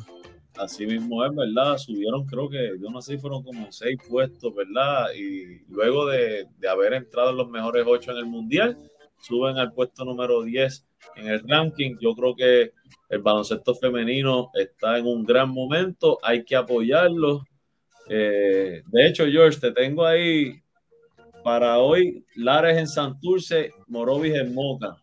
Así 0.57 0.86
mismo 0.86 1.24
es, 1.24 1.34
¿verdad? 1.34 1.78
Subieron, 1.78 2.26
creo 2.26 2.51
que, 2.51 2.72
yo 2.80 2.91
no 2.91 3.01
sé, 3.01 3.18
fueron 3.18 3.43
como 3.43 3.70
seis 3.72 3.99
puestos, 4.09 4.55
¿verdad? 4.55 5.07
Y 5.16 5.64
luego 5.68 6.07
de, 6.07 6.47
de 6.59 6.68
haber 6.68 6.93
entrado 6.93 7.30
en 7.30 7.36
los 7.36 7.49
mejores 7.49 7.84
ocho 7.86 8.11
en 8.11 8.18
el 8.18 8.26
mundial, 8.26 8.76
suben 9.20 9.57
al 9.57 9.72
puesto 9.72 10.05
número 10.05 10.43
10 10.43 10.86
en 11.16 11.28
el 11.28 11.49
ranking. 11.49 11.97
Yo 12.01 12.14
creo 12.14 12.34
que 12.34 12.72
el 13.09 13.22
baloncesto 13.22 13.74
femenino 13.74 14.51
está 14.55 14.99
en 14.99 15.07
un 15.07 15.24
gran 15.24 15.51
momento, 15.51 16.18
hay 16.22 16.45
que 16.45 16.57
apoyarlo. 16.57 17.45
Eh, 18.09 18.82
de 18.86 19.07
hecho, 19.07 19.24
George, 19.26 19.61
te 19.61 19.72
tengo 19.72 20.05
ahí 20.05 20.61
para 21.43 21.78
hoy, 21.78 22.24
Lares 22.36 22.78
en 22.78 22.86
Santurce, 22.86 23.72
Morovis 23.86 24.34
en 24.34 24.55
Moca. 24.55 24.97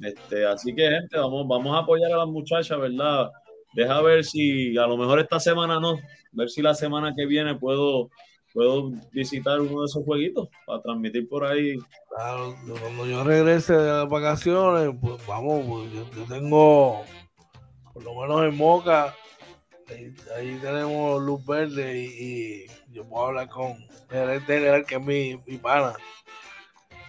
Este, 0.00 0.44
así 0.46 0.74
que, 0.74 0.90
gente, 0.90 1.16
vamos, 1.16 1.46
vamos 1.46 1.76
a 1.76 1.80
apoyar 1.80 2.12
a 2.12 2.18
las 2.18 2.28
muchachas, 2.28 2.78
¿verdad? 2.78 3.30
Deja 3.74 4.00
ver 4.02 4.24
si 4.24 4.76
a 4.76 4.86
lo 4.86 4.96
mejor 4.96 5.18
esta 5.18 5.40
semana 5.40 5.80
no, 5.80 5.98
ver 6.32 6.48
si 6.48 6.62
la 6.62 6.74
semana 6.74 7.14
que 7.16 7.26
viene 7.26 7.54
puedo, 7.56 8.10
puedo 8.52 8.92
visitar 9.12 9.60
uno 9.60 9.80
de 9.80 9.86
esos 9.86 10.04
jueguitos 10.04 10.48
para 10.66 10.80
transmitir 10.80 11.28
por 11.28 11.44
ahí. 11.44 11.76
Claro, 12.08 12.54
cuando 12.80 13.06
yo 13.06 13.24
regrese 13.24 13.74
de 13.74 13.88
las 13.88 14.08
vacaciones, 14.08 14.94
pues 15.00 15.26
vamos, 15.26 15.64
pues, 15.66 15.92
yo, 15.92 16.24
tengo, 16.28 17.02
por 17.92 18.02
lo 18.02 18.20
menos 18.20 18.44
en 18.44 18.56
Moca, 18.56 19.14
ahí, 20.36 20.58
tenemos 20.60 21.22
luz 21.22 21.44
verde 21.44 22.04
y 22.04 22.66
yo 22.94 23.04
puedo 23.04 23.26
hablar 23.26 23.48
con 23.48 23.72
el 24.10 24.40
general 24.42 24.86
que 24.86 24.94
es 24.94 25.04
mi, 25.04 25.36
mi 25.46 25.58
pana. 25.58 25.94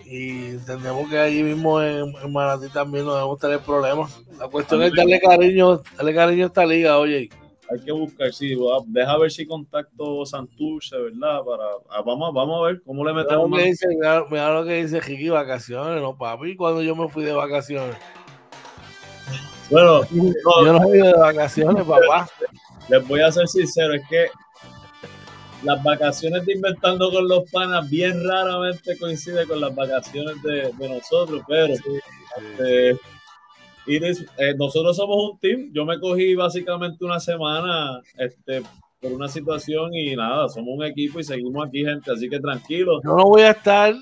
Y 0.03 0.51
entendemos 0.51 1.09
que 1.09 1.17
allí 1.17 1.43
mismo 1.43 1.81
en, 1.81 2.13
en 2.21 2.33
Manatí 2.33 2.69
también 2.69 3.05
no 3.05 3.13
debemos 3.13 3.39
tener 3.39 3.59
problemas. 3.59 4.21
La 4.39 4.47
cuestión 4.47 4.81
es 4.83 4.93
darle 4.93 5.19
cariño, 5.19 5.81
darle 5.95 6.13
cariño 6.13 6.43
a 6.43 6.47
esta 6.47 6.65
liga, 6.65 6.97
oye. 6.97 7.29
Hay 7.71 7.79
que 7.83 7.91
buscar, 7.91 8.31
sí, 8.31 8.55
deja 8.87 9.17
ver 9.17 9.31
si 9.31 9.47
contacto 9.47 10.23
Santurce, 10.25 10.95
¿verdad? 10.97 11.41
Para, 11.43 11.63
ah, 11.89 12.03
vamos, 12.05 12.31
vamos 12.31 12.61
a 12.61 12.67
ver 12.67 12.83
cómo 12.83 13.03
le 13.03 13.13
metemos. 13.13 13.49
Mira, 13.49 13.63
dice, 13.63 13.87
mira, 14.29 14.53
lo 14.53 14.65
que 14.65 14.83
dice 14.83 15.01
Jiki, 15.01 15.29
vacaciones, 15.29 15.99
no, 15.99 16.15
papi, 16.15 16.55
cuando 16.55 16.83
yo 16.83 16.95
me 16.95 17.09
fui 17.09 17.23
de 17.23 17.33
vacaciones. 17.33 17.95
Bueno, 19.71 20.01
yo 20.11 20.73
no 20.73 20.93
he 20.93 20.97
ido 20.97 21.07
de 21.07 21.17
vacaciones, 21.17 21.83
papá. 21.83 22.27
Les 22.89 23.07
voy 23.07 23.21
a 23.21 23.31
ser 23.31 23.47
sincero, 23.47 23.95
es 23.95 24.07
que 24.07 24.27
las 25.65 25.83
vacaciones 25.83 26.45
de 26.45 26.53
Inventando 26.53 27.11
con 27.11 27.27
los 27.27 27.49
Panas 27.51 27.89
bien 27.89 28.23
raramente 28.23 28.97
coinciden 28.97 29.47
con 29.47 29.59
las 29.59 29.73
vacaciones 29.73 30.41
de, 30.43 30.71
nosotros, 30.87 31.41
pero 31.47 31.73
este, 31.73 32.91
eh, 33.87 34.55
nosotros 34.57 34.95
somos 34.95 35.31
un 35.31 35.39
team. 35.39 35.71
Yo 35.73 35.85
me 35.85 35.99
cogí 35.99 36.35
básicamente 36.35 37.03
una 37.03 37.19
semana 37.19 37.99
este, 38.17 38.61
por 39.01 39.11
una 39.11 39.27
situación 39.27 39.93
y 39.93 40.15
nada, 40.15 40.47
somos 40.49 40.77
un 40.77 40.85
equipo 40.85 41.19
y 41.19 41.23
seguimos 41.23 41.67
aquí, 41.67 41.83
gente, 41.83 42.11
así 42.11 42.29
que 42.29 42.39
tranquilo. 42.39 43.01
Yo 43.03 43.15
no 43.15 43.23
voy 43.23 43.41
a 43.41 43.51
estar, 43.51 43.95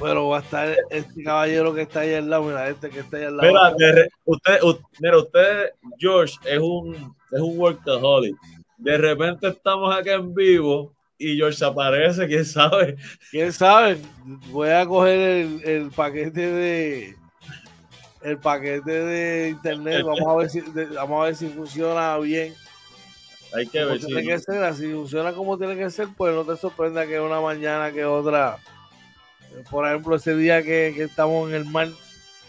pero 0.00 0.28
va 0.28 0.38
a 0.38 0.40
estar 0.40 0.76
este 0.90 1.22
caballero 1.22 1.74
que 1.74 1.82
está 1.82 2.00
ahí 2.00 2.14
al 2.14 2.30
lado, 2.30 2.44
mira, 2.44 2.68
este 2.68 2.88
que 2.88 3.00
está 3.00 3.18
ahí 3.18 3.24
al 3.24 3.36
lado. 3.36 3.76
Mira, 3.78 4.08
usted, 4.24 4.58
mira, 5.00 5.18
usted, 5.18 5.70
George, 5.98 6.34
es 6.46 6.58
un, 6.58 7.14
es 7.30 7.40
un 7.40 7.58
workaholic 7.58 8.36
de 8.84 8.98
repente 8.98 9.48
estamos 9.48 9.94
aquí 9.96 10.10
en 10.10 10.34
vivo 10.34 10.93
y 11.18 11.36
George 11.36 11.64
aparece, 11.64 12.26
quién 12.26 12.44
sabe. 12.44 12.96
Quién 13.30 13.52
sabe. 13.52 13.98
Voy 14.50 14.70
a 14.70 14.86
coger 14.86 15.48
el, 15.64 15.90
paquete 15.90 16.40
de 16.40 17.16
el 18.22 18.38
paquete 18.38 18.90
de 18.90 19.48
internet. 19.50 20.02
Vamos 20.04 20.26
a 20.26 20.36
ver 20.36 20.50
si 20.50 20.60
vamos 20.60 21.20
a 21.20 21.24
ver 21.26 21.36
si 21.36 21.48
funciona 21.48 22.18
bien. 22.18 22.54
Hay 23.54 23.66
que 23.66 23.84
ver 23.84 24.00
tiene 24.00 24.24
que 24.24 24.38
ser, 24.40 24.74
si 24.74 24.90
funciona 24.92 25.32
como 25.32 25.56
tiene 25.56 25.76
que 25.76 25.88
ser, 25.88 26.08
pues 26.16 26.34
no 26.34 26.44
te 26.44 26.56
sorprenda 26.56 27.06
que 27.06 27.20
una 27.20 27.40
mañana 27.40 27.92
que 27.92 28.04
otra. 28.04 28.58
Por 29.70 29.86
ejemplo, 29.86 30.16
ese 30.16 30.34
día 30.34 30.64
que, 30.64 30.88
estamos 30.88 31.48
en 31.48 31.54
el 31.54 31.64
mar, 31.64 31.88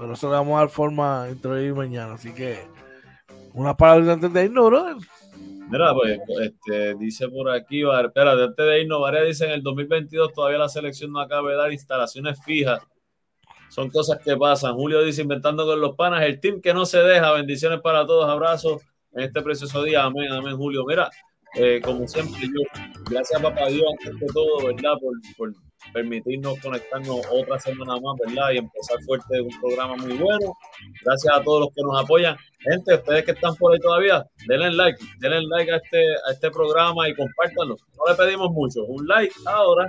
Pero 0.00 0.14
eso 0.14 0.28
le 0.28 0.36
vamos 0.36 0.56
a 0.56 0.60
dar 0.60 0.68
forma 0.70 1.26
entre 1.28 1.50
hoy 1.50 1.66
y 1.66 1.72
mañana. 1.72 2.14
Así 2.14 2.32
que, 2.32 2.58
una 3.52 3.76
palabra 3.76 4.14
antes 4.14 4.32
de 4.32 4.44
irnos, 4.46 4.70
brother. 4.70 4.96
Mira, 5.68 5.92
pues, 5.94 6.18
este, 6.40 6.94
dice 6.94 7.28
por 7.28 7.50
aquí, 7.50 7.82
espera, 7.82 8.32
antes 8.32 8.56
de 8.56 8.80
irnos, 8.80 9.00
Varea 9.00 9.22
dice 9.22 9.44
en 9.44 9.52
el 9.52 9.62
2022 9.62 10.32
todavía 10.32 10.58
la 10.58 10.68
selección 10.68 11.12
no 11.12 11.20
acaba 11.20 11.50
de 11.50 11.56
dar 11.56 11.72
instalaciones 11.72 12.42
fijas. 12.42 12.80
Son 13.68 13.90
cosas 13.90 14.18
que 14.24 14.36
pasan. 14.36 14.74
Julio 14.74 15.02
dice, 15.02 15.22
inventando 15.22 15.64
con 15.66 15.80
los 15.80 15.94
panas, 15.94 16.22
el 16.22 16.40
team 16.40 16.60
que 16.60 16.72
no 16.72 16.86
se 16.86 16.98
deja. 16.98 17.32
Bendiciones 17.32 17.80
para 17.80 18.06
todos, 18.06 18.28
abrazos 18.28 18.82
en 19.12 19.24
este 19.24 19.42
precioso 19.42 19.84
día. 19.84 20.02
Amén, 20.02 20.32
amén, 20.32 20.56
Julio. 20.56 20.84
Mira, 20.86 21.10
eh, 21.54 21.80
como 21.84 22.08
siempre, 22.08 22.40
yo, 22.40 22.82
gracias 23.10 23.38
a 23.38 23.42
Papá 23.42 23.68
Dios, 23.68 23.84
antes 23.92 24.18
de 24.18 24.26
todo, 24.32 24.66
¿verdad? 24.66 24.94
Por, 24.98 25.12
por 25.36 25.69
permitirnos 25.92 26.58
conectarnos 26.60 27.20
otra 27.30 27.58
semana 27.58 27.94
más, 27.94 28.16
¿verdad? 28.26 28.50
Y 28.52 28.58
empezar 28.58 28.98
fuerte 29.06 29.40
un 29.40 29.60
programa 29.60 29.96
muy 29.96 30.16
bueno. 30.16 30.56
Gracias 31.04 31.34
a 31.34 31.42
todos 31.42 31.60
los 31.60 31.68
que 31.74 31.82
nos 31.82 32.02
apoyan. 32.02 32.36
Gente, 32.60 32.94
ustedes 32.94 33.24
que 33.24 33.30
están 33.32 33.54
por 33.56 33.72
ahí 33.72 33.80
todavía, 33.80 34.24
denle 34.46 34.70
like, 34.72 34.98
denle 35.18 35.42
like 35.42 35.72
a 35.72 35.76
este, 35.76 35.98
a 36.28 36.32
este 36.32 36.50
programa 36.50 37.08
y 37.08 37.14
compártanlo. 37.14 37.76
No 37.96 38.12
le 38.12 38.14
pedimos 38.16 38.50
mucho, 38.50 38.84
un 38.84 39.06
like 39.06 39.34
ahora 39.46 39.88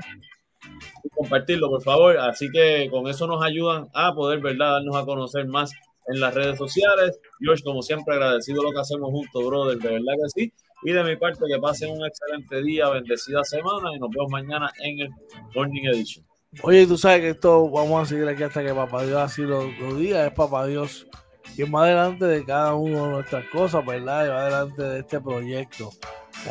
y 1.03 1.09
compartirlo, 1.09 1.69
por 1.69 1.83
favor. 1.83 2.17
Así 2.17 2.49
que 2.51 2.87
con 2.89 3.07
eso 3.07 3.27
nos 3.27 3.43
ayudan 3.43 3.87
a 3.93 4.13
poder, 4.13 4.39
¿verdad?, 4.39 4.73
darnos 4.73 4.95
a 4.95 5.05
conocer 5.05 5.47
más 5.47 5.71
en 6.07 6.19
las 6.19 6.33
redes 6.33 6.57
sociales. 6.57 7.19
George, 7.39 7.63
como 7.63 7.81
siempre, 7.81 8.15
agradecido 8.15 8.63
lo 8.63 8.71
que 8.71 8.79
hacemos 8.79 9.11
juntos, 9.11 9.45
brother, 9.45 9.77
de 9.77 9.89
verdad 9.89 10.13
que 10.21 10.41
sí. 10.41 10.53
Y 10.83 10.91
de 10.91 11.03
mi 11.03 11.15
parte, 11.15 11.45
que 11.47 11.59
pasen 11.59 11.91
un 11.91 12.05
excelente 12.05 12.61
día, 12.63 12.89
bendecida 12.89 13.43
semana 13.43 13.95
y 13.95 13.99
nos 13.99 14.09
vemos 14.09 14.31
mañana 14.31 14.71
en 14.79 14.99
el 15.01 15.09
Morning 15.55 15.83
Edition. 15.93 16.25
Oye, 16.63 16.85
tú 16.85 16.97
sabes 16.97 17.21
que 17.21 17.29
esto 17.29 17.69
vamos 17.69 18.01
a 18.01 18.05
seguir 18.05 18.27
aquí 18.27 18.43
hasta 18.43 18.63
que 18.63 18.73
Papá 18.73 19.03
Dios 19.03 19.21
así 19.21 19.43
lo, 19.43 19.71
lo 19.71 19.95
diga. 19.95 20.25
Es 20.25 20.33
Papá 20.33 20.65
Dios 20.65 21.07
quien 21.55 21.73
va 21.73 21.83
adelante 21.83 22.25
de 22.25 22.43
cada 22.43 22.73
una 22.73 23.03
de 23.03 23.09
nuestras 23.09 23.45
cosas, 23.45 23.85
¿verdad? 23.85 24.25
Y 24.25 24.29
va 24.29 24.41
adelante 24.41 24.83
de 24.83 24.99
este 24.99 25.21
proyecto. 25.21 25.91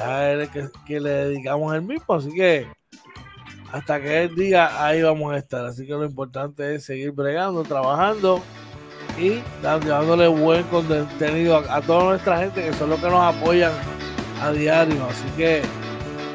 A 0.00 0.30
él 0.30 0.48
que, 0.50 0.68
que 0.86 1.00
le 1.00 1.10
dedicamos 1.10 1.74
el 1.74 1.82
mismo. 1.82 2.14
Así 2.14 2.32
que 2.32 2.66
hasta 3.72 4.00
que 4.00 4.24
él 4.24 4.34
diga, 4.34 4.84
ahí 4.84 5.02
vamos 5.02 5.34
a 5.34 5.38
estar. 5.38 5.64
Así 5.66 5.86
que 5.86 5.92
lo 5.92 6.04
importante 6.04 6.74
es 6.74 6.84
seguir 6.84 7.10
bregando, 7.10 7.62
trabajando 7.62 8.40
y 9.18 9.42
dándole 9.62 10.28
buen 10.28 10.62
contenido 10.64 11.56
a, 11.56 11.76
a 11.76 11.82
toda 11.82 12.04
nuestra 12.04 12.38
gente 12.38 12.62
que 12.62 12.72
son 12.72 12.90
los 12.90 13.00
que 13.00 13.08
nos 13.08 13.34
apoyan 13.34 13.72
a 14.40 14.52
diario. 14.52 15.04
Así 15.06 15.24
que 15.36 15.62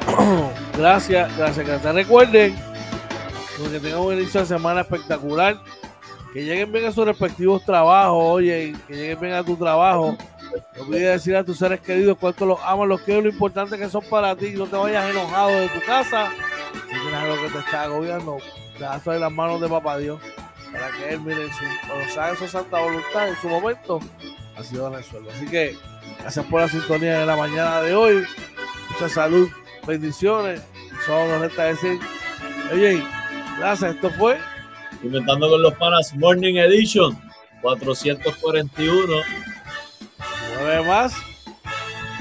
gracias, 0.78 1.36
gracias, 1.38 1.68
gracias. 1.68 1.96
Recuerden 1.96 2.56
que 3.72 3.80
tengan 3.80 4.00
un 4.00 4.14
inicio 4.14 4.42
de 4.42 4.46
semana 4.46 4.82
espectacular. 4.82 5.58
Que 6.34 6.44
lleguen 6.44 6.70
bien 6.72 6.86
a 6.86 6.92
sus 6.92 7.06
respectivos 7.06 7.64
trabajos, 7.64 8.22
oye, 8.22 8.76
que 8.88 8.94
lleguen 8.94 9.20
bien 9.22 9.34
a 9.34 9.44
tu 9.44 9.56
trabajo. 9.56 10.18
No 10.76 10.84
olvides 10.84 11.14
decir 11.14 11.36
a 11.36 11.46
tus 11.46 11.58
seres 11.58 11.80
queridos 11.80 12.18
cuánto 12.20 12.46
los 12.46 12.60
amas, 12.62 12.88
los 12.88 13.02
quiero, 13.02 13.22
lo 13.22 13.30
importante 13.30 13.78
que 13.78 13.90
son 13.90 14.04
para 14.10 14.36
ti. 14.36 14.52
No 14.52 14.68
te 14.68 14.76
vayas 14.76 15.10
enojado 15.10 15.50
de 15.50 15.70
tu 15.70 15.80
casa. 15.86 16.30
Si 16.74 16.90
tienes 16.90 17.14
algo 17.14 17.36
que 17.42 17.50
te 17.54 17.60
está 17.60 17.84
agobiando, 17.84 18.38
dejazo 18.78 19.14
en 19.14 19.22
las 19.22 19.32
manos 19.32 19.62
de 19.62 19.70
Papá 19.70 19.98
Dios. 19.98 20.20
Para 20.74 20.92
que 20.92 21.14
Él, 21.14 21.22
mire, 21.22 21.48
su, 21.54 21.64
cuando 21.88 22.36
su 22.36 22.48
santa 22.50 22.82
voluntad 22.82 23.30
en 23.30 23.36
su 23.38 23.48
momento, 23.48 24.00
ha 24.58 24.64
sido 24.64 24.90
resuelto. 24.90 25.32
Así 25.32 25.46
que 25.46 25.78
Gracias 26.26 26.46
por 26.48 26.60
la 26.60 26.68
sintonía 26.68 27.20
de 27.20 27.26
la 27.28 27.36
mañana 27.36 27.82
de 27.84 27.94
hoy. 27.94 28.26
Mucha 28.90 29.08
salud, 29.08 29.48
bendiciones. 29.86 30.60
Solo 31.06 31.28
nos 31.28 31.42
resta 31.42 31.66
decir, 31.66 32.00
oye, 32.74 33.04
gracias. 33.60 33.94
Esto 33.94 34.10
fue 34.10 34.40
Inventando 35.04 35.48
con 35.48 35.62
los 35.62 35.76
Panas 35.76 36.16
Morning 36.16 36.56
Edition 36.56 37.16
441. 37.62 39.14
Nueve 40.56 40.88
más. 40.88 41.14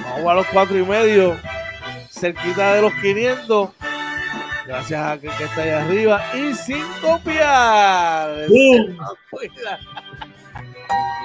Vamos 0.02 0.30
a 0.30 0.34
los 0.34 0.46
cuatro 0.48 0.78
y 0.78 0.84
medio. 0.84 1.38
Cerquita 2.10 2.74
de 2.74 2.82
los 2.82 2.92
500. 3.00 3.70
Gracias 4.66 5.02
a 5.02 5.18
que, 5.18 5.28
que 5.28 5.44
está 5.44 5.62
ahí 5.62 5.70
arriba. 5.70 6.22
Y 6.34 6.52
sin 6.52 6.84
copiar. 7.00 8.48
¡Bum! 8.50 8.98